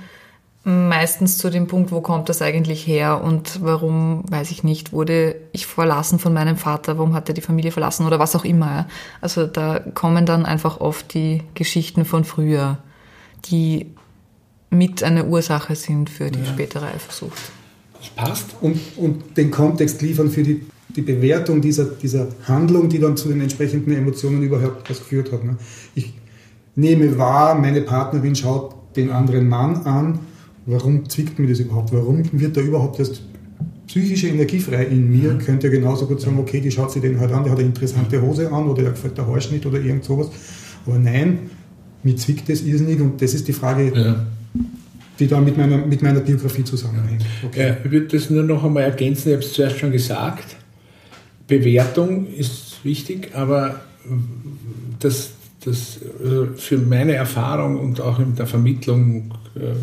meistens 0.64 1.38
zu 1.38 1.50
dem 1.50 1.68
Punkt, 1.68 1.92
wo 1.92 2.00
kommt 2.00 2.30
das 2.30 2.42
eigentlich 2.42 2.88
her 2.88 3.22
und 3.22 3.62
warum, 3.62 4.24
weiß 4.30 4.52
ich 4.52 4.64
nicht, 4.64 4.94
wurde 4.94 5.36
ich 5.52 5.66
verlassen 5.66 6.20
von 6.20 6.34
meinem 6.34 6.56
Vater, 6.56 6.98
warum 6.98 7.14
hat 7.14 7.28
er 7.28 7.36
die 7.36 7.42
Familie 7.42 7.72
verlassen 7.72 8.06
oder 8.06 8.18
was 8.18 8.36
auch 8.36 8.46
immer. 8.46 8.88
Also 9.20 9.46
da 9.46 9.80
kommen 9.80 10.26
dann 10.26 10.46
einfach 10.46 10.80
oft 10.80 11.14
die 11.14 11.44
Geschichten 11.54 12.06
von 12.06 12.24
früher, 12.24 12.78
die 13.46 13.94
mit 14.70 15.04
eine 15.04 15.26
Ursache 15.26 15.76
sind 15.76 16.10
für 16.10 16.32
die 16.32 16.40
ja. 16.40 16.46
spätere 16.46 16.88
Eifersucht. 16.88 17.38
Das 18.00 18.10
passt 18.10 18.56
und, 18.62 18.80
und 18.98 19.36
den 19.36 19.52
Kontext 19.52 20.02
liefern 20.02 20.30
für 20.30 20.44
die, 20.44 20.66
die 20.90 21.02
Bewertung 21.02 21.62
dieser, 21.62 21.86
dieser 21.86 22.28
Handlung, 22.44 22.90
die 22.90 23.00
dann 23.00 23.18
zu 23.18 23.30
den 23.30 23.42
entsprechenden 23.42 23.96
Emotionen 23.96 24.44
überhaupt 24.44 24.90
was 24.90 25.00
geführt 25.00 25.32
hat. 25.32 25.44
Ne? 25.44 25.58
Ich 25.96 26.14
nehme 26.76 27.18
wahr, 27.18 27.56
meine 27.56 27.82
Partnerin 27.82 28.36
schaut 28.36 28.76
den 28.96 29.10
anderen 29.10 29.50
Mann 29.50 29.78
an 29.86 30.20
warum 30.66 31.08
zwickt 31.10 31.40
mir 31.40 31.48
das 31.48 31.60
überhaupt? 31.60 31.94
Warum 31.94 32.24
wird 32.32 32.58
da 32.58 32.62
überhaupt 32.62 33.00
erst 33.00 33.22
psychische 33.88 34.28
Energie 34.28 34.60
frei 34.60 34.86
in 34.86 35.10
mir? 35.10 35.34
Mhm. 35.34 35.40
Könnte 35.40 35.68
ja 35.68 35.74
genauso 35.74 36.08
gut 36.08 36.22
sagen, 36.22 36.38
okay, 36.40 36.62
die 36.62 36.72
schaut 36.72 36.92
sich 36.92 37.02
den 37.02 37.20
halt 37.20 37.32
an, 37.32 37.44
der 37.44 37.52
hat 37.52 37.60
eine 37.60 37.68
interessante 37.68 38.22
Hose 38.22 38.52
an 38.52 38.68
oder 38.68 38.84
der 38.84 38.92
gefällt 38.92 39.18
der 39.18 39.28
Haarschnitt 39.28 39.66
oder 39.66 39.80
irgend 39.80 40.04
sowas. 40.04 40.30
Aber 40.86 40.98
nein, 40.98 41.40
mir 42.04 42.16
zwickt 42.16 42.50
das 42.50 42.62
irrsinnig 42.62 43.00
und 43.02 43.22
das 43.22 43.34
ist 43.34 43.48
die 43.48 43.54
Frage, 43.54 43.92
ja. 43.94 44.26
die 45.20 45.28
da 45.28 45.40
mit 45.40 45.58
meiner, 45.58 45.78
mit 45.78 46.02
meiner 46.02 46.20
Biografie 46.20 46.64
zusammenhängt. 46.64 47.24
Okay. 47.46 47.68
Ja, 47.68 47.78
ich 47.84 47.92
würde 47.92 48.08
das 48.08 48.30
nur 48.30 48.44
noch 48.44 48.64
einmal 48.64 48.84
ergänzen, 48.84 49.30
ich 49.30 49.36
habe 49.36 49.46
es 49.46 49.54
zuerst 49.54 49.80
schon 49.80 49.92
gesagt. 49.92 50.58
Bewertung 51.48 52.28
ist 52.28 52.84
wichtig, 52.84 53.32
aber 53.34 53.82
das, 55.00 55.32
das 55.64 56.00
also 56.24 56.48
für 56.56 56.78
meine 56.78 57.14
Erfahrung 57.14 57.80
und 57.80 58.02
auch 58.02 58.20
in 58.20 58.36
der 58.36 58.48
Vermittlung 58.48 59.34
äh, 59.56 59.74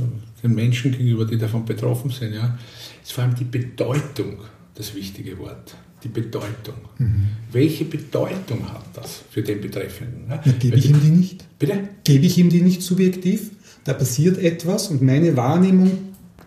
den 0.43 0.55
Menschen 0.55 0.93
gegenüber, 0.93 1.25
die 1.25 1.39
davon 1.39 1.65
betroffen 1.65 2.11
sind, 2.11 2.35
ja, 2.35 2.59
ist 3.03 3.13
vor 3.13 3.25
allem 3.25 3.35
die 3.35 3.45
Bedeutung 3.45 4.39
das 4.75 4.95
wichtige 4.95 5.39
Wort. 5.39 5.75
Die 6.03 6.09
Bedeutung. 6.09 6.77
Mhm. 6.97 7.29
Welche 7.53 7.85
Bedeutung 7.85 8.67
hat 8.73 8.87
das 8.95 9.23
für 9.31 9.43
den 9.43 9.61
Betreffenden? 9.61 10.31
Ja, 10.31 10.53
gebe 10.59 10.77
ich 10.77 10.89
ihm 10.89 11.01
die 11.01 11.11
nicht? 11.11 11.45
Bitte? 11.59 11.89
Gebe 12.05 12.25
ich 12.25 12.39
ihm 12.39 12.49
die 12.49 12.63
nicht 12.63 12.81
subjektiv? 12.81 13.51
Da 13.85 13.93
passiert 13.93 14.39
etwas 14.39 14.89
und 14.89 15.03
meine 15.03 15.37
Wahrnehmung 15.37 15.91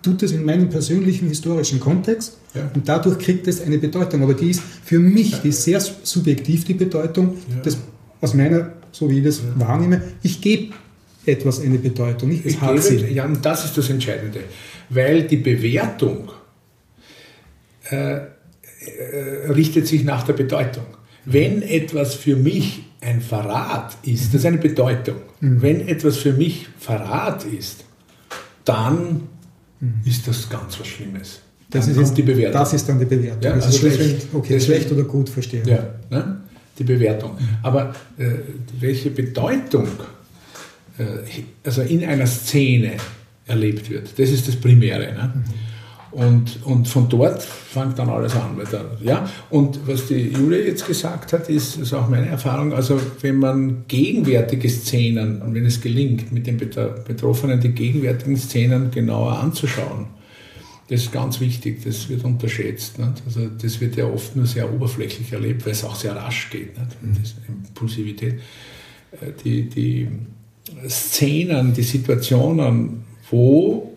tut 0.03 0.21
es 0.21 0.31
in 0.33 0.43
meinem 0.45 0.69
persönlichen 0.69 1.27
historischen 1.29 1.79
Kontext 1.79 2.37
Ja. 2.53 2.69
und 2.75 2.87
dadurch 2.87 3.17
kriegt 3.17 3.47
es 3.47 3.61
eine 3.61 3.77
Bedeutung. 3.79 4.21
Aber 4.21 4.33
die 4.35 4.51
ist 4.51 4.61
für 4.83 4.99
mich, 4.99 5.41
die 5.41 5.49
ist 5.49 5.63
sehr 5.63 5.79
subjektiv, 5.79 6.65
die 6.65 6.73
Bedeutung, 6.75 7.37
Ja. 7.49 7.61
das, 7.63 7.77
aus 8.21 8.33
meiner, 8.35 8.73
so 8.91 9.09
wie 9.09 9.19
ich 9.19 9.23
das 9.25 9.41
wahrnehme, 9.55 10.01
ich 10.21 10.39
gebe 10.41 10.73
etwas 11.25 11.61
eine 11.61 11.79
Bedeutung. 11.79 12.31
Ich, 12.31 12.59
gebe, 12.59 12.81
sie. 12.81 12.97
ja, 13.07 13.25
und 13.25 13.43
das 13.45 13.65
ist 13.65 13.77
das 13.77 13.89
Entscheidende, 13.89 14.41
weil 14.89 15.23
die 15.23 15.37
Bewertung 15.37 16.29
äh, 17.89 18.15
äh, 18.17 18.21
richtet 19.49 19.87
sich 19.87 20.03
nach 20.03 20.23
der 20.23 20.33
Bedeutung. 20.33 20.85
Wenn 21.25 21.61
etwas 21.61 22.15
für 22.15 22.35
mich 22.35 22.83
ein 22.99 23.21
Verrat 23.21 23.95
ist, 24.03 24.33
das 24.33 24.41
ist 24.41 24.45
eine 24.45 24.57
Bedeutung. 24.57 25.15
Mhm. 25.39 25.61
Wenn 25.61 25.87
etwas 25.87 26.17
für 26.17 26.33
mich 26.33 26.67
Verrat 26.77 27.45
ist, 27.45 27.85
dann 28.65 29.21
ist 30.05 30.27
das 30.27 30.49
ganz 30.49 30.79
was 30.79 30.87
Schlimmes. 30.87 31.39
Das 31.69 31.87
ist, 31.87 31.97
jetzt, 31.97 32.15
die 32.17 32.21
Bewertung. 32.21 32.53
das 32.61 32.73
ist 32.73 32.87
dann 32.87 32.99
die 32.99 33.05
Bewertung. 33.05 33.41
Ja, 33.41 33.53
also 33.53 33.69
ist 33.69 33.79
schlecht, 33.79 33.99
deswegen- 33.99 34.37
okay, 34.37 34.53
deswegen- 34.53 34.79
schlecht 34.79 34.91
oder 34.91 35.03
gut, 35.03 35.29
verstehe. 35.29 35.63
Ja, 35.65 35.87
ne? 36.09 36.41
die 36.77 36.83
Bewertung. 36.83 37.37
Aber 37.63 37.95
äh, 38.17 38.25
welche 38.79 39.09
Bedeutung 39.09 39.87
äh, 40.97 41.03
also 41.63 41.81
in 41.81 42.03
einer 42.05 42.27
Szene 42.27 42.93
erlebt 43.47 43.89
wird, 43.89 44.17
das 44.19 44.29
ist 44.29 44.47
das 44.47 44.55
Primäre. 44.55 45.13
Ne? 45.13 45.33
Und, 46.13 46.63
und 46.63 46.87
von 46.87 47.09
dort 47.09 47.41
fängt 47.41 47.97
dann 47.97 48.07
alles 48.07 48.35
an. 48.35 48.55
Weil 48.55 48.65
da, 48.65 48.85
ja? 49.01 49.27
Und 49.49 49.79
was 49.87 50.05
die 50.07 50.29
Julia 50.31 50.59
jetzt 50.59 50.85
gesagt 50.85 51.33
hat, 51.33 51.49
ist, 51.49 51.77
ist 51.77 51.91
auch 51.91 52.07
meine 52.07 52.27
Erfahrung, 52.27 52.71
also 52.71 52.99
wenn 53.21 53.37
man 53.37 53.85
gegenwärtige 53.87 54.69
Szenen, 54.69 55.41
und 55.41 55.55
wenn 55.55 55.65
es 55.65 55.81
gelingt, 55.81 56.31
mit 56.31 56.45
den 56.45 56.57
Bet- 56.57 57.05
Betroffenen 57.05 57.59
die 57.59 57.69
gegenwärtigen 57.69 58.37
Szenen 58.37 58.91
genauer 58.91 59.39
anzuschauen, 59.39 60.05
das 60.87 61.01
ist 61.03 61.11
ganz 61.11 61.39
wichtig, 61.39 61.83
das 61.83 62.09
wird 62.09 62.23
unterschätzt. 62.23 62.99
Nicht? 62.99 63.23
Also 63.25 63.47
das 63.59 63.81
wird 63.81 63.95
ja 63.95 64.05
oft 64.05 64.35
nur 64.35 64.45
sehr 64.45 64.71
oberflächlich 64.71 65.33
erlebt, 65.33 65.65
weil 65.65 65.71
es 65.71 65.83
auch 65.83 65.95
sehr 65.95 66.15
rasch 66.15 66.51
geht. 66.51 66.77
Nicht? 66.77 67.21
Das 67.23 67.35
Impulsivität. 67.47 68.35
Äh, 69.19 69.31
Die, 69.43 69.67
die 69.67 70.07
Szenen, 70.87 71.73
die 71.73 71.83
Situationen, 71.83 73.03
wo 73.31 73.92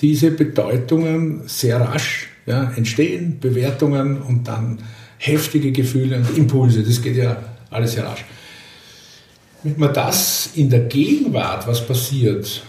diese 0.00 0.30
Bedeutungen 0.30 1.42
sehr 1.46 1.80
rasch 1.80 2.28
ja, 2.46 2.72
entstehen, 2.76 3.38
Bewertungen 3.40 4.22
und 4.22 4.48
dann 4.48 4.78
heftige 5.18 5.72
Gefühle 5.72 6.16
und 6.16 6.36
Impulse, 6.36 6.82
das 6.82 7.02
geht 7.02 7.16
ja 7.16 7.36
alles 7.70 7.92
sehr 7.92 8.06
rasch. 8.06 8.24
Wenn 9.62 9.78
man 9.78 9.92
das 9.92 10.50
in 10.54 10.70
der 10.70 10.80
Gegenwart, 10.80 11.66
was 11.66 11.84
passiert, 11.84 12.62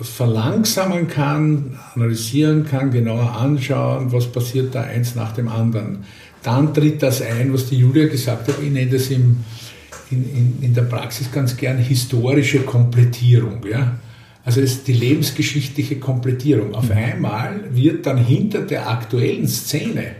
verlangsamen 0.00 1.08
kann, 1.08 1.78
analysieren 1.94 2.64
kann, 2.66 2.90
genauer 2.90 3.32
anschauen, 3.32 4.12
was 4.12 4.26
passiert 4.26 4.74
da 4.74 4.82
eins 4.82 5.14
nach 5.14 5.32
dem 5.32 5.48
anderen. 5.48 6.04
Dann 6.42 6.72
tritt 6.74 7.02
das 7.02 7.22
ein, 7.22 7.52
was 7.52 7.68
die 7.70 7.78
Julia 7.78 8.06
gesagt 8.06 8.46
hat, 8.48 8.56
ich 8.62 8.70
nenne 8.70 8.90
das 8.90 9.08
im, 9.08 9.38
in, 10.10 10.24
in, 10.36 10.58
in 10.62 10.74
der 10.74 10.82
Praxis 10.82 11.32
ganz 11.32 11.56
gern 11.56 11.78
historische 11.78 12.60
Komplettierung. 12.60 13.64
Ja? 13.68 13.98
Also 14.46 14.60
es 14.60 14.74
ist 14.74 14.88
die 14.88 14.92
lebensgeschichtliche 14.92 15.98
Komplettierung. 15.98 16.74
Auf 16.74 16.90
einmal 16.90 17.64
wird 17.74 18.06
dann 18.06 18.16
hinter 18.16 18.62
der 18.62 18.88
aktuellen 18.88 19.48
Szene 19.48 20.14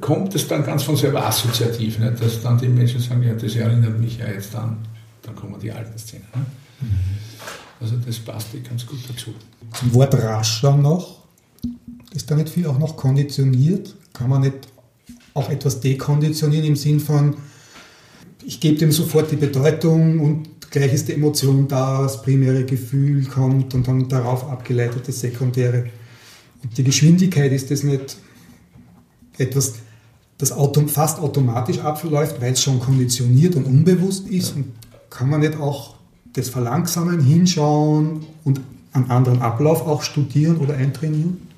kommt 0.00 0.34
es 0.34 0.48
dann 0.48 0.64
ganz 0.64 0.82
von 0.82 0.96
selber 0.96 1.24
assoziativ, 1.26 1.98
nicht? 1.98 2.20
dass 2.20 2.42
dann 2.42 2.58
die 2.58 2.68
Menschen 2.68 3.00
sagen, 3.00 3.22
ja, 3.22 3.34
das 3.34 3.54
erinnert 3.54 3.98
mich 3.98 4.18
ja 4.18 4.28
jetzt 4.28 4.54
an, 4.54 4.78
dann 5.22 5.34
kommen 5.36 5.58
die 5.60 5.70
alten 5.70 5.96
Szenen. 5.98 6.26
Ne? 6.34 6.46
Also 7.80 7.96
das 8.04 8.18
passt 8.18 8.54
eh 8.54 8.60
ganz 8.60 8.86
gut 8.86 8.98
dazu. 9.08 9.34
Zum 9.72 9.94
Wort 9.94 10.14
rasch 10.14 10.62
dann 10.62 10.82
noch. 10.82 11.22
Ist 12.12 12.30
da 12.30 12.34
nicht 12.34 12.48
viel 12.48 12.66
auch 12.66 12.78
noch 12.78 12.96
konditioniert? 12.96 13.94
Kann 14.12 14.30
man 14.30 14.42
nicht 14.42 14.68
auch 15.34 15.50
etwas 15.50 15.80
dekonditionieren 15.80 16.66
im 16.66 16.76
Sinn 16.76 17.00
von, 17.00 17.36
ich 18.44 18.60
gebe 18.60 18.78
dem 18.78 18.92
sofort 18.92 19.30
die 19.30 19.36
Bedeutung 19.36 20.20
und 20.20 20.48
gleich 20.74 20.92
ist 20.92 21.06
die 21.06 21.12
Emotion 21.12 21.68
da, 21.68 22.02
das 22.02 22.20
primäre 22.20 22.64
Gefühl 22.64 23.24
kommt 23.26 23.74
und 23.74 23.86
dann 23.86 24.08
darauf 24.08 24.50
abgeleitet 24.50 25.06
das 25.06 25.20
sekundäre. 25.20 25.86
Und 26.62 26.76
die 26.76 26.82
Geschwindigkeit 26.82 27.52
ist 27.52 27.70
das 27.70 27.84
nicht 27.84 28.16
etwas, 29.38 29.74
das 30.36 30.50
autom 30.50 30.88
fast 30.88 31.20
automatisch 31.20 31.78
abläuft, 31.78 32.40
weil 32.40 32.54
es 32.54 32.62
schon 32.62 32.80
konditioniert 32.80 33.54
und 33.54 33.66
unbewusst 33.66 34.28
ist. 34.28 34.56
Und 34.56 34.72
kann 35.10 35.30
man 35.30 35.40
nicht 35.40 35.56
auch 35.56 35.94
das 36.32 36.48
Verlangsamen, 36.48 37.20
hinschauen 37.20 38.26
und 38.42 38.60
einen 38.92 39.10
anderen 39.12 39.42
Ablauf 39.42 39.86
auch 39.86 40.02
studieren 40.02 40.56
oder 40.56 40.74
eintrainieren? 40.74 41.53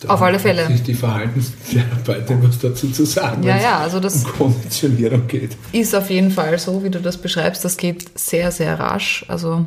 Da 0.00 0.08
Auf 0.14 0.22
alle 0.22 0.38
Fälle. 0.38 0.62
Ist 0.72 0.86
die 0.86 0.94
Verhaltenstherapeutin 0.94 2.42
was 2.42 2.58
dazu 2.58 2.90
zu 2.90 3.04
sagen, 3.04 3.42
Ja, 3.42 3.58
ja, 3.58 3.78
also 3.80 4.00
das 4.00 4.24
um 4.24 4.32
Konditionierung 4.32 5.26
geht. 5.26 5.56
ist 5.72 5.94
auf 5.94 6.08
jeden 6.08 6.30
Fall 6.30 6.58
so, 6.58 6.82
wie 6.82 6.90
du 6.90 7.00
das 7.00 7.18
beschreibst. 7.18 7.64
Das 7.64 7.76
geht 7.76 8.18
sehr, 8.18 8.50
sehr 8.50 8.80
rasch. 8.80 9.26
Also 9.28 9.66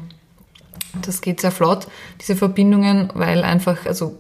das 1.02 1.22
geht 1.22 1.42
sehr 1.42 1.52
flott, 1.52 1.88
diese 2.20 2.36
Verbindungen, 2.36 3.10
weil 3.14 3.44
einfach, 3.44 3.86
also 3.86 4.18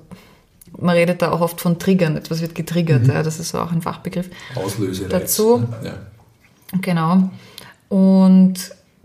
man 0.77 0.95
redet 0.95 1.21
da 1.21 1.31
auch 1.31 1.41
oft 1.41 1.59
von 1.61 1.79
Triggern. 1.79 2.15
Etwas 2.17 2.41
wird 2.41 2.55
getriggert. 2.55 3.07
Ja, 3.07 3.23
das 3.23 3.39
ist 3.39 3.55
auch 3.55 3.71
ein 3.71 3.81
Fachbegriff. 3.81 4.29
Auslösereiz. 4.55 5.11
Dazu-? 5.11 5.63
Ja. 5.83 5.93
Genau. 6.81 7.29
Und 7.89 8.55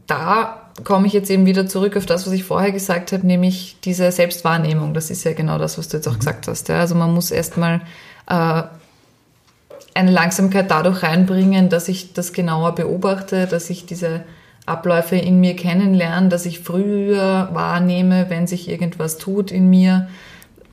da 0.06 0.67
komme 0.84 1.06
ich 1.06 1.12
jetzt 1.12 1.30
eben 1.30 1.46
wieder 1.46 1.66
zurück 1.66 1.96
auf 1.96 2.06
das, 2.06 2.26
was 2.26 2.32
ich 2.32 2.44
vorher 2.44 2.72
gesagt 2.72 3.12
habe, 3.12 3.26
nämlich 3.26 3.76
diese 3.84 4.10
Selbstwahrnehmung. 4.12 4.94
Das 4.94 5.10
ist 5.10 5.24
ja 5.24 5.32
genau 5.32 5.58
das, 5.58 5.78
was 5.78 5.88
du 5.88 5.96
jetzt 5.96 6.08
auch 6.08 6.18
gesagt 6.18 6.48
hast. 6.48 6.68
Ja. 6.68 6.80
Also 6.80 6.94
man 6.94 7.12
muss 7.12 7.30
erstmal 7.30 7.80
äh, 8.28 8.62
eine 9.94 10.10
Langsamkeit 10.10 10.70
dadurch 10.70 11.02
reinbringen, 11.02 11.68
dass 11.68 11.88
ich 11.88 12.12
das 12.12 12.32
genauer 12.32 12.74
beobachte, 12.74 13.46
dass 13.46 13.70
ich 13.70 13.86
diese 13.86 14.22
Abläufe 14.66 15.16
in 15.16 15.40
mir 15.40 15.56
kennenlerne, 15.56 16.28
dass 16.28 16.46
ich 16.46 16.60
früher 16.60 17.48
wahrnehme, 17.52 18.26
wenn 18.28 18.46
sich 18.46 18.68
irgendwas 18.68 19.18
tut 19.18 19.50
in 19.50 19.68
mir. 19.70 20.08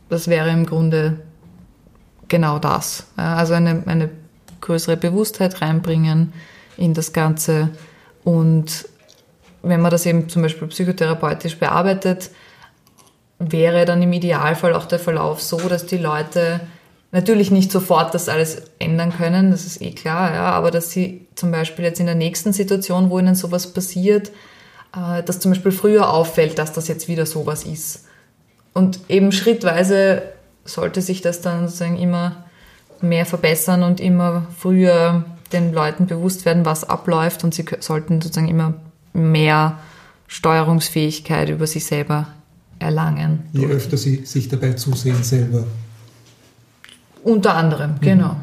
Das 0.09 0.27
wäre 0.27 0.49
im 0.49 0.65
Grunde 0.65 1.19
genau 2.27 2.59
das. 2.59 3.07
Also 3.15 3.53
eine, 3.53 3.83
eine 3.85 4.09
größere 4.61 4.97
Bewusstheit 4.97 5.61
reinbringen 5.61 6.33
in 6.77 6.93
das 6.93 7.13
Ganze. 7.13 7.69
Und 8.23 8.85
wenn 9.65 9.81
man 9.81 9.91
das 9.91 10.05
eben 10.05 10.29
zum 10.29 10.41
Beispiel 10.41 10.67
psychotherapeutisch 10.67 11.57
bearbeitet, 11.57 12.29
wäre 13.39 13.85
dann 13.85 14.01
im 14.01 14.13
Idealfall 14.13 14.73
auch 14.73 14.85
der 14.85 14.99
Verlauf 14.99 15.41
so, 15.41 15.57
dass 15.57 15.85
die 15.85 15.97
Leute 15.97 16.61
natürlich 17.11 17.51
nicht 17.51 17.71
sofort 17.71 18.13
das 18.13 18.29
alles 18.29 18.63
ändern 18.79 19.13
können, 19.15 19.51
das 19.51 19.65
ist 19.65 19.81
eh 19.81 19.91
klar, 19.91 20.33
ja, 20.33 20.51
aber 20.51 20.71
dass 20.71 20.91
sie 20.91 21.27
zum 21.35 21.51
Beispiel 21.51 21.85
jetzt 21.85 21.99
in 21.99 22.05
der 22.05 22.15
nächsten 22.15 22.53
Situation, 22.53 23.09
wo 23.09 23.19
ihnen 23.19 23.35
sowas 23.35 23.73
passiert, 23.73 24.31
äh, 24.95 25.23
dass 25.23 25.39
zum 25.39 25.51
Beispiel 25.51 25.71
früher 25.71 26.11
auffällt, 26.13 26.59
dass 26.59 26.73
das 26.73 26.87
jetzt 26.87 27.07
wieder 27.07 27.25
sowas 27.25 27.63
ist. 27.63 28.05
Und 28.73 28.99
eben 29.09 29.31
schrittweise 29.31 30.23
sollte 30.65 31.01
sich 31.01 31.21
das 31.21 31.41
dann 31.41 31.67
sozusagen 31.67 31.97
immer 31.97 32.45
mehr 33.01 33.25
verbessern 33.25 33.83
und 33.83 33.99
immer 33.99 34.47
früher 34.57 35.23
den 35.53 35.73
Leuten 35.73 36.07
bewusst 36.07 36.45
werden, 36.45 36.65
was 36.65 36.83
abläuft 36.83 37.43
und 37.43 37.53
sie 37.53 37.65
sollten 37.79 38.21
sozusagen 38.21 38.49
immer 38.49 38.73
mehr 39.15 39.79
Steuerungsfähigkeit 40.27 41.49
über 41.49 41.67
sich 41.67 41.85
selber 41.85 42.27
erlangen. 42.79 43.43
Je 43.53 43.67
öfter 43.67 43.97
sie 43.97 44.25
sich 44.25 44.49
dabei 44.49 44.73
zusehen 44.73 45.23
selber. 45.23 45.65
Unter 47.23 47.55
anderem, 47.55 47.95
genau. 48.01 48.35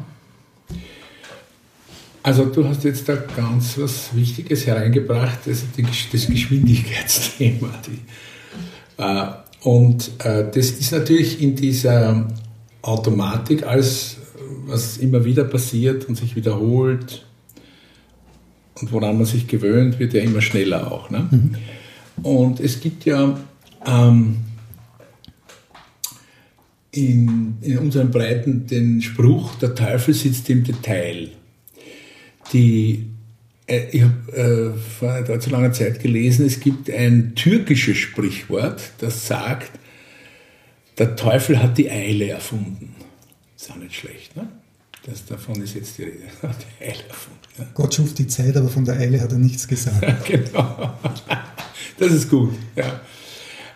Also 2.21 2.45
du 2.45 2.65
hast 2.65 2.83
jetzt 2.85 3.07
da 3.07 3.15
ganz 3.15 3.77
was 3.77 4.15
Wichtiges 4.15 4.65
hereingebracht, 4.65 5.39
das, 5.45 5.63
das 6.11 6.27
Geschwindigkeitsthema. 6.27 7.69
Äh, 8.97 9.25
und 9.61 10.11
äh, 10.23 10.45
das 10.53 10.71
ist 10.71 10.91
natürlich 10.91 11.41
in 11.41 11.55
dieser 11.55 12.27
Automatik, 12.81 13.63
alles, 13.63 14.17
was 14.65 14.97
immer 14.97 15.23
wieder 15.25 15.43
passiert 15.43 16.05
und 16.05 16.15
sich 16.15 16.35
wiederholt 16.35 17.25
und 18.83 18.91
woran 18.91 19.15
man 19.15 19.25
sich 19.25 19.47
gewöhnt, 19.47 19.97
wird 19.97 20.13
ja 20.13 20.21
immer 20.21 20.41
schneller 20.41 20.91
auch. 20.91 21.09
Ne? 21.09 21.29
Und 22.21 22.59
es 22.59 22.81
gibt 22.81 23.05
ja 23.05 23.39
ähm, 23.85 24.35
in, 26.91 27.57
in 27.61 27.77
unseren 27.77 28.11
Breiten 28.11 28.67
den 28.67 29.01
Spruch, 29.01 29.55
der 29.55 29.73
Teufel 29.73 30.13
sitzt 30.13 30.49
im 30.49 30.65
Detail. 30.65 31.29
Die, 32.51 33.05
äh, 33.67 33.87
ich 33.93 34.01
habe 34.01 34.75
äh, 34.75 34.77
vor 34.77 35.17
nicht 35.17 35.29
allzu 35.29 35.49
langer 35.49 35.71
Zeit 35.71 36.01
gelesen, 36.01 36.45
es 36.45 36.59
gibt 36.59 36.91
ein 36.91 37.35
türkisches 37.35 37.95
Sprichwort, 37.95 38.91
das 38.97 39.27
sagt, 39.27 39.71
der 40.97 41.15
Teufel 41.15 41.63
hat 41.63 41.77
die 41.77 41.89
Eile 41.89 42.27
erfunden. 42.27 42.95
Ist 43.55 43.71
auch 43.71 43.77
nicht 43.77 43.95
schlecht, 43.95 44.35
ne? 44.35 44.49
Das, 45.05 45.25
davon 45.25 45.61
ist 45.61 45.75
jetzt 45.75 45.97
die 45.97 46.03
Rede. 46.03 46.23
Hat 46.41 46.55
die 46.79 46.85
Eile 46.85 47.03
erfunden. 47.07 47.39
Ja. 47.57 47.65
Gott 47.73 47.93
schuf 47.93 48.13
die 48.13 48.27
Zeit, 48.27 48.55
aber 48.55 48.69
von 48.69 48.85
der 48.85 48.95
Eile 48.95 49.21
hat 49.21 49.31
er 49.31 49.37
nichts 49.37 49.67
gesagt. 49.67 50.25
genau. 50.25 50.97
Das 51.99 52.11
ist 52.11 52.29
gut. 52.29 52.53
Ja. 52.75 53.01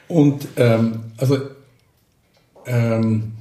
Und 0.08 0.48
ähm, 0.56 1.00
also 1.18 1.38
ähm, 2.66 3.34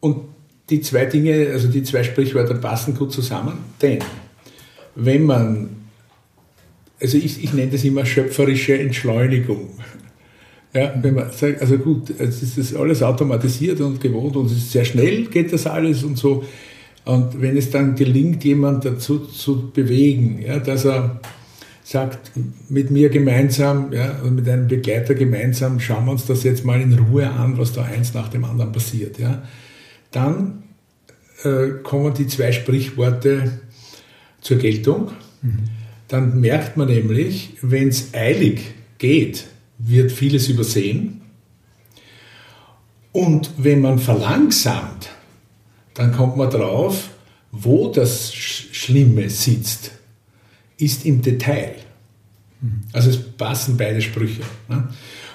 und 0.00 0.24
die 0.70 0.80
zwei 0.80 1.06
Dinge, 1.06 1.50
also 1.52 1.68
die 1.68 1.82
zwei 1.82 2.02
Sprichwörter 2.02 2.54
passen 2.54 2.94
gut 2.94 3.12
zusammen, 3.12 3.58
denn 3.82 3.98
wenn 4.94 5.24
man, 5.24 5.70
also 7.00 7.18
ich, 7.18 7.42
ich 7.42 7.52
nenne 7.52 7.72
das 7.72 7.84
immer 7.84 8.06
schöpferische 8.06 8.78
Entschleunigung. 8.78 9.70
Ja, 10.72 10.92
wenn 11.00 11.14
man 11.14 11.30
sagt, 11.30 11.60
also 11.60 11.78
gut, 11.78 12.10
es 12.18 12.42
ist 12.42 12.58
das 12.58 12.74
alles 12.74 13.02
automatisiert 13.02 13.80
und 13.80 14.00
gewohnt 14.00 14.36
und 14.36 14.46
es 14.46 14.56
ist 14.56 14.72
sehr 14.72 14.84
schnell 14.84 15.26
geht 15.26 15.52
das 15.52 15.66
alles 15.66 16.02
und 16.02 16.16
so. 16.16 16.44
Und 17.04 17.40
wenn 17.40 17.56
es 17.56 17.70
dann 17.70 17.96
gelingt, 17.96 18.44
jemand 18.44 18.84
dazu 18.84 19.18
zu 19.18 19.70
bewegen, 19.70 20.40
ja, 20.44 20.58
dass 20.58 20.84
er 20.84 21.20
sagt, 21.82 22.32
mit 22.70 22.90
mir 22.90 23.10
gemeinsam, 23.10 23.92
ja, 23.92 24.22
und 24.22 24.36
mit 24.36 24.48
einem 24.48 24.68
Begleiter 24.68 25.14
gemeinsam, 25.14 25.80
schauen 25.80 26.06
wir 26.06 26.12
uns 26.12 26.24
das 26.24 26.42
jetzt 26.42 26.64
mal 26.64 26.80
in 26.80 26.98
Ruhe 26.98 27.28
an, 27.28 27.58
was 27.58 27.72
da 27.72 27.84
eins 27.84 28.14
nach 28.14 28.28
dem 28.28 28.44
anderen 28.44 28.72
passiert. 28.72 29.18
Ja. 29.18 29.42
Dann 30.10 30.62
äh, 31.42 31.82
kommen 31.82 32.14
die 32.14 32.26
zwei 32.26 32.52
Sprichworte 32.52 33.60
zur 34.40 34.56
Geltung. 34.56 35.10
Mhm. 35.42 35.58
Dann 36.08 36.40
merkt 36.40 36.78
man 36.78 36.88
nämlich, 36.88 37.58
wenn 37.60 37.88
es 37.88 38.14
eilig 38.14 38.62
geht, 38.98 39.46
wird 39.78 40.10
vieles 40.10 40.48
übersehen. 40.48 41.20
Und 43.12 43.50
wenn 43.58 43.80
man 43.80 43.98
verlangsamt, 43.98 45.10
dann 45.94 46.12
kommt 46.12 46.36
man 46.36 46.50
drauf, 46.50 47.08
wo 47.52 47.88
das 47.88 48.34
Schlimme 48.34 49.30
sitzt, 49.30 49.92
ist 50.76 51.04
im 51.04 51.22
Detail. 51.22 51.76
Also 52.92 53.10
es 53.10 53.18
passen 53.18 53.76
beide 53.76 54.00
Sprüche. 54.00 54.42
Ne? 54.68 54.88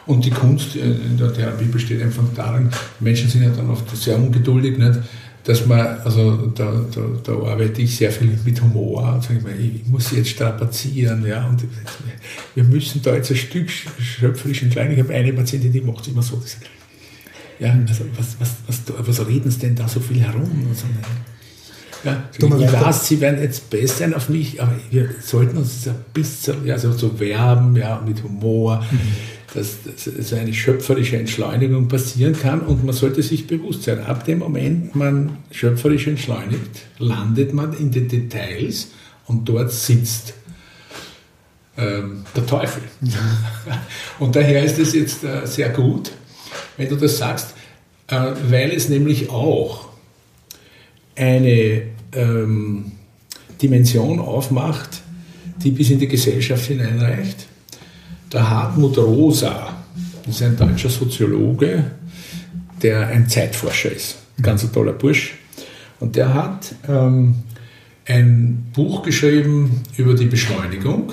Und 0.06 0.26
die 0.26 0.32
Kunst 0.32 0.76
in 0.76 1.18
der 1.18 1.34
Therapie 1.34 1.66
besteht 1.66 2.02
einfach 2.02 2.24
darin, 2.36 2.70
Menschen 3.00 3.30
sind 3.30 3.44
ja 3.44 3.50
dann 3.50 3.70
oft 3.70 3.96
sehr 3.96 4.18
ungeduldig, 4.18 4.78
nicht? 4.78 5.00
dass 5.44 5.66
man, 5.66 5.80
also 6.04 6.48
da, 6.48 6.86
da, 6.94 7.02
da 7.24 7.32
arbeite 7.32 7.82
ich 7.82 7.96
sehr 7.96 8.12
viel 8.12 8.38
mit 8.44 8.62
Humor, 8.62 9.20
sag 9.22 9.38
ich, 9.38 9.44
mal, 9.44 9.54
ich 9.60 9.86
muss 9.88 10.12
jetzt 10.12 10.30
strapazieren, 10.30 11.26
ja, 11.26 11.48
und 11.48 11.64
wir 12.56 12.64
müssen 12.64 13.02
da 13.02 13.16
jetzt 13.16 13.32
ein 13.32 13.38
Stück 13.38 13.70
schöpferisch 13.70 14.64
entscheiden. 14.64 14.94
Ich 14.94 15.00
habe 15.00 15.14
eine 15.14 15.34
Patientin, 15.34 15.72
die 15.72 15.82
macht 15.82 16.02
es 16.02 16.10
immer 16.10 16.22
so, 16.22 16.36
die 16.36 16.48
sagt, 16.48 16.70
ja, 17.60 17.78
also 17.88 18.06
was, 18.16 18.38
was, 18.40 18.56
was, 18.68 18.82
was 19.08 19.28
reden 19.28 19.52
Sie 19.52 19.60
denn 19.60 19.76
da 19.76 19.88
so 19.88 20.00
viel 20.00 20.22
herum? 20.22 20.44
Und 20.44 20.78
so, 20.78 20.86
ja, 22.06 22.24
ich 22.38 22.42
weiß, 22.74 23.08
Sie 23.08 23.20
werden 23.20 23.42
jetzt 23.42 23.70
besser 23.70 23.96
sein 23.98 24.14
auf 24.14 24.30
mich, 24.30 24.62
aber 24.62 24.72
wir 24.90 25.10
sollten 25.22 25.58
uns 25.58 25.88
ein 25.88 25.96
bisschen 26.14 26.66
ja, 26.66 26.78
so, 26.78 26.94
so 26.94 27.20
werben, 27.20 27.76
ja, 27.76 28.02
mit 28.06 28.24
Humor. 28.24 28.84
Mhm 28.90 29.00
dass, 29.54 29.78
dass 29.84 30.30
so 30.30 30.36
eine 30.36 30.54
schöpferische 30.54 31.18
Entschleunigung 31.18 31.88
passieren 31.88 32.34
kann 32.34 32.62
und 32.62 32.84
man 32.86 32.94
sollte 32.94 33.24
sich 33.24 33.48
bewusst 33.48 33.84
sein, 33.84 34.00
ab 34.02 34.26
dem 34.26 34.40
Moment 34.40 34.96
man 34.96 35.38
schöpferisch 35.52 36.08
entschleunigt, 36.08 36.86
landet 37.00 37.54
man 37.54 37.74
in 37.74 37.92
den 37.92 38.08
Details 38.08 38.90
und 39.26 39.48
dort 39.48 39.72
sitzt 39.72 40.34
ähm, 41.78 42.26
der 42.36 42.46
Teufel. 42.46 42.84
und 44.20 44.36
daher 44.36 44.64
ist 44.64 44.78
es 44.80 44.94
jetzt 44.94 45.24
äh, 45.24 45.46
sehr 45.46 45.70
gut, 45.70 46.12
wenn 46.78 46.90
du 46.90 46.96
das 46.96 47.18
sagst, 47.18 47.54
äh, 48.08 48.32
weil 48.50 48.72
es 48.72 48.90
nämlich 48.90 49.30
auch 49.30 49.90
eine 51.16 51.84
ähm, 52.14 52.92
Dimension 53.62 54.20
aufmacht, 54.20 55.02
die 55.64 55.72
bis 55.72 55.90
in 55.90 56.00
die 56.00 56.08
Gesellschaft 56.08 56.66
hineinreicht 56.66 57.48
der 58.32 58.50
Hartmut 58.50 58.98
Rosa, 58.98 59.76
ist 60.28 60.44
ein 60.44 60.56
deutscher 60.56 60.90
Soziologe, 60.90 61.92
der 62.82 63.08
ein 63.08 63.28
Zeitforscher 63.28 63.92
ist. 63.92 64.18
Ein 64.38 64.44
ganz 64.44 64.72
toller 64.72 64.94
Bursch. 64.94 65.34
Und 66.00 66.16
der 66.16 66.34
hat 66.34 66.76
ähm, 66.88 67.36
ein 68.06 68.68
Buch 68.74 69.04
geschrieben 69.04 69.82
über 69.98 70.14
die 70.14 70.28
Beschleunigung. 70.28 71.12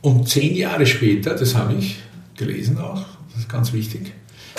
Und 0.00 0.28
zehn 0.28 0.54
Jahre 0.54 0.86
später, 0.86 1.34
das 1.34 1.54
habe 1.54 1.74
ich 1.74 1.96
gelesen 2.36 2.78
auch, 2.78 3.04
das 3.38 3.44
ist 3.44 3.48
ganz 3.48 3.72
wichtig, 3.72 4.12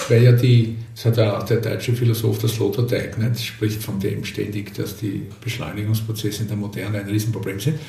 weil 0.08 0.24
ja 0.24 0.32
die, 0.32 0.78
das 0.96 1.06
hat 1.06 1.20
auch 1.20 1.44
der 1.44 1.58
deutsche 1.58 1.94
Philosoph 1.94 2.40
das 2.40 2.52
Sloterdijk, 2.54 3.18
nicht, 3.18 3.46
spricht 3.46 3.84
von 3.84 4.00
dem 4.00 4.24
ständig, 4.24 4.74
dass 4.74 4.98
die 4.98 5.24
Beschleunigungsprozesse 5.42 6.44
in 6.44 6.48
der 6.48 6.58
Moderne 6.58 7.00
ein 7.00 7.08
Riesenproblem 7.08 7.60
sind. 7.60 7.80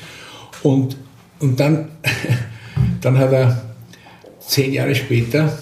Und, 0.63 0.97
und 1.39 1.59
dann 1.59 1.89
Dann 3.01 3.17
hat 3.17 3.31
er 3.31 3.61
zehn 4.39 4.73
Jahre 4.73 4.95
später, 4.95 5.57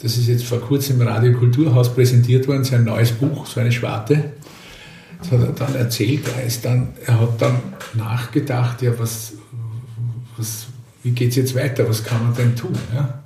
das 0.00 0.16
ist 0.16 0.28
jetzt 0.28 0.44
vor 0.44 0.60
kurzem 0.60 1.00
im 1.00 1.08
Radio 1.08 1.36
Kulturhaus 1.36 1.92
präsentiert 1.94 2.46
worden, 2.46 2.64
sein 2.64 2.84
neues 2.84 3.12
Buch, 3.12 3.46
so 3.46 3.60
eine 3.60 3.72
Schwarte. 3.72 4.32
Das 5.18 5.32
hat 5.32 5.40
er 5.40 5.52
dann 5.52 5.74
erzählt. 5.74 6.22
Er, 6.36 6.44
ist 6.44 6.64
dann, 6.64 6.88
er 7.06 7.20
hat 7.20 7.40
dann 7.40 7.58
nachgedacht, 7.94 8.82
ja, 8.82 8.92
was, 8.98 9.32
was, 10.36 10.66
wie 11.02 11.12
geht 11.12 11.30
es 11.30 11.36
jetzt 11.36 11.54
weiter? 11.54 11.88
Was 11.88 12.04
kann 12.04 12.22
man 12.22 12.34
denn 12.34 12.54
tun? 12.54 12.76
Ja? 12.94 13.22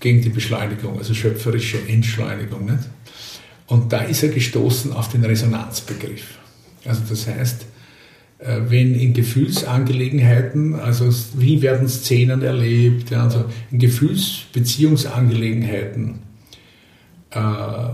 Gegen 0.00 0.22
die 0.22 0.30
Beschleunigung, 0.30 0.98
also 0.98 1.14
schöpferische 1.14 1.78
Entschleunigung. 1.86 2.64
Nicht? 2.64 2.88
Und 3.66 3.92
da 3.92 4.00
ist 4.00 4.22
er 4.22 4.30
gestoßen 4.30 4.92
auf 4.92 5.08
den 5.08 5.24
Resonanzbegriff. 5.24 6.38
Also 6.84 7.02
das 7.08 7.26
heißt, 7.26 7.64
äh, 8.38 8.60
wenn 8.68 8.94
in 8.94 9.12
Gefühlsangelegenheiten, 9.12 10.74
also 10.74 11.12
wie 11.36 11.60
werden 11.62 11.88
Szenen 11.88 12.42
erlebt, 12.42 13.12
also 13.12 13.46
in 13.70 13.78
Gefühlsbeziehungsangelegenheiten 13.78 16.20
äh, 17.30 17.90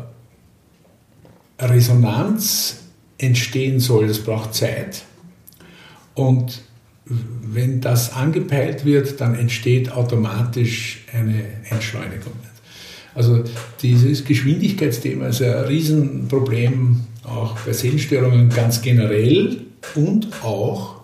Resonanz 1.58 2.84
entstehen 3.18 3.80
soll, 3.80 4.06
das 4.06 4.20
braucht 4.20 4.54
Zeit. 4.54 5.02
Und 6.14 6.62
wenn 7.08 7.80
das 7.80 8.12
angepeilt 8.12 8.84
wird, 8.84 9.20
dann 9.20 9.34
entsteht 9.34 9.92
automatisch 9.92 11.04
eine 11.12 11.44
Entschleunigung. 11.70 12.32
Also 13.14 13.44
dieses 13.80 14.24
Geschwindigkeitsthema 14.24 15.28
ist 15.28 15.40
ein 15.40 15.52
Riesenproblem, 15.52 17.00
auch 17.24 17.58
bei 17.60 17.72
Seelenstörungen 17.72 18.50
ganz 18.50 18.82
generell 18.82 19.62
und 19.94 20.28
auch 20.42 20.96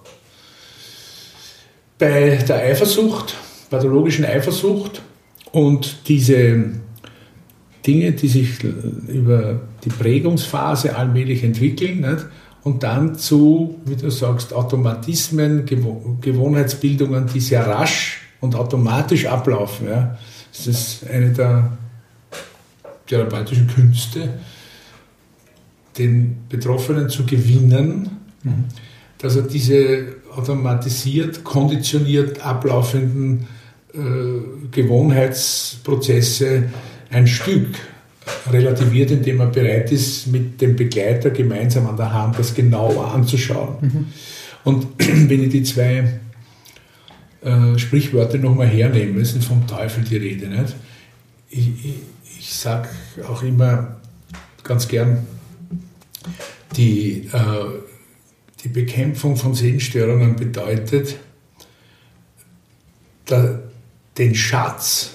bei 1.98 2.36
der 2.36 2.56
Eifersucht, 2.56 3.34
pathologischen 3.70 4.24
Eifersucht 4.24 5.00
und 5.52 6.08
diese 6.08 6.72
Dinge, 7.86 8.12
die 8.12 8.28
sich 8.28 8.62
über 8.62 9.60
die 9.84 9.88
Prägungsphase 9.88 10.96
allmählich 10.96 11.42
entwickeln 11.44 12.00
nicht? 12.00 12.26
Und 12.64 12.82
dann 12.82 13.16
zu, 13.16 13.80
wie 13.84 13.96
du 13.96 14.10
sagst, 14.10 14.52
Automatismen, 14.52 15.66
Gewohnheitsbildungen, 15.66 17.26
die 17.26 17.40
sehr 17.40 17.66
rasch 17.66 18.20
und 18.40 18.54
automatisch 18.54 19.26
ablaufen. 19.26 19.88
Ja? 19.88 20.18
Das 20.52 20.66
ist 20.66 21.06
eine 21.08 21.32
der 21.32 21.72
therapeutischen 23.06 23.66
Künste, 23.66 24.34
den 25.98 26.38
Betroffenen 26.48 27.08
zu 27.08 27.26
gewinnen, 27.26 28.22
Mhm. 28.42 28.64
Dass 29.18 29.36
er 29.36 29.42
diese 29.42 30.16
automatisiert, 30.34 31.44
konditioniert 31.44 32.44
ablaufenden 32.44 33.46
äh, 33.94 33.98
Gewohnheitsprozesse 34.70 36.64
ein 37.10 37.26
Stück 37.26 37.68
relativiert, 38.50 39.10
indem 39.10 39.40
er 39.40 39.46
bereit 39.46 39.90
ist, 39.92 40.26
mit 40.26 40.60
dem 40.60 40.76
Begleiter 40.76 41.30
gemeinsam 41.30 41.86
an 41.86 41.96
der 41.96 42.12
Hand 42.12 42.38
das 42.38 42.54
genauer 42.54 43.12
anzuschauen. 43.12 43.76
Mhm. 43.80 44.06
Und 44.64 44.86
wenn 44.98 45.42
ich 45.42 45.50
die 45.50 45.62
zwei 45.62 46.20
äh, 47.42 47.78
Sprichwörter 47.78 48.38
nochmal 48.38 48.68
hernehme, 48.68 49.20
es 49.20 49.34
ist 49.34 49.46
vom 49.46 49.66
Teufel 49.66 50.04
die 50.04 50.16
Rede. 50.16 50.48
Nicht? 50.48 50.74
Ich, 51.50 51.68
ich, 51.84 51.94
ich 52.38 52.54
sage 52.54 52.88
auch 53.28 53.42
immer 53.42 53.96
ganz 54.62 54.88
gern, 54.88 55.26
die 56.76 57.28
äh, 57.32 57.80
die 58.62 58.68
Bekämpfung 58.68 59.36
von 59.36 59.54
Sehnstörungen 59.54 60.36
bedeutet, 60.36 61.16
der, 63.28 63.62
den 64.18 64.34
Schatz 64.34 65.14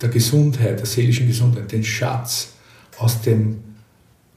der 0.00 0.08
Gesundheit, 0.08 0.78
der 0.78 0.86
seelischen 0.86 1.26
Gesundheit, 1.26 1.70
den 1.72 1.84
Schatz 1.84 2.54
aus 2.98 3.20
dem 3.22 3.62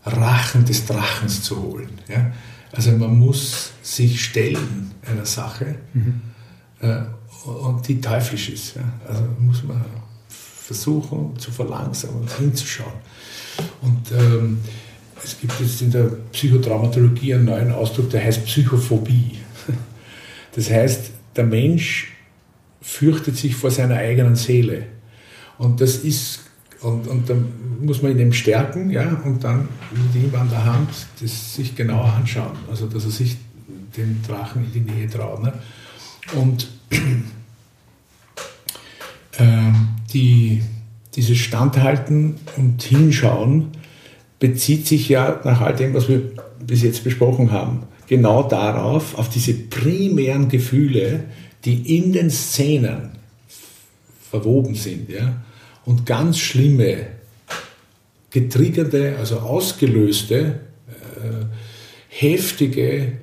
Rachen 0.04 0.66
des 0.66 0.86
Drachens 0.86 1.44
zu 1.44 1.62
holen. 1.62 1.90
Ja? 2.08 2.32
Also 2.72 2.92
man 2.92 3.18
muss 3.18 3.72
sich 3.82 4.24
stellen 4.24 4.92
einer 5.06 5.26
Sache 5.26 5.76
mhm. 5.94 6.22
äh, 6.80 7.02
und 7.46 7.88
die 7.88 8.00
teuflisch 8.00 8.50
ist. 8.50 8.76
Ja? 8.76 8.84
Also 9.08 9.24
muss 9.40 9.64
man 9.64 9.84
versuchen 10.28 11.38
zu 11.38 11.52
verlangsamen 11.52 12.22
und 12.22 12.32
hinzuschauen. 12.32 12.94
Und 13.82 14.12
ähm, 14.12 14.60
es 15.24 15.40
gibt 15.40 15.60
jetzt 15.60 15.82
in 15.82 15.92
der 15.92 16.06
Psychotraumatologie 16.32 17.36
einen 17.36 17.46
neuen 17.46 17.72
Ausdruck, 17.72 18.10
der 18.10 18.24
heißt 18.24 18.46
Psychophobie. 18.46 19.40
Das 20.54 20.70
heißt, 20.70 21.12
der 21.36 21.46
Mensch 21.46 22.12
fürchtet 22.82 23.38
sich 23.38 23.56
vor 23.56 23.72
seiner 23.72 23.96
eigenen 23.96 24.36
Seele. 24.36 24.86
Und 25.62 25.80
das 25.80 25.98
ist, 25.98 26.40
und, 26.82 27.08
und 27.08 27.30
dann 27.30 27.46
muss 27.82 28.02
man 28.02 28.14
ihn 28.14 28.20
eben 28.20 28.34
stärken, 28.34 28.90
ja, 28.90 29.22
und 29.24 29.44
dann 29.44 29.70
mit 29.92 30.24
ihm 30.24 30.34
an 30.34 30.50
der 30.50 30.66
Hand 30.66 30.90
das 31.22 31.54
sich 31.56 31.76
genauer 31.76 32.12
anschauen. 32.14 32.58
Also, 32.68 32.88
dass 32.88 33.06
er 33.06 33.12
sich 33.12 33.38
den 33.96 34.24
Drachen 34.28 34.66
in 34.66 34.72
die 34.74 34.92
Nähe 34.92 35.08
traut. 35.08 35.44
Ne? 35.44 35.54
Und 36.34 36.68
äh, 39.38 39.72
die, 40.12 40.64
dieses 41.16 41.38
Standhalten 41.38 42.38
und 42.58 42.82
Hinschauen 42.82 43.68
bezieht 44.40 44.88
sich 44.88 45.10
ja 45.10 45.42
nach 45.44 45.62
all 45.62 45.76
dem, 45.76 45.94
was 45.94 46.10
wir 46.10 46.24
bis 46.66 46.82
jetzt 46.82 47.04
besprochen 47.04 47.52
haben, 47.52 47.84
genau 48.08 48.42
darauf, 48.42 49.16
auf 49.16 49.30
diese 49.30 49.54
primären 49.54 50.50
Gefühle, 50.50 51.26
die 51.66 51.98
in 51.98 52.14
den 52.14 52.32
Szenen 52.32 53.12
verwoben 54.32 54.74
sind 54.74 55.10
ja, 55.10 55.36
und 55.92 56.06
ganz 56.06 56.40
schlimme, 56.40 57.08
getriggerte, 58.30 59.18
also 59.20 59.40
ausgelöste, 59.40 60.62
äh, 60.88 61.46
heftige 62.08 63.14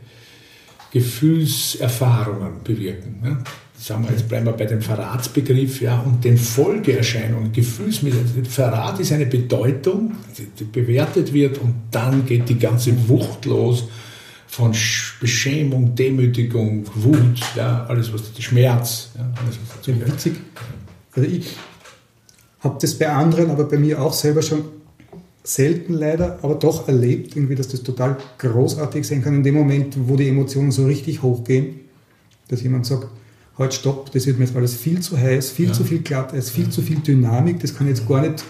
Gefühlserfahrungen 0.92 2.62
bewirken. 2.62 3.22
Ja. 3.24 3.38
Sagen 3.78 4.04
wir, 4.04 4.10
jetzt 4.10 4.28
bleiben 4.28 4.44
wir 4.44 4.52
bei 4.52 4.66
dem 4.66 4.82
Verratsbegriff 4.82 5.80
ja, 5.80 6.00
und 6.00 6.22
den 6.22 6.36
Folgeerscheinungen, 6.36 7.52
Gefühlsmittel. 7.52 8.44
Verrat 8.44 9.00
ist 9.00 9.12
eine 9.12 9.24
Bedeutung, 9.24 10.12
die, 10.36 10.64
bewertet 10.64 11.32
wird 11.32 11.56
und 11.58 11.74
dann 11.90 12.26
geht 12.26 12.50
die 12.50 12.58
ganze 12.58 12.92
Wucht 13.08 13.46
los 13.46 13.88
von 14.46 14.74
Beschämung, 15.20 15.94
Demütigung, 15.94 16.84
Wut, 16.96 17.40
ja, 17.56 17.86
alles 17.86 18.12
was, 18.12 18.22
Schmerz. 18.38 19.12
Ja, 19.16 19.32
alles, 19.42 19.58
was 19.74 20.06
Witzig. 20.06 20.34
Also 21.14 21.30
ich 21.30 21.56
habe 22.60 22.78
das 22.80 22.94
bei 22.94 23.08
anderen, 23.08 23.50
aber 23.50 23.64
bei 23.64 23.78
mir 23.78 24.00
auch 24.02 24.12
selber 24.12 24.42
schon 24.42 24.64
selten 25.44 25.94
leider, 25.94 26.38
aber 26.42 26.56
doch 26.56 26.88
erlebt, 26.88 27.34
irgendwie, 27.36 27.54
dass 27.54 27.68
das 27.68 27.82
total 27.82 28.18
großartig 28.38 29.06
sein 29.06 29.22
kann 29.22 29.34
in 29.34 29.42
dem 29.42 29.54
Moment, 29.54 29.96
wo 30.06 30.16
die 30.16 30.28
Emotionen 30.28 30.70
so 30.70 30.84
richtig 30.84 31.22
hochgehen, 31.22 31.80
dass 32.48 32.62
jemand 32.62 32.86
sagt, 32.86 33.08
halt 33.56 33.74
stopp, 33.74 34.12
das 34.12 34.26
wird 34.26 34.38
mir 34.38 34.44
jetzt 34.44 34.56
alles 34.56 34.74
viel 34.74 35.00
zu 35.00 35.16
heiß, 35.16 35.50
viel 35.50 35.68
ja. 35.68 35.72
zu 35.72 35.84
viel 35.84 36.00
glatt, 36.00 36.32
es 36.32 36.46
ist 36.46 36.50
viel 36.50 36.64
ja. 36.64 36.70
zu 36.70 36.82
viel 36.82 36.98
Dynamik, 36.98 37.60
das 37.60 37.74
kann 37.74 37.88
ich 37.88 37.98
jetzt 37.98 38.08
gar 38.08 38.20
nicht, 38.20 38.44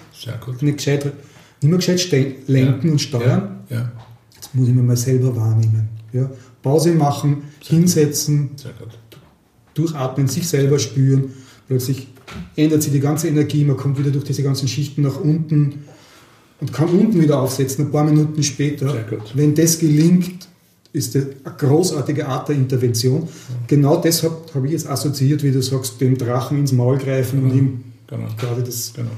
nicht 0.60 0.76
gescheit, 0.76 1.04
nicht 1.04 1.62
mehr 1.62 1.76
gescheit 1.78 2.48
lenken 2.48 2.86
ja. 2.86 2.92
und 2.92 2.98
steuern. 2.98 3.60
Jetzt 4.34 4.54
muss 4.54 4.68
ich 4.68 4.74
mir 4.74 4.82
mal 4.82 4.96
selber 4.96 5.34
wahrnehmen. 5.34 5.88
Ja? 6.12 6.30
Pause 6.62 6.92
machen, 6.92 7.44
Sehr 7.62 7.78
hinsetzen, 7.78 8.50
durchatmen, 9.74 10.26
sich 10.28 10.48
selber 10.48 10.78
spüren, 10.78 11.32
plötzlich 11.68 12.08
ändert 12.56 12.82
sich 12.82 12.92
die 12.92 13.00
ganze 13.00 13.28
Energie, 13.28 13.64
man 13.64 13.76
kommt 13.76 13.98
wieder 13.98 14.10
durch 14.10 14.24
diese 14.24 14.42
ganzen 14.42 14.68
Schichten 14.68 15.02
nach 15.02 15.20
unten 15.20 15.84
und 16.60 16.72
kann 16.72 16.88
unten 16.88 17.20
wieder 17.20 17.40
aufsetzen, 17.40 17.86
ein 17.86 17.92
paar 17.92 18.04
Minuten 18.04 18.42
später. 18.42 18.94
Wenn 19.34 19.54
das 19.54 19.78
gelingt, 19.78 20.48
ist 20.92 21.14
das 21.14 21.24
eine 21.44 21.54
großartige 21.56 22.26
Art 22.26 22.48
der 22.48 22.56
Intervention. 22.56 23.22
Ja. 23.22 23.28
Genau 23.66 23.96
deshalb 23.98 24.54
habe 24.54 24.66
ich 24.66 24.72
jetzt 24.72 24.88
assoziiert, 24.88 25.42
wie 25.42 25.52
du 25.52 25.62
sagst, 25.62 26.00
dem 26.00 26.16
Drachen 26.16 26.58
ins 26.58 26.72
Maul 26.72 26.98
greifen 26.98 27.40
genau. 27.40 27.52
und 27.52 27.58
ihm 27.58 27.84
genau. 28.06 28.28
gerade 28.38 28.62
das, 28.62 28.92
genau. 28.94 29.10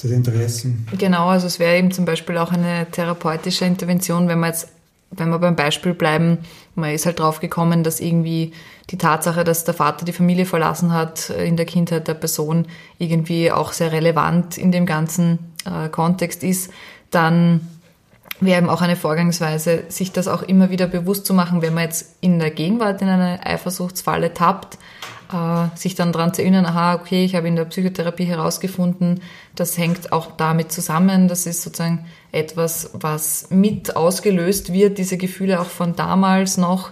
das 0.00 0.10
Interessen. 0.10 0.86
Genau, 0.96 1.28
also 1.28 1.46
es 1.46 1.58
wäre 1.58 1.76
eben 1.76 1.90
zum 1.90 2.04
Beispiel 2.04 2.38
auch 2.38 2.52
eine 2.52 2.86
therapeutische 2.90 3.64
Intervention, 3.64 4.28
wenn 4.28 4.38
man 4.38 4.50
jetzt, 4.50 4.68
wenn 5.10 5.30
wir 5.30 5.38
beim 5.38 5.56
Beispiel 5.56 5.94
bleiben, 5.94 6.38
man 6.74 6.90
ist 6.90 7.06
halt 7.06 7.18
drauf 7.18 7.40
gekommen, 7.40 7.82
dass 7.82 8.00
irgendwie 8.00 8.52
die 8.90 8.98
Tatsache, 8.98 9.44
dass 9.44 9.64
der 9.64 9.74
Vater 9.74 10.04
die 10.04 10.12
Familie 10.12 10.46
verlassen 10.46 10.92
hat 10.92 11.30
in 11.30 11.56
der 11.56 11.66
Kindheit 11.66 12.08
der 12.08 12.14
Person 12.14 12.66
irgendwie 12.98 13.50
auch 13.50 13.72
sehr 13.72 13.92
relevant 13.92 14.56
in 14.56 14.72
dem 14.72 14.86
ganzen 14.86 15.52
äh, 15.64 15.88
Kontext 15.88 16.42
ist, 16.42 16.72
dann 17.10 17.60
wäre 18.40 18.58
eben 18.58 18.70
auch 18.70 18.82
eine 18.82 18.96
Vorgangsweise, 18.96 19.84
sich 19.88 20.12
das 20.12 20.28
auch 20.28 20.42
immer 20.42 20.70
wieder 20.70 20.86
bewusst 20.86 21.26
zu 21.26 21.34
machen, 21.34 21.62
wenn 21.62 21.74
man 21.74 21.84
jetzt 21.84 22.16
in 22.20 22.38
der 22.38 22.50
Gegenwart 22.50 23.02
in 23.02 23.08
eine 23.08 23.44
Eifersuchtsfalle 23.44 24.32
tappt, 24.32 24.78
äh, 25.32 25.76
sich 25.76 25.94
dann 25.94 26.12
daran 26.12 26.32
zu 26.32 26.42
erinnern, 26.42 26.66
aha, 26.66 26.94
okay, 26.94 27.24
ich 27.24 27.34
habe 27.34 27.48
in 27.48 27.56
der 27.56 27.66
Psychotherapie 27.66 28.24
herausgefunden, 28.24 29.20
das 29.54 29.76
hängt 29.76 30.12
auch 30.12 30.32
damit 30.36 30.72
zusammen, 30.72 31.28
das 31.28 31.46
ist 31.46 31.62
sozusagen 31.62 32.06
etwas, 32.32 32.90
was 32.94 33.50
mit 33.50 33.96
ausgelöst 33.96 34.72
wird, 34.72 34.98
diese 34.98 35.16
Gefühle 35.16 35.60
auch 35.60 35.66
von 35.66 35.96
damals 35.96 36.56
noch 36.56 36.90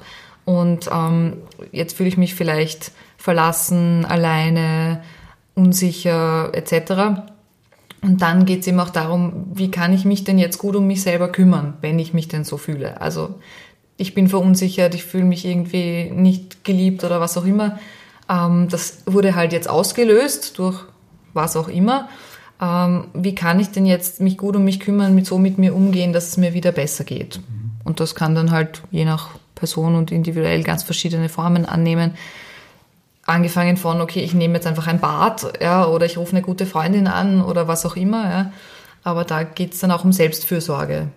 und 0.49 0.89
ähm, 0.91 1.43
jetzt 1.73 1.97
fühle 1.97 2.09
ich 2.09 2.17
mich 2.17 2.35
vielleicht 2.35 2.93
verlassen, 3.19 4.07
alleine, 4.07 5.03
unsicher 5.55 6.51
etc. 6.55 7.21
Und 8.01 8.23
dann 8.23 8.47
geht 8.47 8.61
es 8.61 8.67
eben 8.67 8.81
auch 8.81 8.91
darum, 8.91 9.47
wie 9.53 9.71
kann 9.71 9.93
ich 9.93 10.07
mich 10.07 10.25
denn 10.25 10.39
jetzt 10.39 10.59
gut 10.59 10.75
um 10.75 10.87
mich 10.87 11.03
selber 11.03 11.29
kümmern, 11.29 11.77
wenn 11.83 11.99
ich 11.99 12.15
mich 12.15 12.29
denn 12.29 12.45
so 12.45 12.57
fühle. 12.57 13.01
Also 13.03 13.35
ich 13.99 14.15
bin 14.15 14.29
verunsichert, 14.29 14.95
ich 14.95 15.05
fühle 15.05 15.25
mich 15.25 15.45
irgendwie 15.45 16.11
nicht 16.11 16.65
geliebt 16.65 17.05
oder 17.05 17.21
was 17.21 17.37
auch 17.37 17.45
immer. 17.45 17.79
Ähm, 18.31 18.69
das 18.71 19.03
wurde 19.05 19.35
halt 19.35 19.53
jetzt 19.53 19.69
ausgelöst 19.69 20.59
durch 20.59 20.83
was 21.35 21.57
auch 21.57 21.69
immer. 21.69 22.09
Ähm, 22.61 23.09
wie 23.15 23.35
kann 23.35 23.61
ich 23.61 23.71
denn 23.71 23.87
jetzt 23.87 24.21
mich 24.21 24.37
gut 24.37 24.57
um 24.57 24.65
mich 24.65 24.81
kümmern, 24.81 25.15
mit 25.15 25.27
so 25.27 25.39
mit 25.39 25.59
mir 25.59 25.75
umgehen, 25.75 26.13
dass 26.13 26.29
es 26.29 26.37
mir 26.37 26.55
wieder 26.55 26.73
besser 26.73 27.05
geht? 27.05 27.41
Und 27.85 28.01
das 28.01 28.15
kann 28.15 28.35
dann 28.35 28.51
halt 28.51 28.83
je 28.91 29.05
nach 29.05 29.31
Person 29.55 29.95
und 29.95 30.13
individuell 30.13 30.63
ganz 30.63 30.83
verschiedene 30.83 31.29
Formen 31.29 31.65
annehmen 31.67 32.13
angefangen 33.29 33.77
von, 33.77 34.01
okay, 34.01 34.21
ich 34.21 34.35
nehme 34.35 34.55
jetzt 34.55 34.67
einfach 34.67 34.87
ein 34.87 35.01
Bad, 35.01 35.61
ja, 35.61 35.87
oder 35.87 36.07
ich 36.07 36.17
rufe 36.17 36.33
eine 36.33 36.43
gute 36.43 36.67
Freundin 36.67 37.07
an 37.07 37.43
oder 37.43 37.69
was 37.69 37.85
auch 37.85 37.95
immer, 37.95 38.31
ja. 38.31 38.53
Aber 39.05 39.25
da 39.25 39.43
geht 39.43 39.75
es 39.75 39.81
dann 39.81 39.91
auch 39.91 40.05
um 40.05 40.13
Selbstfürsorge. 40.13 41.09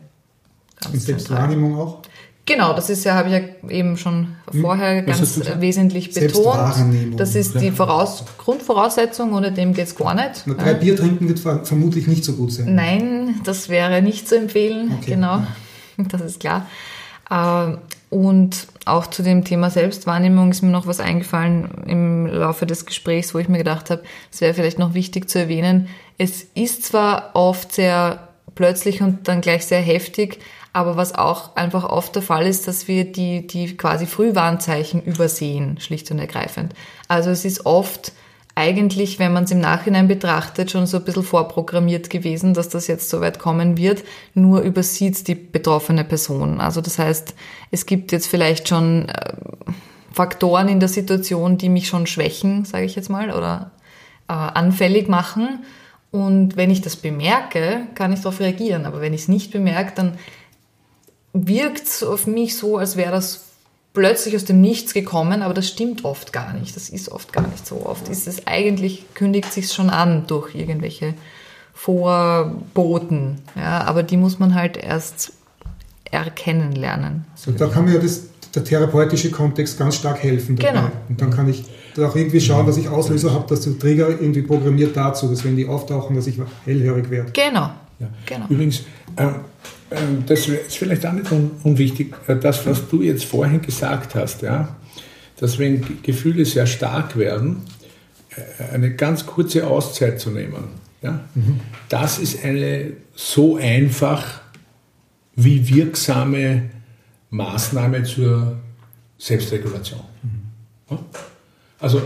Und 0.86 1.02
Selbstwahrnehmung 1.02 1.80
auch? 1.80 2.00
Genau, 2.46 2.74
das 2.74 2.89
ist 2.89 3.04
ja, 3.04 3.14
habe 3.14 3.30
ich 3.30 3.36
ja 3.36 3.70
eben 3.70 3.98
schon 3.98 4.36
hm? 4.52 4.62
vorher 4.62 5.04
ganz 5.04 5.39
wesentlich 5.60 6.14
betont. 6.14 6.76
Das 7.18 7.36
ist 7.36 7.60
die 7.62 7.72
Voraus 7.72 8.26
Grundvoraussetzung, 8.38 9.34
ohne 9.34 9.52
dem 9.52 9.74
geht 9.74 9.88
es 9.88 9.96
gar 9.96 10.16
nicht. 10.16 10.44
Na, 10.46 10.56
drei 10.56 10.72
ja. 10.72 10.78
Bier 10.78 10.96
trinken 10.96 11.28
wird 11.28 11.39
vermutlich 11.39 12.08
nicht 12.08 12.26
so 12.26 12.34
gut 12.34 12.52
sein. 12.52 12.74
Nein, 12.74 13.42
das 13.44 13.70
wäre 13.70 14.02
nicht 14.02 14.28
zu 14.28 14.38
empfehlen, 14.38 14.92
okay. 15.00 15.12
genau. 15.12 15.44
Das 15.98 16.22
ist 16.22 16.39
klar. 16.39 16.66
Ähm, 17.30 17.78
und 18.10 18.68
auch 18.86 19.08
zu 19.08 19.24
dem 19.24 19.46
Thema 19.46 19.70
Selbstwahrnehmung 19.70 20.52
ist 20.52 20.62
mir 20.62 20.70
noch 20.70 20.86
was 20.86 21.00
eingefallen 21.00 21.70
im 21.86 22.26
Laufe 22.26 22.66
des 22.66 22.86
Gesprächs, 22.86 23.34
wo 23.34 23.39
ich 23.39 23.48
mir 23.48 23.60
gedacht 23.60 23.89
habe, 23.89 24.04
es 24.32 24.42
wäre 24.42 24.54
vielleicht 24.54 24.80
noch 24.80 24.94
wichtig 24.94 25.30
zu 25.30 25.39
erwähnen. 25.39 25.88
Es 26.18 26.46
ist 26.56 26.84
zwar 26.84 27.32
oft 27.34 27.72
sehr 27.72 28.28
plötzlich 28.54 29.02
und 29.02 29.30
dann 29.30 29.39
gleich 29.39 29.66
sehr 29.66 29.80
heftig, 29.80 30.39
aber 30.74 30.96
was 30.96 31.14
auch 31.14 31.56
einfach 31.56 31.84
oft 31.84 32.16
der 32.16 32.22
Fall 32.22 32.48
ist, 32.48 32.68
dass 32.68 32.88
wir 32.88 33.12
die, 33.12 33.46
die 33.46 33.76
quasi 33.76 34.06
Frühwarnzeichen 34.06 35.02
übersehen, 35.02 35.80
schlicht 35.80 36.10
und 36.12 36.20
ergreifend. 36.20 36.74
Also 37.08 37.30
es 37.30 37.44
ist 37.44 37.66
oft 37.66 38.14
eigentlich, 38.56 39.20
wenn 39.20 39.34
man 39.34 39.46
es 39.46 39.52
im 39.52 39.60
Nachhinein 39.60 40.08
betrachtet, 40.08 40.72
schon 40.72 40.86
so 40.86 40.98
ein 40.98 41.04
bisschen 41.04 41.24
vorprogrammiert 41.24 42.10
gewesen, 42.10 42.54
dass 42.54 42.70
das 42.70 42.88
jetzt 42.88 43.10
so 43.10 43.22
weit 43.22 43.40
kommen 43.40 43.78
wird, 43.78 44.04
nur 44.34 44.62
übersieht 44.62 45.28
die 45.28 45.36
betroffene 45.36 46.04
Person. 46.04 46.60
Also 46.60 46.82
das 46.82 47.00
heißt, 47.00 47.34
es 47.72 47.86
gibt 47.86 48.12
jetzt 48.12 48.28
vielleicht 48.28 48.68
schon 48.68 49.08
äh, 49.10 49.34
Faktoren 50.14 50.68
in 50.68 50.80
der 50.80 50.90
Situation, 50.90 51.58
die 51.58 51.70
mich 51.70 51.88
schon 51.88 52.08
schwächen, 52.08 52.66
sage 52.66 52.86
ich 52.86 52.96
jetzt 52.96 53.10
mal, 53.10 53.32
oder 53.32 53.72
äh, 54.28 54.34
anfällig 54.34 55.08
machen. 55.08 55.66
Und 56.12 56.58
wenn 56.58 56.70
ich 56.70 56.82
das 56.82 56.98
bemerke, 56.98 57.84
kann 57.96 58.12
ich 58.12 58.20
darauf 58.20 58.42
reagieren. 58.42 58.86
Aber 58.86 59.00
wenn 59.00 59.14
ich 59.14 59.22
es 59.22 59.28
nicht 59.30 59.52
bemerke, 59.52 59.94
dann 59.96 60.18
wirkt 61.34 61.88
es 61.88 62.04
auf 62.04 62.28
mich 62.28 62.58
so, 62.58 62.78
als 62.78 62.96
wäre 62.96 63.12
das 63.12 63.46
plötzlich 63.94 64.36
aus 64.36 64.46
dem 64.46 64.62
Nichts 64.62 64.94
gekommen, 64.94 65.42
aber 65.42 65.54
das 65.54 65.68
stimmt 65.68 66.06
oft 66.06 66.32
gar 66.32 66.54
nicht. 66.54 66.76
Das 66.76 66.90
ist 66.90 67.12
oft 67.12 67.34
gar 67.34 67.48
nicht 67.48 67.66
so. 67.66 67.86
Oft 67.86 68.08
ist 68.10 68.28
es 68.28 68.48
eigentlich, 68.48 69.06
kündigt 69.14 69.52
sich 69.52 69.72
schon 69.72 69.90
an 69.90 70.26
durch 70.28 70.56
irgendwelche 70.56 71.14
Vorboten. 71.74 73.42
Ja, 73.56 73.84
aber 73.86 74.04
die 74.04 74.18
muss 74.18 74.40
man 74.40 74.56
halt 74.56 74.78
erst 74.78 75.34
erkennen 76.10 76.74
lernen. 76.74 77.26
So, 77.36 77.52
da 77.52 77.68
kann 77.68 77.86
mir 77.86 77.96
ja 77.96 78.00
das, 78.00 78.24
der 78.54 78.64
therapeutische 78.64 79.32
Kontext 79.32 79.78
ganz 79.78 79.96
stark 79.96 80.22
helfen. 80.22 80.56
Dabei. 80.58 80.72
Genau. 80.72 80.92
Und 81.10 81.22
dann 81.22 81.32
kann 81.32 81.50
ich 81.50 81.64
auch 81.98 82.16
irgendwie 82.16 82.40
schauen, 82.40 82.66
dass 82.66 82.78
ich 82.78 82.88
Auslöser 82.88 83.34
habe, 83.34 83.48
dass 83.48 83.62
der 83.62 83.78
Trigger 83.78 84.10
irgendwie 84.10 84.42
programmiert 84.42 84.96
dazu, 84.96 85.28
dass 85.28 85.44
wenn 85.44 85.56
die 85.56 85.68
auftauchen, 85.68 86.16
dass 86.16 86.28
ich 86.28 86.38
hellhörig 86.66 87.10
werde. 87.10 87.32
Genau. 87.32 87.72
Ja. 88.02 88.10
genau. 88.26 88.47
Übrigens, 88.49 88.84
ähm, 89.18 89.36
ähm, 89.91 90.24
das 90.26 90.47
ist 90.47 90.78
vielleicht 90.78 91.06
auch 91.06 91.14
nicht 91.14 91.32
unwichtig, 91.64 92.16
äh, 92.28 92.36
das, 92.36 92.66
was 92.66 92.88
du 92.89 93.02
jetzt 93.02 93.26
vorhin 93.26 93.62
gesagt 93.62 94.16
hast, 94.16 94.41
ja, 94.41 94.76
dass 95.38 95.60
wenn 95.60 96.02
Gefühle 96.02 96.45
sehr 96.45 96.66
stark 96.66 97.18
werden, 97.18 97.64
äh, 98.36 98.74
eine 98.74 98.95
ganz 98.95 99.26
kurze 99.26 99.68
Auszeit 99.68 100.20
zu 100.20 100.32
nehmen. 100.32 100.64
Ja? 101.02 101.20
Mhm. 101.36 101.60
Das 101.89 102.20
ist 102.20 102.43
eine 102.43 102.93
so 103.16 103.58
einfach 103.58 104.41
wie 105.36 105.68
wirksame 105.68 106.70
Maßnahme 107.30 108.04
zur 108.04 108.60
Selbstregulation. 109.18 110.02
Mhm. 110.24 110.97
Also 111.80 112.02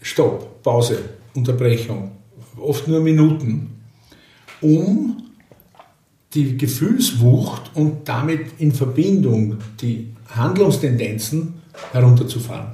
Stopp, 0.00 0.62
Pause, 0.62 0.98
Unterbrechung, 1.34 2.12
oft 2.56 2.88
nur 2.88 3.00
Minuten, 3.00 3.80
um 4.60 5.21
die 6.34 6.56
Gefühlswucht 6.56 7.70
und 7.74 8.08
damit 8.08 8.58
in 8.58 8.72
Verbindung 8.72 9.58
die 9.80 10.08
Handlungstendenzen 10.30 11.54
herunterzufahren. 11.92 12.72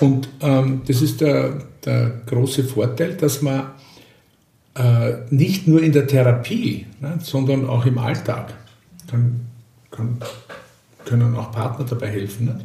Und 0.00 0.28
ähm, 0.40 0.82
das 0.86 1.02
ist 1.02 1.20
der, 1.20 1.64
der, 1.84 2.20
große 2.26 2.64
Vorteil, 2.64 3.14
dass 3.14 3.42
man 3.42 3.72
äh, 4.74 5.14
nicht 5.30 5.66
nur 5.66 5.82
in 5.82 5.92
der 5.92 6.06
Therapie, 6.06 6.86
ne, 7.00 7.18
sondern 7.22 7.66
auch 7.66 7.84
im 7.84 7.98
Alltag, 7.98 8.54
kann, 9.10 9.40
kann, 9.90 10.18
können 11.04 11.34
auch 11.34 11.50
Partner 11.50 11.84
dabei 11.84 12.08
helfen, 12.08 12.46
ne? 12.46 12.60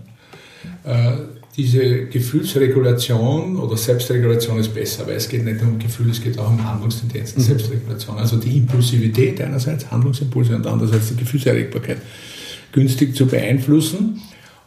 äh, 0.83 1.42
diese 1.55 2.05
Gefühlsregulation 2.05 3.57
oder 3.57 3.77
Selbstregulation 3.77 4.57
ist 4.59 4.73
besser, 4.73 5.05
weil 5.05 5.17
es 5.17 5.29
geht 5.29 5.45
nicht 5.45 5.61
nur 5.61 5.73
um 5.73 5.79
Gefühle, 5.79 6.11
es 6.11 6.21
geht 6.21 6.39
auch 6.39 6.49
um 6.49 6.63
Handlungstendenzen, 6.67 7.41
mhm. 7.41 7.45
Selbstregulation. 7.45 8.17
Also 8.17 8.37
die 8.37 8.57
Impulsivität 8.57 9.39
einerseits, 9.39 9.89
Handlungsimpulse 9.91 10.55
und 10.55 10.65
andererseits 10.65 11.09
die 11.09 11.17
Gefühlserregbarkeit 11.17 11.97
günstig 12.71 13.15
zu 13.15 13.27
beeinflussen. 13.27 14.21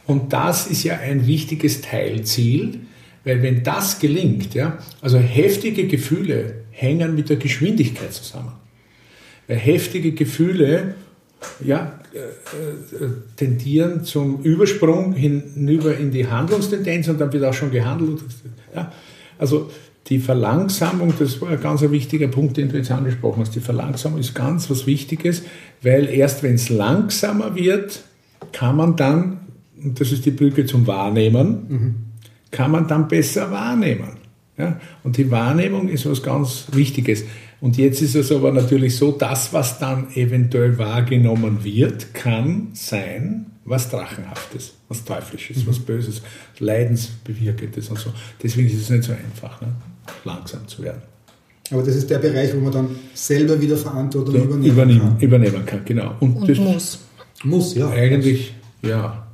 Und 0.07 0.33
das 0.33 0.69
ist 0.69 0.85
ja 0.85 0.99
ein 0.99 1.27
wichtiges 1.27 1.81
Teilziel, 1.81 2.79
weil 3.25 3.43
wenn 3.43 3.65
das 3.65 3.99
gelingt, 3.99 4.55
ja, 4.55 4.79
also 5.01 5.19
heftige 5.19 5.89
Gefühle 5.89 6.63
hängen 6.71 7.17
mit 7.17 7.29
der 7.29 7.37
Geschwindigkeit 7.37 8.13
zusammen. 8.13 8.53
Weil 9.49 9.57
heftige 9.57 10.13
Gefühle 10.13 10.95
ja, 11.65 11.99
äh, 12.13 12.19
äh, 12.19 13.09
tendieren 13.37 14.05
zum 14.05 14.43
Übersprung 14.43 15.13
hinüber 15.13 15.97
in 15.97 16.11
die 16.11 16.27
Handlungstendenz 16.27 17.09
und 17.09 17.21
dann 17.21 17.33
wird 17.33 17.45
auch 17.45 17.55
schon 17.55 17.71
gehandelt. 17.71 18.21
Ja, 18.75 18.93
also 19.39 19.71
die 20.09 20.19
Verlangsamung, 20.19 21.13
das 21.19 21.41
war 21.41 21.51
ein 21.51 21.61
ganz 21.61 21.83
wichtiger 21.83 22.29
Punkt, 22.29 22.57
den 22.57 22.69
du 22.69 22.77
jetzt 22.77 22.91
angesprochen 22.91 23.41
hast. 23.41 23.55
Die 23.55 23.61
Verlangsamung 23.61 24.21
ist 24.21 24.35
ganz 24.35 24.71
was 24.71 24.87
Wichtiges, 24.87 25.43
weil 25.83 26.09
erst 26.09 26.43
wenn 26.43 26.55
es 26.55 26.69
langsamer 26.69 27.55
wird, 27.55 28.03
kann 28.53 28.77
man 28.77 28.97
dann, 28.97 29.41
und 29.83 30.01
das 30.01 30.13
ist 30.13 30.25
die 30.25 30.31
Brücke 30.31 30.65
zum 30.65 30.87
Wahrnehmen, 30.87 31.67
mhm. 31.69 31.95
kann 32.51 32.71
man 32.71 32.87
dann 32.87 33.09
besser 33.09 33.51
wahrnehmen. 33.51 34.17
Ja? 34.57 34.81
Und 35.03 35.17
die 35.17 35.31
Wahrnehmung 35.31 35.89
ist 35.89 36.09
was 36.09 36.23
ganz 36.23 36.67
Wichtiges. 36.73 37.25
Und 37.67 37.77
jetzt 37.79 38.01
ist 38.01 38.15
es 38.15 38.31
aber 38.31 38.53
natürlich 38.53 38.95
so, 38.95 39.11
das, 39.11 39.53
was 39.53 39.81
dann 39.81 40.15
eventuell 40.15 40.79
wahrgenommen 40.79 41.65
wird, 41.65 42.15
kann 42.15 42.69
sein, 42.75 43.47
was 43.65 43.91
Drachenhaftes, 43.91 44.75
was 44.89 45.05
Teuflisches, 45.05 45.65
mhm. 45.65 45.67
was 45.67 45.81
Böses, 45.81 46.23
Leidensbewirkendes 46.61 47.89
und 47.89 47.99
so. 47.99 48.13
Deswegen 48.41 48.69
ist 48.69 48.83
es 48.83 48.91
nicht 48.91 49.03
so 49.03 49.15
einfach, 49.15 49.61
ne? 49.61 49.75
langsam 50.25 50.69
zu 50.69 50.85
werden. 50.85 51.03
Aber 51.73 51.83
das 51.83 51.97
ist 51.97 52.09
der 52.09 52.21
Bereich, 52.21 52.55
wo 52.55 52.61
man 52.61 52.73
dann 52.73 52.89
selber 53.15 53.61
wieder 53.61 53.77
Verantwortung 53.77 54.35
so, 54.35 54.45
übernehmen, 54.45 54.65
übernehmen, 54.65 55.01
kann. 55.01 55.21
Übernehmen 55.21 55.67
kann, 55.67 55.85
genau. 55.85 56.15
Und, 56.21 56.37
und 56.37 56.59
muss. 56.61 57.01
Muss, 57.43 57.75
ja. 57.75 57.91
Eigentlich, 57.91 58.55
ja, 58.83 59.27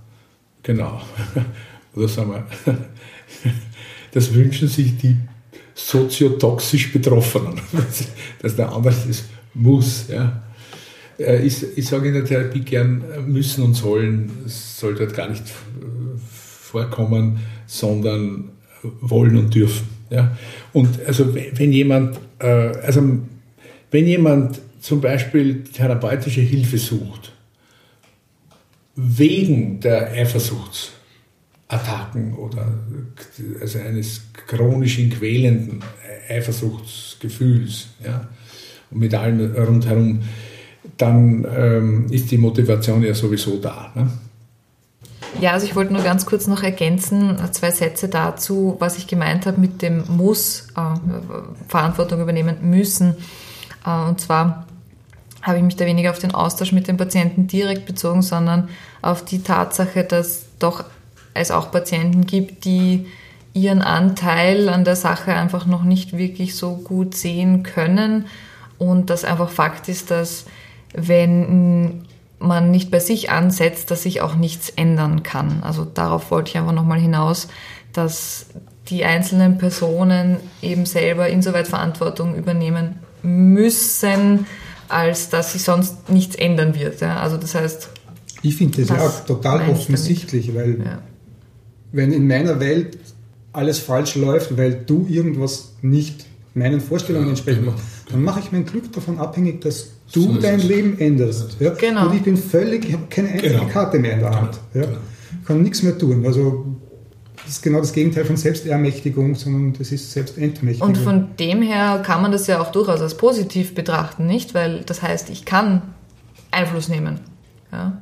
genau. 0.63 1.03
Oder 1.95 2.09
sagen 2.09 2.31
wir, 2.31 2.47
das 4.13 4.33
wünschen 4.33 4.69
sich 4.69 4.97
die 4.97 5.19
soziotoxisch 5.75 6.93
Betroffenen. 6.93 7.61
dass 8.43 8.57
der 8.57 8.73
andere 8.73 8.95
das 9.07 9.25
muss. 9.55 10.07
Ja. 10.09 10.43
Äh, 11.19 11.45
ich, 11.47 11.65
ich 11.77 11.87
sage 11.87 12.09
in 12.09 12.15
der 12.15 12.25
Therapie 12.25 12.61
gern 12.61 13.03
äh, 13.11 13.21
müssen 13.21 13.65
und 13.65 13.75
sollen, 13.75 14.31
sollte 14.47 15.01
halt 15.01 15.15
gar 15.15 15.29
nicht 15.29 15.43
äh, 15.43 16.19
vorkommen, 16.19 17.41
sondern 17.67 18.51
wollen 19.01 19.37
und 19.37 19.55
dürfen. 19.55 19.87
Ja. 20.11 20.37
Und 20.73 21.05
also 21.07 21.35
wenn 21.35 21.73
jemand, 21.73 22.19
also 22.39 23.19
wenn 23.91 24.07
jemand 24.07 24.61
zum 24.81 25.01
Beispiel 25.01 25.63
therapeutische 25.63 26.41
Hilfe 26.41 26.77
sucht, 26.77 27.33
wegen 28.97 29.81
der 29.81 30.11
Eifersuchts, 30.11 30.93
Attacken 31.73 32.35
oder 32.35 32.67
also 33.61 33.79
eines 33.79 34.23
chronischen, 34.47 35.11
quälenden 35.11 35.83
Eifersuchtsgefühls 36.29 37.89
ja, 38.05 38.29
und 38.91 39.01
mit 39.01 39.15
allem 39.15 39.55
rundherum, 39.55 40.21
dann 40.97 41.47
ähm, 41.57 42.07
ist 42.11 42.31
die 42.31 42.39
Motivation 42.39 43.03
ja 43.03 43.15
sowieso 43.15 43.59
da. 43.59 43.93
Ne? 43.95 44.09
Ja, 45.41 45.53
also 45.53 45.65
ich 45.67 45.75
wollte 45.75 45.93
nur 45.93 46.03
ganz 46.03 46.27
kurz 46.27 46.47
noch 46.47 46.63
ergänzen, 46.63 47.39
zwei 47.53 47.71
Sätze 47.71 48.09
dazu, 48.09 48.77
was 48.79 48.99
ich 48.99 49.07
gemeint 49.07 49.47
habe 49.47 49.61
mit 49.61 49.81
dem 49.81 50.05
Muss, 50.09 50.69
äh, 50.77 50.95
Verantwortung 51.69 52.21
übernehmen 52.21 52.57
müssen. 52.63 53.17
Äh, 53.87 54.09
und 54.09 54.21
zwar 54.21 54.67
habe 55.41 55.59
ich 55.59 55.65
mich 55.65 55.77
da 55.77 55.87
weniger 55.87 56.11
auf 56.11 56.19
den 56.19 56.33
Austausch 56.33 56.73
mit 56.73 56.87
dem 56.87 56.97
Patienten 56.97 57.47
direkt 57.47 57.87
bezogen, 57.87 58.23
sondern 58.23 58.69
auf 59.01 59.25
die 59.25 59.43
Tatsache, 59.43 60.05
dass 60.05 60.45
doch 60.59 60.85
es 61.35 61.51
auch 61.51 61.71
Patienten 61.71 62.27
gibt, 62.27 62.65
die 62.65 63.07
ihren 63.55 63.83
Anteil 63.83 64.69
an 64.69 64.85
der 64.85 64.97
Sache 64.97 65.33
einfach 65.35 65.67
noch 65.67 65.83
nicht 65.83 66.17
wirklich 66.17 66.57
so 66.57 66.77
gut 66.77 67.15
sehen 67.15 67.63
können 67.63 68.27
und 68.79 69.11
das 69.11 69.25
einfach 69.25 69.51
Fakt 69.51 69.89
ist, 69.89 70.11
dass 70.11 70.47
wenn 70.95 72.07
man 72.39 72.71
nicht 72.71 72.91
bei 72.91 72.99
sich 72.99 73.31
ansetzt, 73.31 73.91
dass 73.91 74.03
sich 74.03 74.21
auch 74.21 74.35
nichts 74.35 74.71
ändern 74.71 75.23
kann. 75.23 75.63
Also 75.63 75.85
darauf 75.85 76.31
wollte 76.31 76.51
ich 76.51 76.59
einfach 76.59 76.73
nochmal 76.73 76.99
hinaus, 76.99 77.49
dass 77.93 78.47
die 78.89 79.05
einzelnen 79.05 79.59
Personen 79.59 80.39
eben 80.61 80.87
selber 80.87 81.29
insoweit 81.29 81.69
Verantwortung 81.69 82.35
übernehmen 82.35 82.97
müssen, 83.23 84.47
als 84.89 85.29
dass 85.29 85.53
sich 85.53 85.63
sonst 85.63 86.11
nichts 86.11 86.35
ändern 86.35 86.75
wird. 86.75 87.01
Ja? 87.01 87.21
Also 87.21 87.37
das 87.37 87.55
heißt. 87.55 87.91
Ich 88.43 88.57
finde 88.57 88.79
das, 88.79 88.89
das 88.89 88.97
ja 88.97 89.07
auch 89.07 89.25
total 89.25 89.71
offensichtlich, 89.71 90.53
weil 90.55 90.81
ja 90.85 90.99
wenn 91.93 92.13
in 92.13 92.27
meiner 92.27 92.61
Welt 92.61 92.99
alles 93.53 93.79
falsch 93.79 94.17
läuft, 94.17 94.57
weil 94.57 94.75
du 94.87 95.07
irgendwas 95.09 95.75
nicht 95.83 96.25
meinen 96.55 96.81
Vorstellungen 96.81 97.27
ja, 97.27 97.31
entsprechend 97.31 97.63
genau, 97.63 97.73
machst, 97.73 97.87
dann 98.07 98.21
genau. 98.21 98.31
mache 98.31 98.41
ich 98.41 98.53
mein 98.53 98.65
Glück 98.65 98.93
davon 98.93 99.19
abhängig, 99.19 99.61
dass 99.61 99.89
du 100.13 100.23
so 100.23 100.35
dein 100.35 100.61
Leben 100.61 100.99
änderst. 100.99 101.57
Ja? 101.61 101.71
Genau. 101.71 102.09
Und 102.09 102.17
ich 102.17 102.23
bin 102.23 102.37
völlig, 102.37 102.87
ich 102.87 102.93
habe 102.93 103.05
keine 103.09 103.29
einzige 103.29 103.55
genau. 103.55 103.67
Karte 103.67 103.99
mehr 103.99 104.15
in 104.15 104.21
der 104.21 104.31
Hand. 104.31 104.59
Genau. 104.73 104.85
Ja? 104.85 104.91
Genau. 104.91 105.03
Kann 105.47 105.63
nichts 105.63 105.83
mehr 105.83 105.97
tun. 105.97 106.25
Also 106.27 106.67
das 107.45 107.55
ist 107.55 107.63
genau 107.63 107.81
das 107.81 107.93
Gegenteil 107.93 108.25
von 108.25 108.37
Selbstermächtigung, 108.37 109.35
sondern 109.35 109.73
das 109.73 109.91
ist 109.91 110.13
Selbstentmächtigung. 110.13 110.89
Und 110.89 110.99
von 110.99 111.37
dem 111.39 111.63
her 111.63 112.03
kann 112.05 112.23
man 112.23 112.31
das 112.31 112.47
ja 112.47 112.61
auch 112.61 112.71
durchaus 112.71 113.01
als 113.01 113.17
positiv 113.17 113.75
betrachten, 113.75 114.27
nicht? 114.27 114.55
Weil 114.55 114.83
das 114.87 115.03
heißt, 115.03 115.31
ich 115.31 115.45
kann 115.45 115.83
Einfluss 116.51 116.89
nehmen. 116.89 117.21
Ja? 117.73 118.01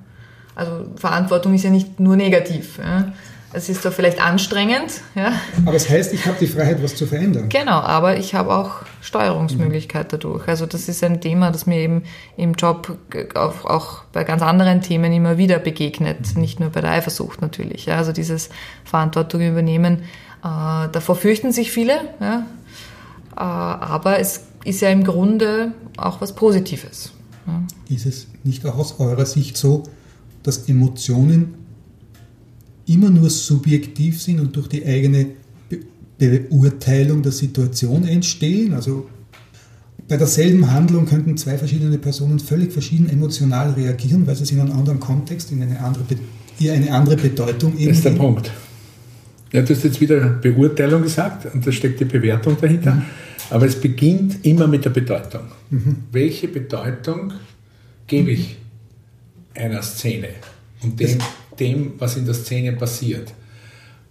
Also 0.55 0.87
Verantwortung 0.97 1.55
ist 1.55 1.65
ja 1.65 1.71
nicht 1.71 2.01
nur 2.01 2.17
negativ. 2.17 2.79
Ja? 2.79 3.13
Es 3.53 3.69
ist 3.69 3.85
da 3.85 3.91
vielleicht 3.91 4.23
anstrengend. 4.23 5.01
Ja. 5.17 5.33
Aber 5.67 5.75
es 5.75 5.85
das 5.85 5.93
heißt, 5.93 6.15
ich 6.15 6.27
habe 6.27 6.37
die 6.39 6.47
Freiheit, 6.47 6.83
was 6.83 6.95
zu 6.95 7.07
verändern. 7.07 7.49
Genau, 7.49 7.81
aber 7.81 8.17
ich 8.17 8.35
habe 8.35 8.55
auch 8.55 8.83
Steuerungsmöglichkeit 9.01 10.07
mhm. 10.07 10.11
dadurch. 10.11 10.47
Also 10.47 10.67
das 10.67 10.89
ist 10.89 11.03
ein 11.03 11.21
Thema, 11.21 11.51
das 11.51 11.67
mir 11.67 11.79
eben 11.79 12.05
im 12.37 12.55
Job 12.55 12.97
auch, 13.35 13.65
auch 13.65 14.05
bei 14.13 14.23
ganz 14.23 14.43
anderen 14.43 14.83
Themen 14.83 15.13
immer 15.13 15.37
wieder 15.37 15.59
begegnet, 15.59 16.35
mhm. 16.35 16.41
nicht 16.41 16.61
nur 16.61 16.71
bei 16.71 16.81
der 16.81 16.93
Eifersucht 16.93 17.43
natürlich. 17.43 17.87
Ja. 17.87 17.97
Also 17.97 18.13
dieses 18.13 18.51
Verantwortung 18.85 19.41
übernehmen, 19.41 20.03
äh, 20.45 20.89
davor 20.93 21.17
fürchten 21.17 21.51
sich 21.51 21.73
viele, 21.73 21.95
ja. 22.21 22.47
Äh, 23.37 23.41
aber 23.41 24.21
es 24.21 24.43
ist 24.65 24.81
ja 24.81 24.91
im 24.91 25.03
Grunde 25.03 25.73
auch 25.97 26.21
was 26.21 26.35
Positives. 26.35 27.11
Ja. 27.47 27.63
Ist 27.95 28.07
es 28.07 28.27
nicht 28.45 28.65
auch 28.65 28.79
aus 28.79 29.01
eurer 29.01 29.27
Sicht 29.27 29.57
so, 29.57 29.83
dass 30.43 30.69
Emotionen 30.69 31.60
immer 32.91 33.11
nur 33.11 33.31
subjektiv 33.31 34.21
sind 34.21 34.41
und 34.41 34.57
durch 34.57 34.69
die 34.69 34.85
eigene 34.85 35.27
Beurteilung 36.19 37.23
der 37.23 37.33
Situation 37.33 38.07
entstehen. 38.07 38.75
Also 38.75 39.09
bei 40.09 40.17
derselben 40.17 40.71
Handlung 40.71 41.07
könnten 41.07 41.37
zwei 41.37 41.57
verschiedene 41.57 41.97
Personen 41.99 42.41
völlig 42.41 42.73
verschieden 42.73 43.09
emotional 43.09 43.71
reagieren, 43.73 44.27
weil 44.27 44.35
sie 44.35 44.43
es 44.43 44.51
in 44.51 44.61
einem 44.61 44.73
anderen 44.73 44.99
Kontext, 44.99 45.53
in 45.53 45.63
eine 45.63 45.81
andere, 45.81 46.05
ihr 46.59 46.73
eine 46.73 46.93
andere 46.93 47.17
Bedeutung 47.17 47.79
eben. 47.79 47.89
Das 47.89 47.99
ist 47.99 48.05
der 48.05 48.11
Punkt. 48.11 48.51
Ja, 49.53 49.63
du 49.63 49.75
hast 49.75 49.85
jetzt 49.85 50.01
wieder 50.01 50.21
Beurteilung 50.29 51.03
gesagt 51.03 51.53
und 51.53 51.67
da 51.67 51.73
steckt 51.73 52.01
die 52.01 52.05
Bewertung 52.05 52.57
dahinter. 52.61 52.97
Mhm. 52.97 53.03
Aber 53.51 53.67
es 53.67 53.81
beginnt 53.81 54.45
immer 54.45 54.67
mit 54.67 54.85
der 54.85 54.91
Bedeutung. 54.91 55.43
Mhm. 55.71 55.97
Welche 56.13 56.49
Bedeutung 56.49 57.33
gebe 58.07 58.33
ich 58.33 58.57
einer 59.55 59.83
Szene? 59.83 60.29
Und 60.83 61.01
dem, 61.01 61.19
dem, 61.61 61.93
was 61.99 62.17
in 62.17 62.25
der 62.25 62.35
Szene 62.35 62.73
passiert. 62.73 63.33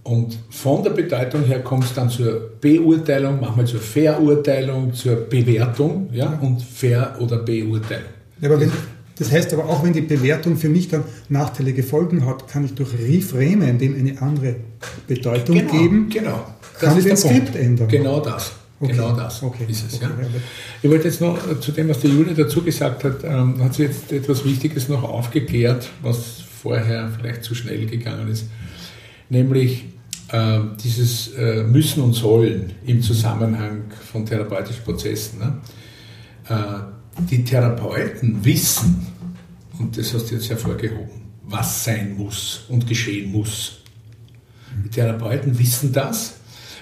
Und 0.04 0.38
von 0.50 0.84
der 0.84 0.92
Bedeutung 0.92 1.44
her 1.44 1.60
kommt 1.60 1.84
es 1.84 1.94
dann 1.94 2.10
zur 2.10 2.52
Beurteilung, 2.62 3.40
manchmal 3.42 3.66
zur 3.66 3.82
Verurteilung, 3.82 4.94
zur 4.94 5.16
Bewertung 5.18 6.10
ja, 6.14 6.40
und 6.42 6.62
Ver- 6.62 7.16
oder 7.20 7.38
Beurteilung. 7.40 8.06
Ja, 8.40 8.50
aber 8.50 8.62
wenn, 8.62 8.72
Das 9.18 9.32
heißt 9.32 9.54
aber 9.54 9.66
auch, 9.66 9.84
wenn 9.84 9.92
die 9.92 10.02
Bewertung 10.02 10.56
für 10.56 10.70
mich 10.70 10.88
dann 10.88 11.04
nachteilige 11.28 11.84
Folgen 11.84 12.26
hat, 12.26 12.48
kann 12.48 12.64
ich 12.64 12.74
durch 12.74 12.90
Reframen 12.94 13.78
dem 13.78 13.96
eine 13.96 14.22
andere 14.22 14.56
Bedeutung 15.06 15.58
genau, 15.58 15.72
geben. 15.72 16.10
Genau. 16.10 16.46
kann 16.80 16.98
ich 16.98 17.04
den 17.04 17.18
Skript 17.18 17.56
ändern. 17.56 17.90
Genau 17.90 18.22
das. 18.22 18.54
Okay. 18.80 18.94
Genau 18.94 19.12
das 19.12 19.44
okay. 19.44 19.66
ist 19.68 19.88
es. 19.88 19.96
Okay. 19.96 20.06
Ja. 20.06 20.28
Ich 20.82 20.90
wollte 20.90 21.10
jetzt 21.10 21.20
noch 21.20 21.38
zu 21.60 21.74
dem, 21.74 21.90
was 21.90 22.00
der 22.00 22.12
Julia 22.12 22.34
dazu 22.34 22.62
gesagt 22.62 23.04
hat, 23.04 23.26
ähm, 23.26 23.62
hat 23.62 23.74
sie 23.74 23.84
jetzt 23.84 24.10
etwas 24.14 24.46
Wichtiges 24.46 24.88
noch 24.88 25.04
aufgeklärt, 25.04 25.90
was 26.02 26.44
vorher 26.62 27.10
vielleicht 27.10 27.44
zu 27.44 27.56
schnell 27.56 27.86
gegangen 27.86 28.28
ist, 28.30 28.46
nämlich 29.30 29.86
äh, 30.30 30.60
dieses 30.84 31.34
äh, 31.34 31.64
Müssen 31.64 32.04
und 32.04 32.14
Sollen 32.14 32.74
im 32.86 33.02
Zusammenhang 33.02 33.84
von 34.12 34.26
therapeutischen 34.26 34.84
Prozessen. 34.84 35.40
Ne? 35.40 35.58
Äh, 36.50 37.24
die 37.30 37.44
Therapeuten 37.44 38.44
wissen, 38.44 39.08
und 39.78 39.98
das 39.98 40.14
hast 40.14 40.30
du 40.30 40.36
jetzt 40.36 40.50
hervorgehoben, 40.50 41.22
was 41.44 41.84
sein 41.84 42.16
muss 42.16 42.66
und 42.70 42.88
geschehen 42.88 43.32
muss. 43.32 43.80
Die 44.86 44.90
Therapeuten 44.90 45.58
wissen 45.58 45.92
das. 45.92 46.36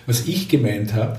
Was 0.06 0.28
ich 0.28 0.48
gemeint 0.48 0.94
habe, 0.94 1.18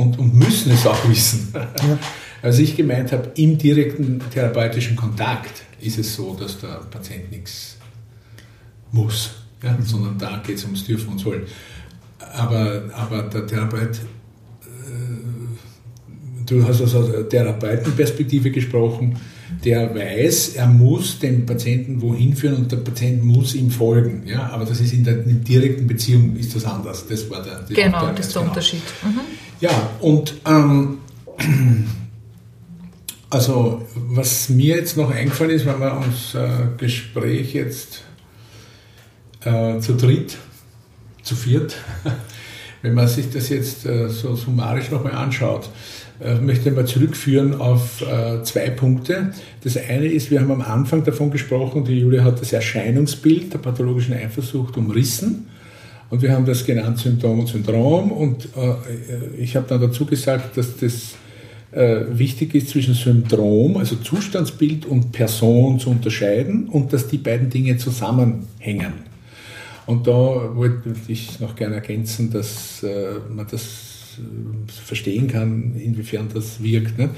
und, 0.00 0.18
und 0.18 0.34
müssen 0.34 0.72
es 0.72 0.86
auch 0.86 1.08
wissen. 1.08 1.52
Ja. 1.54 1.98
Also 2.42 2.62
ich 2.62 2.74
gemeint 2.74 3.12
habe, 3.12 3.32
im 3.34 3.58
direkten 3.58 4.20
therapeutischen 4.32 4.96
Kontakt 4.96 5.62
ist 5.78 5.98
es 5.98 6.14
so, 6.14 6.34
dass 6.34 6.58
der 6.58 6.80
Patient 6.90 7.30
nichts 7.30 7.69
muss, 8.92 9.30
ja, 9.62 9.72
mhm. 9.72 9.82
sondern 9.84 10.18
da 10.18 10.42
geht 10.44 10.56
es 10.56 10.64
ums 10.64 10.84
Dürfen 10.84 11.08
und 11.12 11.18
Sollen. 11.18 11.42
Aber, 12.32 12.82
aber 12.94 13.22
der 13.22 13.46
Therapeut, 13.46 13.96
äh, 13.96 14.00
du 16.46 16.64
hast 16.64 16.80
also 16.80 16.98
aus 17.00 17.10
der 17.10 17.28
Therapeutenperspektive 17.28 18.50
gesprochen, 18.50 19.16
der 19.64 19.94
weiß, 19.94 20.54
er 20.54 20.66
muss 20.66 21.18
den 21.18 21.44
Patienten 21.44 22.00
wohin 22.00 22.34
führen 22.34 22.56
und 22.56 22.72
der 22.72 22.78
Patient 22.78 23.22
muss 23.24 23.54
ihm 23.54 23.70
folgen. 23.70 24.22
Ja? 24.26 24.48
Aber 24.50 24.64
das 24.64 24.80
ist 24.80 24.92
in 24.92 25.04
der, 25.04 25.24
in 25.24 25.44
direkten 25.44 25.86
Beziehung 25.86 26.36
ist 26.36 26.54
das 26.54 26.64
anders. 26.64 27.06
Das 27.08 27.28
war 27.30 27.42
der, 27.42 27.64
genau, 27.68 28.06
der, 28.06 28.14
das 28.14 28.26
ist 28.26 28.34
der 28.34 28.42
genau. 28.42 28.52
Unterschied. 28.52 28.82
Mhm. 29.02 29.20
Ja, 29.60 29.90
und 30.00 30.34
ähm, 30.46 30.98
also 33.30 33.86
was 33.94 34.48
mir 34.48 34.76
jetzt 34.76 34.96
noch 34.96 35.10
eingefallen 35.10 35.52
ist, 35.52 35.66
wenn 35.66 35.80
wir 35.80 35.96
uns 35.96 36.34
äh, 36.34 36.48
Gespräch 36.78 37.52
jetzt 37.54 38.04
äh, 39.44 39.78
zu 39.80 39.96
dritt, 39.96 40.36
zu 41.22 41.34
viert, 41.34 41.76
wenn 42.82 42.94
man 42.94 43.08
sich 43.08 43.30
das 43.30 43.48
jetzt 43.48 43.86
äh, 43.86 44.08
so 44.08 44.34
summarisch 44.34 44.90
nochmal 44.90 45.12
anschaut, 45.12 45.70
äh, 46.22 46.34
möchte 46.34 46.68
ich 46.68 46.76
mal 46.76 46.86
zurückführen 46.86 47.58
auf 47.60 48.02
äh, 48.02 48.42
zwei 48.42 48.70
Punkte. 48.70 49.32
Das 49.64 49.76
eine 49.76 50.06
ist, 50.06 50.30
wir 50.30 50.40
haben 50.40 50.50
am 50.50 50.60
Anfang 50.60 51.02
davon 51.02 51.30
gesprochen, 51.30 51.84
die 51.84 52.00
Julia 52.00 52.24
hat 52.24 52.40
das 52.40 52.52
Erscheinungsbild 52.52 53.52
der 53.52 53.58
pathologischen 53.58 54.14
Eifersucht 54.14 54.76
umrissen. 54.76 55.46
Und 56.10 56.22
wir 56.22 56.32
haben 56.32 56.44
das 56.44 56.66
genannt 56.66 56.98
Symptom 56.98 57.40
und 57.40 57.46
Syndrom. 57.46 58.12
Und 58.12 58.46
äh, 58.56 59.38
ich 59.38 59.56
habe 59.56 59.66
dann 59.68 59.80
dazu 59.80 60.04
gesagt, 60.04 60.56
dass 60.58 60.76
das 60.76 61.14
äh, 61.72 62.00
wichtig 62.10 62.54
ist, 62.54 62.68
zwischen 62.68 62.94
Syndrom, 62.94 63.76
also 63.76 63.96
Zustandsbild 63.96 64.86
und 64.86 65.12
Person 65.12 65.78
zu 65.78 65.90
unterscheiden 65.90 66.68
und 66.68 66.92
dass 66.92 67.06
die 67.06 67.18
beiden 67.18 67.48
Dinge 67.48 67.76
zusammenhängen. 67.76 69.09
Und 69.90 70.06
da 70.06 70.54
wollte 70.54 70.94
ich 71.08 71.40
noch 71.40 71.56
gerne 71.56 71.74
ergänzen, 71.74 72.30
dass 72.30 72.80
äh, 72.84 73.14
man 73.28 73.44
das 73.50 74.18
äh, 74.18 74.70
verstehen 74.70 75.26
kann, 75.26 75.74
inwiefern 75.74 76.28
das 76.32 76.62
wirkt. 76.62 76.96
Ne? 76.96 77.10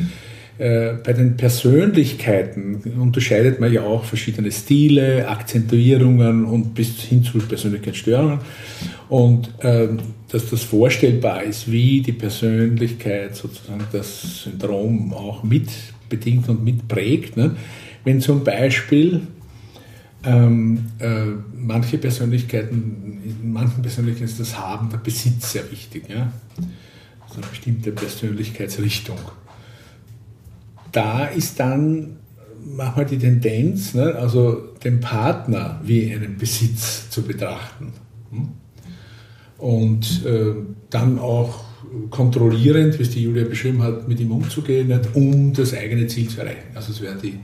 Äh, 0.57 0.95
bei 1.05 1.13
den 1.13 1.37
Persönlichkeiten 1.37 2.77
unterscheidet 2.99 3.61
man 3.61 3.71
ja 3.71 3.83
auch 3.83 4.05
verschiedene 4.05 4.51
Stile, 4.51 5.29
Akzentuierungen 5.29 6.47
und 6.47 6.75
bis 6.75 6.99
hin 7.03 7.23
zu 7.23 7.41
Persönlichkeitsstörungen. 7.41 8.39
Und 9.11 9.53
ähm, 9.61 9.99
dass 10.31 10.49
das 10.49 10.63
vorstellbar 10.63 11.43
ist, 11.43 11.71
wie 11.71 12.01
die 12.01 12.13
Persönlichkeit 12.13 13.37
sozusagen 13.37 13.85
das 13.93 14.45
Syndrom 14.45 15.13
auch 15.13 15.43
mitbedingt 15.43 16.49
und 16.49 16.65
mitprägt. 16.65 17.37
Ne? 17.37 17.55
Wenn 18.05 18.23
zum 18.23 18.43
Beispiel 18.43 19.21
ähm, 20.25 20.87
äh, 20.99 21.27
manche 21.55 21.99
Persönlichkeiten, 21.99 23.21
in 23.25 23.53
manchen 23.53 23.83
Persönlichkeiten 23.83 24.25
ist 24.25 24.41
das 24.41 24.59
Haben, 24.59 24.91
der 24.91 24.99
Besitz 24.99 25.53
sehr 25.53 25.71
wichtig. 25.71 26.09
Ja? 26.09 26.33
Also 27.21 27.37
eine 27.37 27.47
bestimmte 27.47 27.93
Persönlichkeitsrichtung 27.93 29.19
da 30.93 31.25
ist 31.25 31.59
dann 31.59 32.19
manchmal 32.65 33.07
die 33.07 33.19
Tendenz, 33.19 33.95
ne, 33.95 34.15
also 34.15 34.75
den 34.85 35.01
Partner 35.01 35.81
wie 35.83 36.15
einen 36.15 36.37
Besitz 36.37 37.11
zu 37.11 37.23
betrachten. 37.23 37.93
Hm? 38.31 38.49
Und 39.59 40.25
äh, 40.25 40.55
dann 40.91 41.19
auch 41.19 41.65
kontrollierend, 42.11 42.99
wie 42.99 43.03
es 43.03 43.11
die 43.11 43.23
Julia 43.23 43.45
beschrieben 43.45 43.83
hat, 43.83 44.09
mit 44.09 44.21
ihm 44.21 44.31
umzugehen, 44.31 45.01
um 45.15 45.53
das 45.53 45.75
eigene 45.75 46.07
Ziel 46.07 46.29
zu 46.29 46.41
erreichen. 46.41 46.71
Also 46.75 46.93
es 46.93 47.01
wäre 47.01 47.17
die 47.17 47.39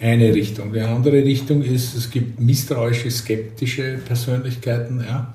eine 0.00 0.34
Richtung. 0.34 0.72
Die 0.72 0.80
andere 0.80 1.22
Richtung 1.24 1.62
ist, 1.62 1.94
es 1.94 2.10
gibt 2.10 2.40
misstrauische, 2.40 3.08
skeptische 3.10 3.98
Persönlichkeiten. 4.04 5.00
Ja? 5.00 5.34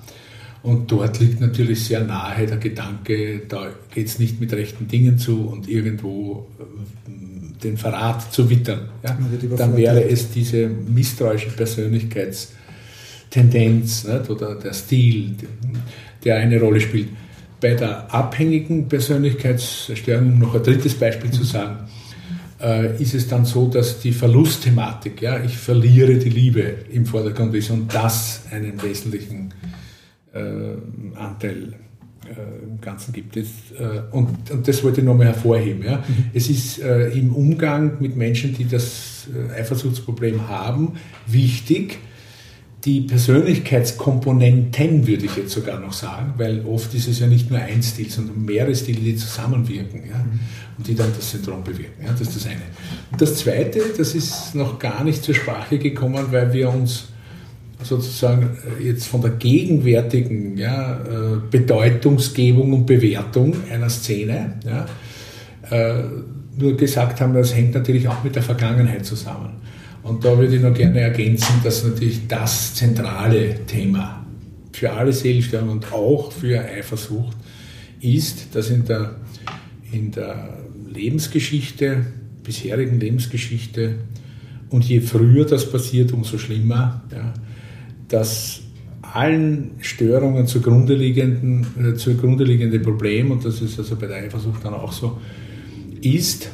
Und 0.62 0.92
dort 0.92 1.18
liegt 1.20 1.40
natürlich 1.40 1.84
sehr 1.84 2.04
nahe 2.04 2.46
der 2.46 2.58
Gedanke, 2.58 3.40
da 3.48 3.70
geht 3.92 4.06
es 4.06 4.18
nicht 4.18 4.38
mit 4.40 4.52
rechten 4.52 4.86
Dingen 4.88 5.18
zu 5.18 5.48
und 5.48 5.66
irgendwo 5.68 6.46
äh, 6.58 6.64
den 7.62 7.78
Verrat 7.78 8.32
zu 8.32 8.48
wittern. 8.50 8.88
Ja? 9.02 9.18
Dann 9.56 9.76
wäre 9.76 10.04
es 10.04 10.30
diese 10.30 10.68
misstrauische 10.68 11.50
Persönlichkeitstendenz 11.50 14.04
nicht? 14.04 14.30
oder 14.30 14.54
der 14.56 14.74
Stil, 14.74 15.36
der 16.24 16.36
eine 16.36 16.60
Rolle 16.60 16.80
spielt. 16.80 17.08
Bei 17.60 17.74
der 17.74 18.14
abhängigen 18.14 18.88
Persönlichkeitsstörung, 18.88 20.34
um 20.34 20.38
noch 20.38 20.54
ein 20.54 20.62
drittes 20.62 20.94
Beispiel 20.94 21.30
zu 21.30 21.44
sagen, 21.44 21.80
äh, 21.80 21.99
ist 22.98 23.14
es 23.14 23.26
dann 23.26 23.46
so, 23.46 23.68
dass 23.68 24.00
die 24.00 24.12
Verlustthematik, 24.12 25.22
ja, 25.22 25.42
ich 25.42 25.56
verliere 25.56 26.16
die 26.16 26.28
Liebe 26.28 26.60
im 26.90 27.06
Vordergrund 27.06 27.54
ist 27.54 27.70
und 27.70 27.94
das 27.94 28.42
einen 28.50 28.82
wesentlichen 28.82 29.54
äh, 30.34 30.74
Anteil 31.16 31.74
äh, 32.30 32.64
im 32.64 32.80
Ganzen 32.80 33.12
gibt. 33.12 33.36
Es, 33.36 33.48
äh, 33.78 34.02
und, 34.12 34.50
und, 34.50 34.68
das 34.68 34.84
wollte 34.84 35.00
ich 35.00 35.06
nochmal 35.06 35.26
hervorheben. 35.26 35.82
Ja. 35.84 35.96
Mhm. 35.96 36.24
Es 36.32 36.48
ist 36.48 36.80
äh, 36.80 37.08
im 37.08 37.34
Umgang 37.34 37.96
mit 38.00 38.14
Menschen, 38.16 38.54
die 38.54 38.66
das 38.66 39.26
Eifersuchtsproblem 39.56 40.48
haben, 40.48 40.94
wichtig, 41.26 41.98
die 42.84 43.02
Persönlichkeitskomponenten, 43.02 45.06
würde 45.06 45.26
ich 45.26 45.36
jetzt 45.36 45.52
sogar 45.52 45.78
noch 45.80 45.92
sagen, 45.92 46.34
weil 46.38 46.64
oft 46.64 46.94
ist 46.94 47.08
es 47.08 47.20
ja 47.20 47.26
nicht 47.26 47.50
nur 47.50 47.60
ein 47.60 47.82
Stil, 47.82 48.08
sondern 48.08 48.44
mehrere 48.44 48.74
Stile, 48.74 49.00
die 49.00 49.16
zusammenwirken 49.16 50.04
ja, 50.08 50.24
und 50.78 50.86
die 50.86 50.94
dann 50.94 51.12
das 51.14 51.30
Syndrom 51.30 51.62
bewirken. 51.62 52.04
Ja, 52.04 52.12
das 52.12 52.22
ist 52.22 52.36
das 52.36 52.46
eine. 52.46 52.62
Und 53.12 53.20
das 53.20 53.36
zweite, 53.36 53.80
das 53.96 54.14
ist 54.14 54.54
noch 54.54 54.78
gar 54.78 55.04
nicht 55.04 55.22
zur 55.22 55.34
Sprache 55.34 55.78
gekommen, 55.78 56.26
weil 56.30 56.52
wir 56.52 56.70
uns 56.70 57.08
sozusagen 57.82 58.56
äh, 58.80 58.84
jetzt 58.84 59.06
von 59.06 59.20
der 59.20 59.32
gegenwärtigen 59.32 60.56
ja, 60.56 61.00
äh, 61.00 61.36
Bedeutungsgebung 61.50 62.72
und 62.72 62.86
Bewertung 62.86 63.54
einer 63.70 63.90
Szene 63.90 64.54
ja, 64.64 64.86
äh, 65.70 66.04
nur 66.58 66.76
gesagt 66.76 67.20
haben, 67.20 67.34
das 67.34 67.54
hängt 67.54 67.74
natürlich 67.74 68.08
auch 68.08 68.24
mit 68.24 68.36
der 68.36 68.42
Vergangenheit 68.42 69.04
zusammen. 69.04 69.60
Und 70.02 70.24
da 70.24 70.36
würde 70.38 70.56
ich 70.56 70.62
noch 70.62 70.74
gerne 70.74 71.00
ergänzen, 71.00 71.60
dass 71.62 71.84
natürlich 71.84 72.26
das 72.26 72.74
zentrale 72.74 73.66
Thema 73.66 74.24
für 74.72 74.92
alle 74.92 75.12
Seelenstörungen 75.12 75.76
und 75.76 75.92
auch 75.92 76.32
für 76.32 76.60
Eifersucht 76.60 77.36
ist, 78.00 78.54
dass 78.54 78.70
in 78.70 78.84
der, 78.84 79.16
in 79.92 80.10
der 80.10 80.58
Lebensgeschichte, 80.92 82.06
bisherigen 82.42 82.98
Lebensgeschichte, 82.98 83.96
und 84.70 84.84
je 84.84 85.00
früher 85.00 85.44
das 85.44 85.70
passiert, 85.70 86.12
umso 86.12 86.38
schlimmer, 86.38 87.02
ja, 87.12 87.34
dass 88.08 88.60
allen 89.02 89.72
Störungen 89.80 90.46
zugrunde, 90.46 90.94
liegenden, 90.94 91.66
äh, 91.78 91.94
zugrunde 91.94 92.44
liegende 92.44 92.78
Problem, 92.78 93.32
und 93.32 93.44
das 93.44 93.60
ist 93.60 93.78
also 93.78 93.96
bei 93.96 94.06
der 94.06 94.18
Eifersucht 94.18 94.64
dann 94.64 94.74
auch 94.74 94.92
so, 94.92 95.18
ist, 96.00 96.50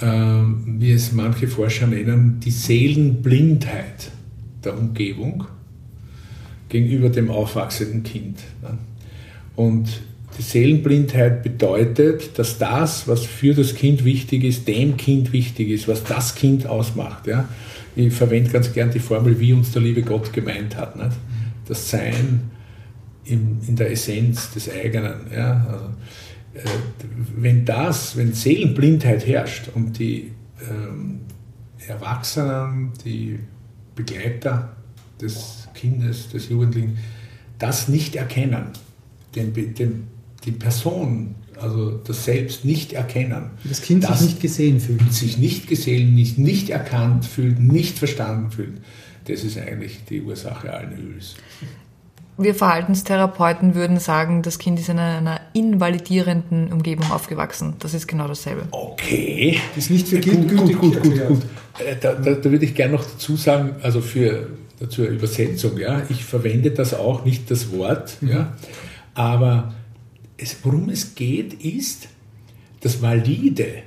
wie 0.00 0.92
es 0.92 1.12
manche 1.12 1.48
Forscher 1.48 1.86
nennen, 1.86 2.40
die 2.40 2.50
Seelenblindheit 2.50 4.10
der 4.64 4.78
Umgebung 4.78 5.46
gegenüber 6.68 7.08
dem 7.08 7.30
aufwachsenden 7.30 8.02
Kind. 8.02 8.38
Ne? 8.62 8.78
Und 9.56 10.00
die 10.38 10.42
Seelenblindheit 10.42 11.42
bedeutet, 11.42 12.38
dass 12.38 12.58
das, 12.58 13.08
was 13.08 13.24
für 13.24 13.54
das 13.54 13.74
Kind 13.74 14.04
wichtig 14.04 14.44
ist, 14.44 14.68
dem 14.68 14.96
Kind 14.96 15.32
wichtig 15.32 15.70
ist, 15.70 15.88
was 15.88 16.04
das 16.04 16.34
Kind 16.34 16.66
ausmacht. 16.66 17.26
Ja? 17.26 17.48
ich 17.96 18.12
verwende 18.12 18.50
ganz 18.50 18.72
gern 18.72 18.90
die 18.90 19.00
Formel, 19.00 19.40
wie 19.40 19.52
uns 19.52 19.72
der 19.72 19.82
liebe 19.82 20.02
Gott 20.02 20.32
gemeint 20.32 20.76
hat. 20.76 20.94
Nicht? 20.96 21.16
Das 21.66 21.90
Sein 21.90 22.50
in, 23.24 23.58
der 23.76 23.90
Essenz 23.90 24.52
des 24.52 24.70
eigenen. 24.70 25.14
Ja? 25.34 25.66
Also, 25.68 25.84
äh, 25.84 25.88
wenn 27.36 27.64
das, 27.64 28.16
wenn 28.16 28.32
Seelenblindheit 28.32 29.26
herrscht 29.26 29.68
und 29.74 29.98
die 29.98 30.32
ähm, 30.68 31.20
Erwachsenen, 31.86 32.92
die 33.04 33.38
Begleiter 33.94 34.76
des 35.20 35.68
Kindes, 35.74 36.30
des 36.30 36.48
Jugendlichen, 36.48 36.98
das 37.58 37.88
nicht 37.88 38.16
erkennen, 38.16 38.66
den, 39.34 39.52
den, 39.74 40.08
die 40.44 40.52
Person, 40.52 41.34
also 41.60 41.98
das 41.98 42.24
Selbst 42.24 42.64
nicht 42.64 42.92
erkennen. 42.92 43.50
Das 43.64 43.82
Kind 43.82 44.04
das 44.04 44.20
sich 44.20 44.28
nicht 44.28 44.40
gesehen 44.40 44.80
fühlt. 44.80 45.12
Sich 45.12 45.38
nicht 45.38 45.66
gesehen, 45.66 46.14
nicht, 46.14 46.38
nicht 46.38 46.70
erkannt 46.70 47.24
fühlt, 47.24 47.58
nicht 47.58 47.98
verstanden 47.98 48.50
fühlt. 48.50 48.80
Das 49.26 49.44
ist 49.44 49.58
eigentlich 49.58 50.04
die 50.08 50.22
Ursache 50.22 50.72
allen 50.72 50.96
Übels. 50.96 51.34
Wir 52.38 52.54
Verhaltenstherapeuten 52.54 53.74
würden 53.74 53.98
sagen, 53.98 54.42
das 54.42 54.58
Kind 54.58 54.78
ist 54.78 54.88
in 54.88 54.98
einer 54.98 55.40
invalidierenden 55.54 56.72
Umgebung 56.72 57.10
aufgewachsen. 57.10 57.74
Das 57.80 57.94
ist 57.94 58.06
genau 58.06 58.28
dasselbe. 58.28 58.62
Okay. 58.70 59.58
Das 59.74 59.84
ist 59.84 59.90
nicht 59.90 60.08
für 60.08 60.20
gut, 60.20 60.24
Kind 60.24 60.50
gut, 60.50 60.58
gut, 60.58 60.80
gut, 60.80 60.94
erklärt. 60.94 61.28
gut. 61.28 61.42
Äh, 61.78 61.96
Da, 62.00 62.14
da, 62.14 62.32
da 62.34 62.50
würde 62.50 62.64
ich 62.64 62.74
gerne 62.74 62.94
noch 62.94 63.04
dazu 63.04 63.36
sagen, 63.36 63.76
also 63.82 64.00
für 64.00 64.50
zur 64.88 65.08
Übersetzung, 65.08 65.76
ja, 65.78 66.02
ich 66.08 66.24
verwende 66.24 66.70
das 66.70 66.94
auch 66.94 67.24
nicht 67.24 67.50
das 67.50 67.72
Wort, 67.72 68.16
ja, 68.20 68.56
aber 69.14 69.74
es, 70.36 70.56
worum 70.62 70.88
es 70.88 71.16
geht, 71.16 71.54
ist 71.64 72.08
das 72.80 73.02
Valide, 73.02 73.82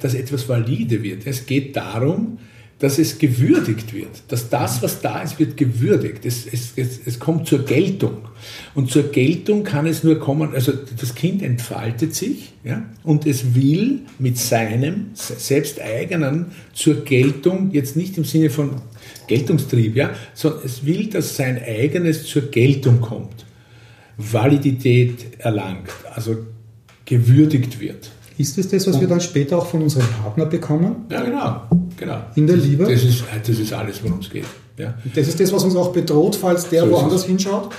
dass 0.00 0.14
etwas 0.14 0.48
valide 0.48 1.02
wird. 1.02 1.26
Es 1.26 1.46
geht 1.46 1.74
darum, 1.76 2.38
dass 2.82 2.98
es 2.98 3.18
gewürdigt 3.18 3.94
wird, 3.94 4.24
dass 4.26 4.48
das, 4.48 4.82
was 4.82 5.00
da 5.00 5.22
ist, 5.22 5.38
wird 5.38 5.56
gewürdigt. 5.56 6.26
Es, 6.26 6.44
es, 6.46 6.72
es, 6.74 6.98
es 7.06 7.20
kommt 7.20 7.46
zur 7.46 7.64
Geltung. 7.64 8.22
Und 8.74 8.90
zur 8.90 9.04
Geltung 9.04 9.62
kann 9.62 9.86
es 9.86 10.02
nur 10.02 10.18
kommen, 10.18 10.52
also 10.52 10.72
das 10.72 11.14
Kind 11.14 11.44
entfaltet 11.44 12.12
sich 12.12 12.54
ja, 12.64 12.84
und 13.04 13.24
es 13.24 13.54
will 13.54 14.00
mit 14.18 14.36
seinem 14.36 15.10
selbsteigenen 15.14 16.46
zur 16.72 17.04
Geltung, 17.04 17.70
jetzt 17.70 17.94
nicht 17.94 18.18
im 18.18 18.24
Sinne 18.24 18.50
von 18.50 18.82
Geltungstrieb, 19.28 19.94
ja, 19.94 20.10
sondern 20.34 20.62
es 20.64 20.84
will, 20.84 21.06
dass 21.06 21.36
sein 21.36 21.62
eigenes 21.62 22.26
zur 22.26 22.50
Geltung 22.50 23.00
kommt, 23.00 23.46
Validität 24.16 25.38
erlangt, 25.38 25.88
also 26.12 26.36
gewürdigt 27.04 27.78
wird. 27.78 28.10
Ist 28.38 28.58
es 28.58 28.68
das, 28.68 28.86
was 28.86 29.00
wir 29.00 29.08
dann 29.08 29.20
später 29.20 29.58
auch 29.58 29.66
von 29.66 29.82
unserem 29.82 30.06
Partner 30.22 30.46
bekommen? 30.46 30.96
Ja, 31.10 31.22
genau. 31.22 31.62
genau. 31.96 32.18
In 32.34 32.46
der 32.46 32.56
Liebe? 32.56 32.84
Das 32.84 33.02
ist, 33.04 33.24
das 33.46 33.58
ist 33.58 33.72
alles, 33.72 34.02
worum 34.02 34.20
es 34.20 34.30
geht. 34.30 34.44
Ja. 34.78 34.94
Das 35.14 35.28
ist 35.28 35.38
das, 35.38 35.52
was 35.52 35.64
uns 35.64 35.76
auch 35.76 35.92
bedroht, 35.92 36.34
falls 36.36 36.68
der 36.68 36.84
So 36.84 36.90
woanders 36.90 37.24
hinschaut, 37.24 37.70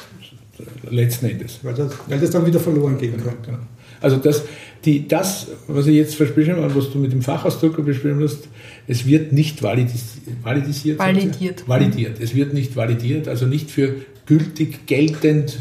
Letzten 0.89 1.25
Endes. 1.27 1.59
weil 1.63 1.73
das, 1.73 1.91
weil 2.07 2.19
das 2.19 2.29
dann 2.29 2.45
wieder 2.45 2.59
verloren 2.59 2.97
gehen 2.97 3.13
Genau, 3.13 3.23
könnte. 3.23 3.45
genau. 3.47 3.57
Also 3.99 4.17
das, 4.17 4.43
die, 4.85 5.07
das, 5.07 5.47
was 5.67 5.87
ich 5.87 5.95
jetzt 5.95 6.15
versprochen 6.15 6.57
habe, 6.57 6.75
was 6.75 6.91
du 6.91 6.99
mit 6.99 7.11
dem 7.11 7.21
Fachausdruck 7.21 7.83
beschrieben 7.85 8.21
hast, 8.21 8.47
es 8.87 9.05
wird 9.07 9.31
nicht 9.33 9.63
validis, 9.63 10.17
validisiert. 10.43 10.99
Validiert. 10.99 11.67
Validiert. 11.67 12.19
Es 12.19 12.35
wird 12.35 12.53
nicht 12.53 12.75
validiert, 12.75 13.27
also 13.27 13.45
nicht 13.45 13.71
für 13.71 13.95
gültig, 14.25 14.85
geltend 14.85 15.57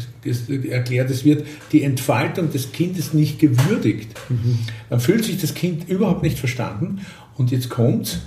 erklärt. 0.69 1.09
Es 1.09 1.25
wird 1.25 1.45
die 1.71 1.83
Entfaltung 1.83 2.51
des 2.51 2.71
Kindes 2.71 3.13
nicht 3.13 3.39
gewürdigt. 3.39 4.09
Dann 4.89 4.99
fühlt 4.99 5.25
sich 5.25 5.39
das 5.39 5.53
Kind 5.53 5.89
überhaupt 5.89 6.23
nicht 6.23 6.39
verstanden. 6.39 7.01
Und 7.35 7.51
jetzt 7.51 7.69
kommt's, 7.69 8.19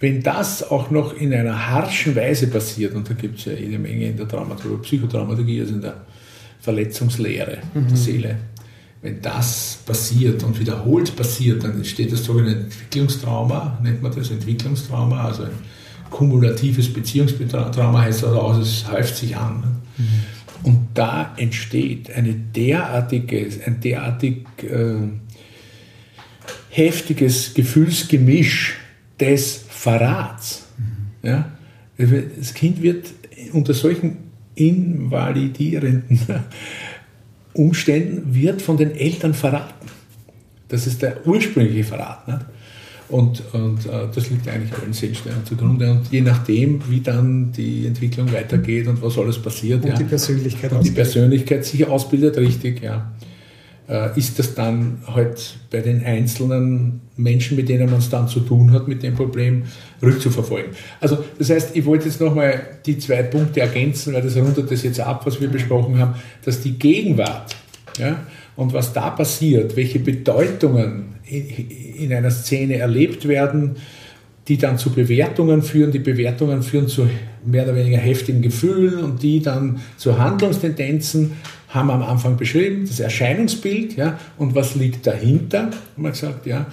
wenn 0.00 0.22
das 0.22 0.62
auch 0.70 0.90
noch 0.90 1.16
in 1.16 1.32
einer 1.32 1.68
harschen 1.68 2.16
Weise 2.16 2.46
passiert, 2.48 2.94
und 2.94 3.08
da 3.08 3.14
gibt 3.14 3.38
es 3.38 3.46
ja 3.46 3.52
jede 3.52 3.78
Menge 3.78 4.08
in 4.08 4.16
der 4.16 4.26
Dramaturgie, 4.26 4.82
Psychodramaturgie, 4.82 5.60
also 5.60 5.74
in 5.74 5.80
der 5.80 6.04
Verletzungslehre 6.60 7.58
der 7.74 7.96
Seele, 7.96 8.36
wenn 9.02 9.20
das 9.20 9.80
passiert 9.84 10.42
und 10.44 10.58
wiederholt 10.58 11.14
passiert, 11.14 11.62
dann 11.62 11.72
entsteht 11.72 12.10
das 12.10 12.24
sogenannte 12.24 12.60
Entwicklungstrauma, 12.60 13.78
nennt 13.82 14.02
man 14.02 14.14
das 14.14 14.30
Entwicklungstrauma, 14.30 15.24
also 15.24 15.42
ein 15.42 15.50
kumulatives 16.10 16.92
Beziehungstrauma 16.92 18.02
heißt 18.02 18.24
also 18.24 18.40
auch, 18.40 18.58
es 18.58 18.90
häuft 18.90 19.16
sich 19.16 19.36
an. 19.36 19.82
Und 20.62 20.88
da 20.94 21.34
entsteht 21.36 22.10
eine 22.10 22.34
derartige, 22.34 23.48
ein 23.66 23.80
derartig 23.80 24.46
äh, 24.62 24.96
heftiges 26.70 27.54
Gefühlsgemisch 27.54 28.76
des 29.20 29.64
Verrats. 29.68 30.66
Ja? 31.22 31.50
Das 31.98 32.54
Kind 32.54 32.82
wird 32.82 33.08
unter 33.52 33.74
solchen 33.74 34.16
invalidierenden 34.54 36.18
Umständen 37.52 38.34
wird 38.34 38.62
von 38.62 38.76
den 38.76 38.92
Eltern 38.92 39.34
verraten. 39.34 39.88
Das 40.68 40.86
ist 40.86 41.02
der 41.02 41.26
ursprüngliche 41.26 41.84
Verrat. 41.84 42.26
Nicht? 42.26 42.40
Und, 43.14 43.44
und 43.52 43.86
äh, 43.86 44.08
das 44.12 44.28
liegt 44.28 44.48
eigentlich 44.48 44.76
allen 44.76 44.92
Seelenstellen 44.92 45.46
zugrunde. 45.46 45.88
Und 45.88 46.10
je 46.10 46.20
nachdem, 46.20 46.80
wie 46.90 46.98
dann 46.98 47.52
die 47.52 47.86
Entwicklung 47.86 48.32
weitergeht 48.32 48.88
und 48.88 49.00
was 49.00 49.16
alles 49.16 49.38
passiert, 49.38 49.84
Und 49.84 49.90
ja, 49.90 49.96
die 49.96 50.02
Persönlichkeit 50.02 50.72
und 50.72 50.84
die. 50.84 50.90
Persönlichkeit 50.90 51.64
sich 51.64 51.86
ausbildet, 51.86 52.36
richtig, 52.38 52.82
ja, 52.82 53.12
äh, 53.88 54.18
ist 54.18 54.36
das 54.40 54.56
dann 54.56 54.98
halt 55.06 55.54
bei 55.70 55.80
den 55.80 56.04
einzelnen 56.04 57.02
Menschen, 57.16 57.56
mit 57.56 57.68
denen 57.68 57.88
man 57.88 58.00
es 58.00 58.10
dann 58.10 58.26
zu 58.26 58.40
tun 58.40 58.72
hat, 58.72 58.88
mit 58.88 59.04
dem 59.04 59.14
Problem 59.14 59.62
rückzuverfolgen. 60.02 60.72
Also 60.98 61.18
das 61.38 61.50
heißt, 61.50 61.76
ich 61.76 61.86
wollte 61.86 62.06
jetzt 62.08 62.20
nochmal 62.20 62.62
die 62.84 62.98
zwei 62.98 63.22
Punkte 63.22 63.60
ergänzen, 63.60 64.14
weil 64.14 64.22
das 64.22 64.36
rundet 64.36 64.68
das 64.68 64.82
jetzt 64.82 64.98
ab, 64.98 65.24
was 65.24 65.40
wir 65.40 65.46
besprochen 65.46 66.00
haben, 66.00 66.14
dass 66.44 66.60
die 66.62 66.76
Gegenwart 66.76 67.54
ja, 67.96 68.26
und 68.56 68.72
was 68.72 68.92
da 68.92 69.10
passiert, 69.10 69.76
welche 69.76 69.98
Bedeutungen 69.98 71.16
in, 71.24 71.48
in 71.98 72.12
einer 72.12 72.30
Szene 72.30 72.76
erlebt 72.76 73.26
werden, 73.26 73.76
die 74.48 74.58
dann 74.58 74.78
zu 74.78 74.90
Bewertungen 74.90 75.62
führen. 75.62 75.90
Die 75.90 75.98
Bewertungen 75.98 76.62
führen 76.62 76.88
zu 76.88 77.08
mehr 77.44 77.64
oder 77.64 77.76
weniger 77.76 77.98
heftigen 77.98 78.42
Gefühlen 78.42 79.02
und 79.02 79.22
die 79.22 79.40
dann 79.40 79.80
zu 79.96 80.18
Handlungstendenzen 80.18 81.32
haben 81.68 81.88
wir 81.88 81.94
am 81.94 82.02
Anfang 82.02 82.36
beschrieben, 82.36 82.86
das 82.86 83.00
Erscheinungsbild, 83.00 83.96
ja, 83.96 84.18
und 84.38 84.54
was 84.54 84.76
liegt 84.76 85.06
dahinter, 85.08 85.70
haben 85.96 86.02
wir 86.02 86.10
gesagt, 86.10 86.46
ja, 86.46 86.66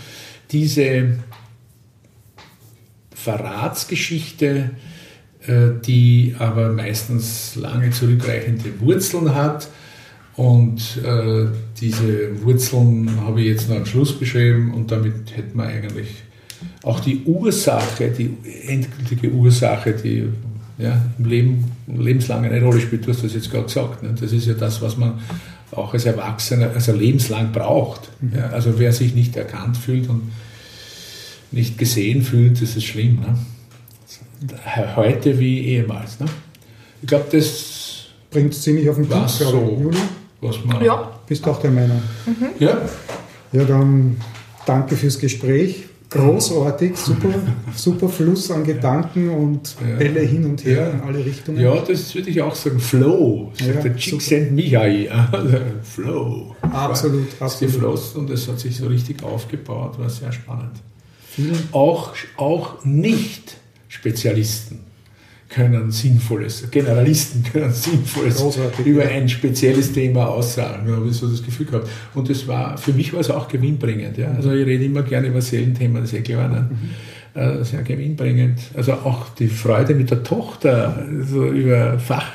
diese 0.52 1.18
Verratsgeschichte, 3.16 4.72
äh, 5.48 5.70
die 5.84 6.36
aber 6.38 6.70
meistens 6.70 7.56
lange 7.56 7.90
zurückreichende 7.90 8.80
Wurzeln 8.80 9.34
hat. 9.34 9.70
Und 10.36 10.98
äh, 11.04 11.48
diese 11.80 12.44
Wurzeln 12.44 13.20
habe 13.22 13.42
ich 13.42 13.48
jetzt 13.48 13.70
noch 13.70 13.78
am 13.78 13.86
Schluss 13.86 14.18
beschrieben 14.18 14.74
und 14.74 14.92
damit 14.92 15.36
hätten 15.36 15.58
wir 15.58 15.66
eigentlich 15.66 16.08
auch 16.84 17.00
die 17.00 17.24
Ursache, 17.26 18.10
die 18.10 18.38
endgültige 18.68 19.30
Ursache, 19.30 19.94
die 19.94 20.30
ja, 20.78 21.02
im 21.20 21.26
Leben 21.26 21.72
lebenslang 21.88 22.46
eine 22.46 22.62
Rolle 22.62 22.80
spielt, 22.80 23.06
du 23.06 23.12
hast 23.12 23.24
das 23.24 23.34
jetzt 23.34 23.52
gerade 23.52 23.66
gesagt. 23.66 24.04
Ne? 24.04 24.16
Das 24.20 24.32
ist 24.32 24.48
ja 24.48 24.54
das, 24.54 24.82
was 24.82 24.98
man 24.98 25.20
auch 25.72 25.94
als 25.94 26.06
Erwachsener, 26.06 26.72
also 26.74 26.94
lebenslang 26.94 27.52
braucht. 27.52 28.10
Ja? 28.34 28.48
Also 28.48 28.80
wer 28.80 28.94
sich 28.94 29.14
nicht 29.14 29.36
erkannt 29.36 29.78
fühlt 29.78 30.10
und 30.10 30.32
nicht 31.52 31.78
gesehen 31.78 32.22
fühlt, 32.22 32.62
das 32.62 32.76
ist 32.76 32.86
schlimm. 32.86 33.20
Ne? 33.20 33.38
Heute 34.96 35.38
wie 35.40 35.60
ehemals. 35.66 36.20
Ne? 36.20 36.26
Ich 37.02 37.08
glaube, 37.08 37.26
das 37.32 37.82
Bringt 38.32 38.54
es 38.54 38.62
ziemlich 38.62 38.90
auf 38.90 38.96
den 38.96 39.10
Punkt, 39.10 39.30
so, 39.30 39.78
Juli, 39.82 39.98
was 40.42 40.64
man. 40.66 40.84
Ja, 40.84 41.12
bist 41.28 41.48
auch 41.48 41.60
der 41.60 41.72
Meinung. 41.72 42.02
ja. 42.60 42.78
Ja, 43.54 43.64
dann 43.66 44.18
danke 44.66 44.96
fürs 44.96 45.20
Gespräch. 45.20 45.86
Großartig, 46.10 46.98
super, 46.98 47.30
super 47.74 48.10
Fluss 48.10 48.52
an 48.52 48.66
Gedanken 48.66 49.30
und 49.30 49.76
Ja. 49.90 49.96
Bälle 49.96 50.20
hin 50.22 50.44
und 50.46 50.66
her 50.66 50.88
Ja. 50.88 50.90
in 50.90 51.02
alle 51.02 51.24
Richtungen. 51.26 51.60
Ja, 51.62 51.74
das 51.78 52.14
würde 52.14 52.30
ich 52.32 52.42
auch 52.42 52.54
sagen. 52.54 52.80
Flow. 52.82 53.52
Sagt 53.54 53.76
Ja, 53.76 53.82
der 53.82 53.96
Csikszent 53.96 54.52
Mihaly. 54.52 55.10
Flow. 55.84 56.54
Absolut, 56.62 57.30
Ist 57.30 57.42
absolut. 57.42 57.74
geflossen 57.76 58.20
und 58.22 58.30
es 58.30 58.46
hat 58.50 58.60
sich 58.60 58.76
so 58.76 58.88
richtig 58.88 59.24
aufgebaut, 59.24 59.98
war 60.00 60.10
sehr 60.10 60.34
spannend. 60.34 60.72
Vielen 61.30 61.58
Auch, 61.72 62.12
auch 62.36 62.84
Nicht-Spezialisten 62.84 64.80
können 65.54 65.92
Sinnvolles, 65.92 66.64
Generalisten 66.72 67.44
können 67.52 67.72
Sinnvolles 67.74 68.38
Großartig, 68.38 68.86
über 68.86 69.04
ja. 69.04 69.12
ein 69.12 69.28
spezielles 69.28 69.92
Thema 69.92 70.28
aussagen. 70.28 70.90
Habe 70.92 71.08
ich 71.10 71.16
so 71.18 71.28
das 71.28 71.44
Gefühl 71.44 71.66
gehabt. 71.66 71.88
Und 72.16 72.30
das 72.30 72.48
war, 72.48 72.78
für 72.78 72.94
mich 72.94 73.12
war 73.14 73.20
es 73.20 73.30
auch 73.30 73.48
gewinnbringend. 73.50 74.18
Ja? 74.18 74.32
Also 74.32 74.52
ich 74.54 74.66
rede 74.66 74.86
immer 74.86 75.04
gerne 75.04 75.28
über 75.28 75.42
Seelenthemen, 75.42 76.02
das 76.02 76.14
ist 76.14 76.20
eh 76.20 76.22
klar. 76.22 76.48
Ne? 76.48 76.70
Äh, 77.34 77.64
sehr 77.64 77.82
gewinnbringend. 77.84 78.60
Also 78.76 78.94
auch 78.94 79.30
die 79.38 79.48
Freude 79.48 79.94
mit 79.94 80.10
der 80.10 80.24
Tochter, 80.24 81.06
so 81.30 81.46
über 81.48 82.00
Fach. 82.00 82.28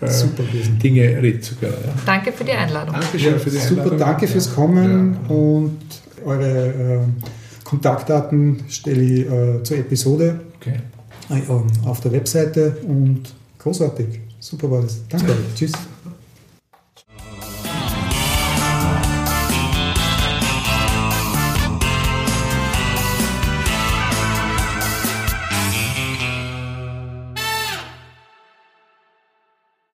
äh, 0.00 0.08
Super 0.08 0.42
gewesen. 0.42 0.78
Dinge 0.78 1.02
reden 1.22 1.42
zu 1.42 1.54
können. 1.56 1.74
Ja. 1.86 1.92
danke 2.04 2.32
für 2.32 2.44
die 2.44 2.52
Einladung. 2.52 2.94
Dankeschön 3.00 3.38
für 3.38 3.50
die 3.50 3.56
Super, 3.56 3.82
Einladung. 3.82 3.98
danke 3.98 4.26
fürs 4.28 4.46
Ja. 4.46 4.52
Kommen 4.54 5.16
Ja. 5.28 5.34
und 5.34 5.78
eure 6.24 6.68
äh, 6.68 6.98
Kontaktdaten 7.62 8.60
stelle 8.68 9.02
ich 9.02 9.20
äh, 9.30 9.62
zur 9.62 9.78
Episode 9.78 10.40
Okay. 10.60 10.78
Äh, 11.30 11.88
auf 11.88 12.00
der 12.00 12.12
Webseite 12.12 12.76
und 12.86 13.22
großartig. 13.58 14.20
Super 14.40 14.70
war 14.70 14.82
das. 14.82 15.00
Danke. 15.08 15.34
Tschüss. 15.54 15.72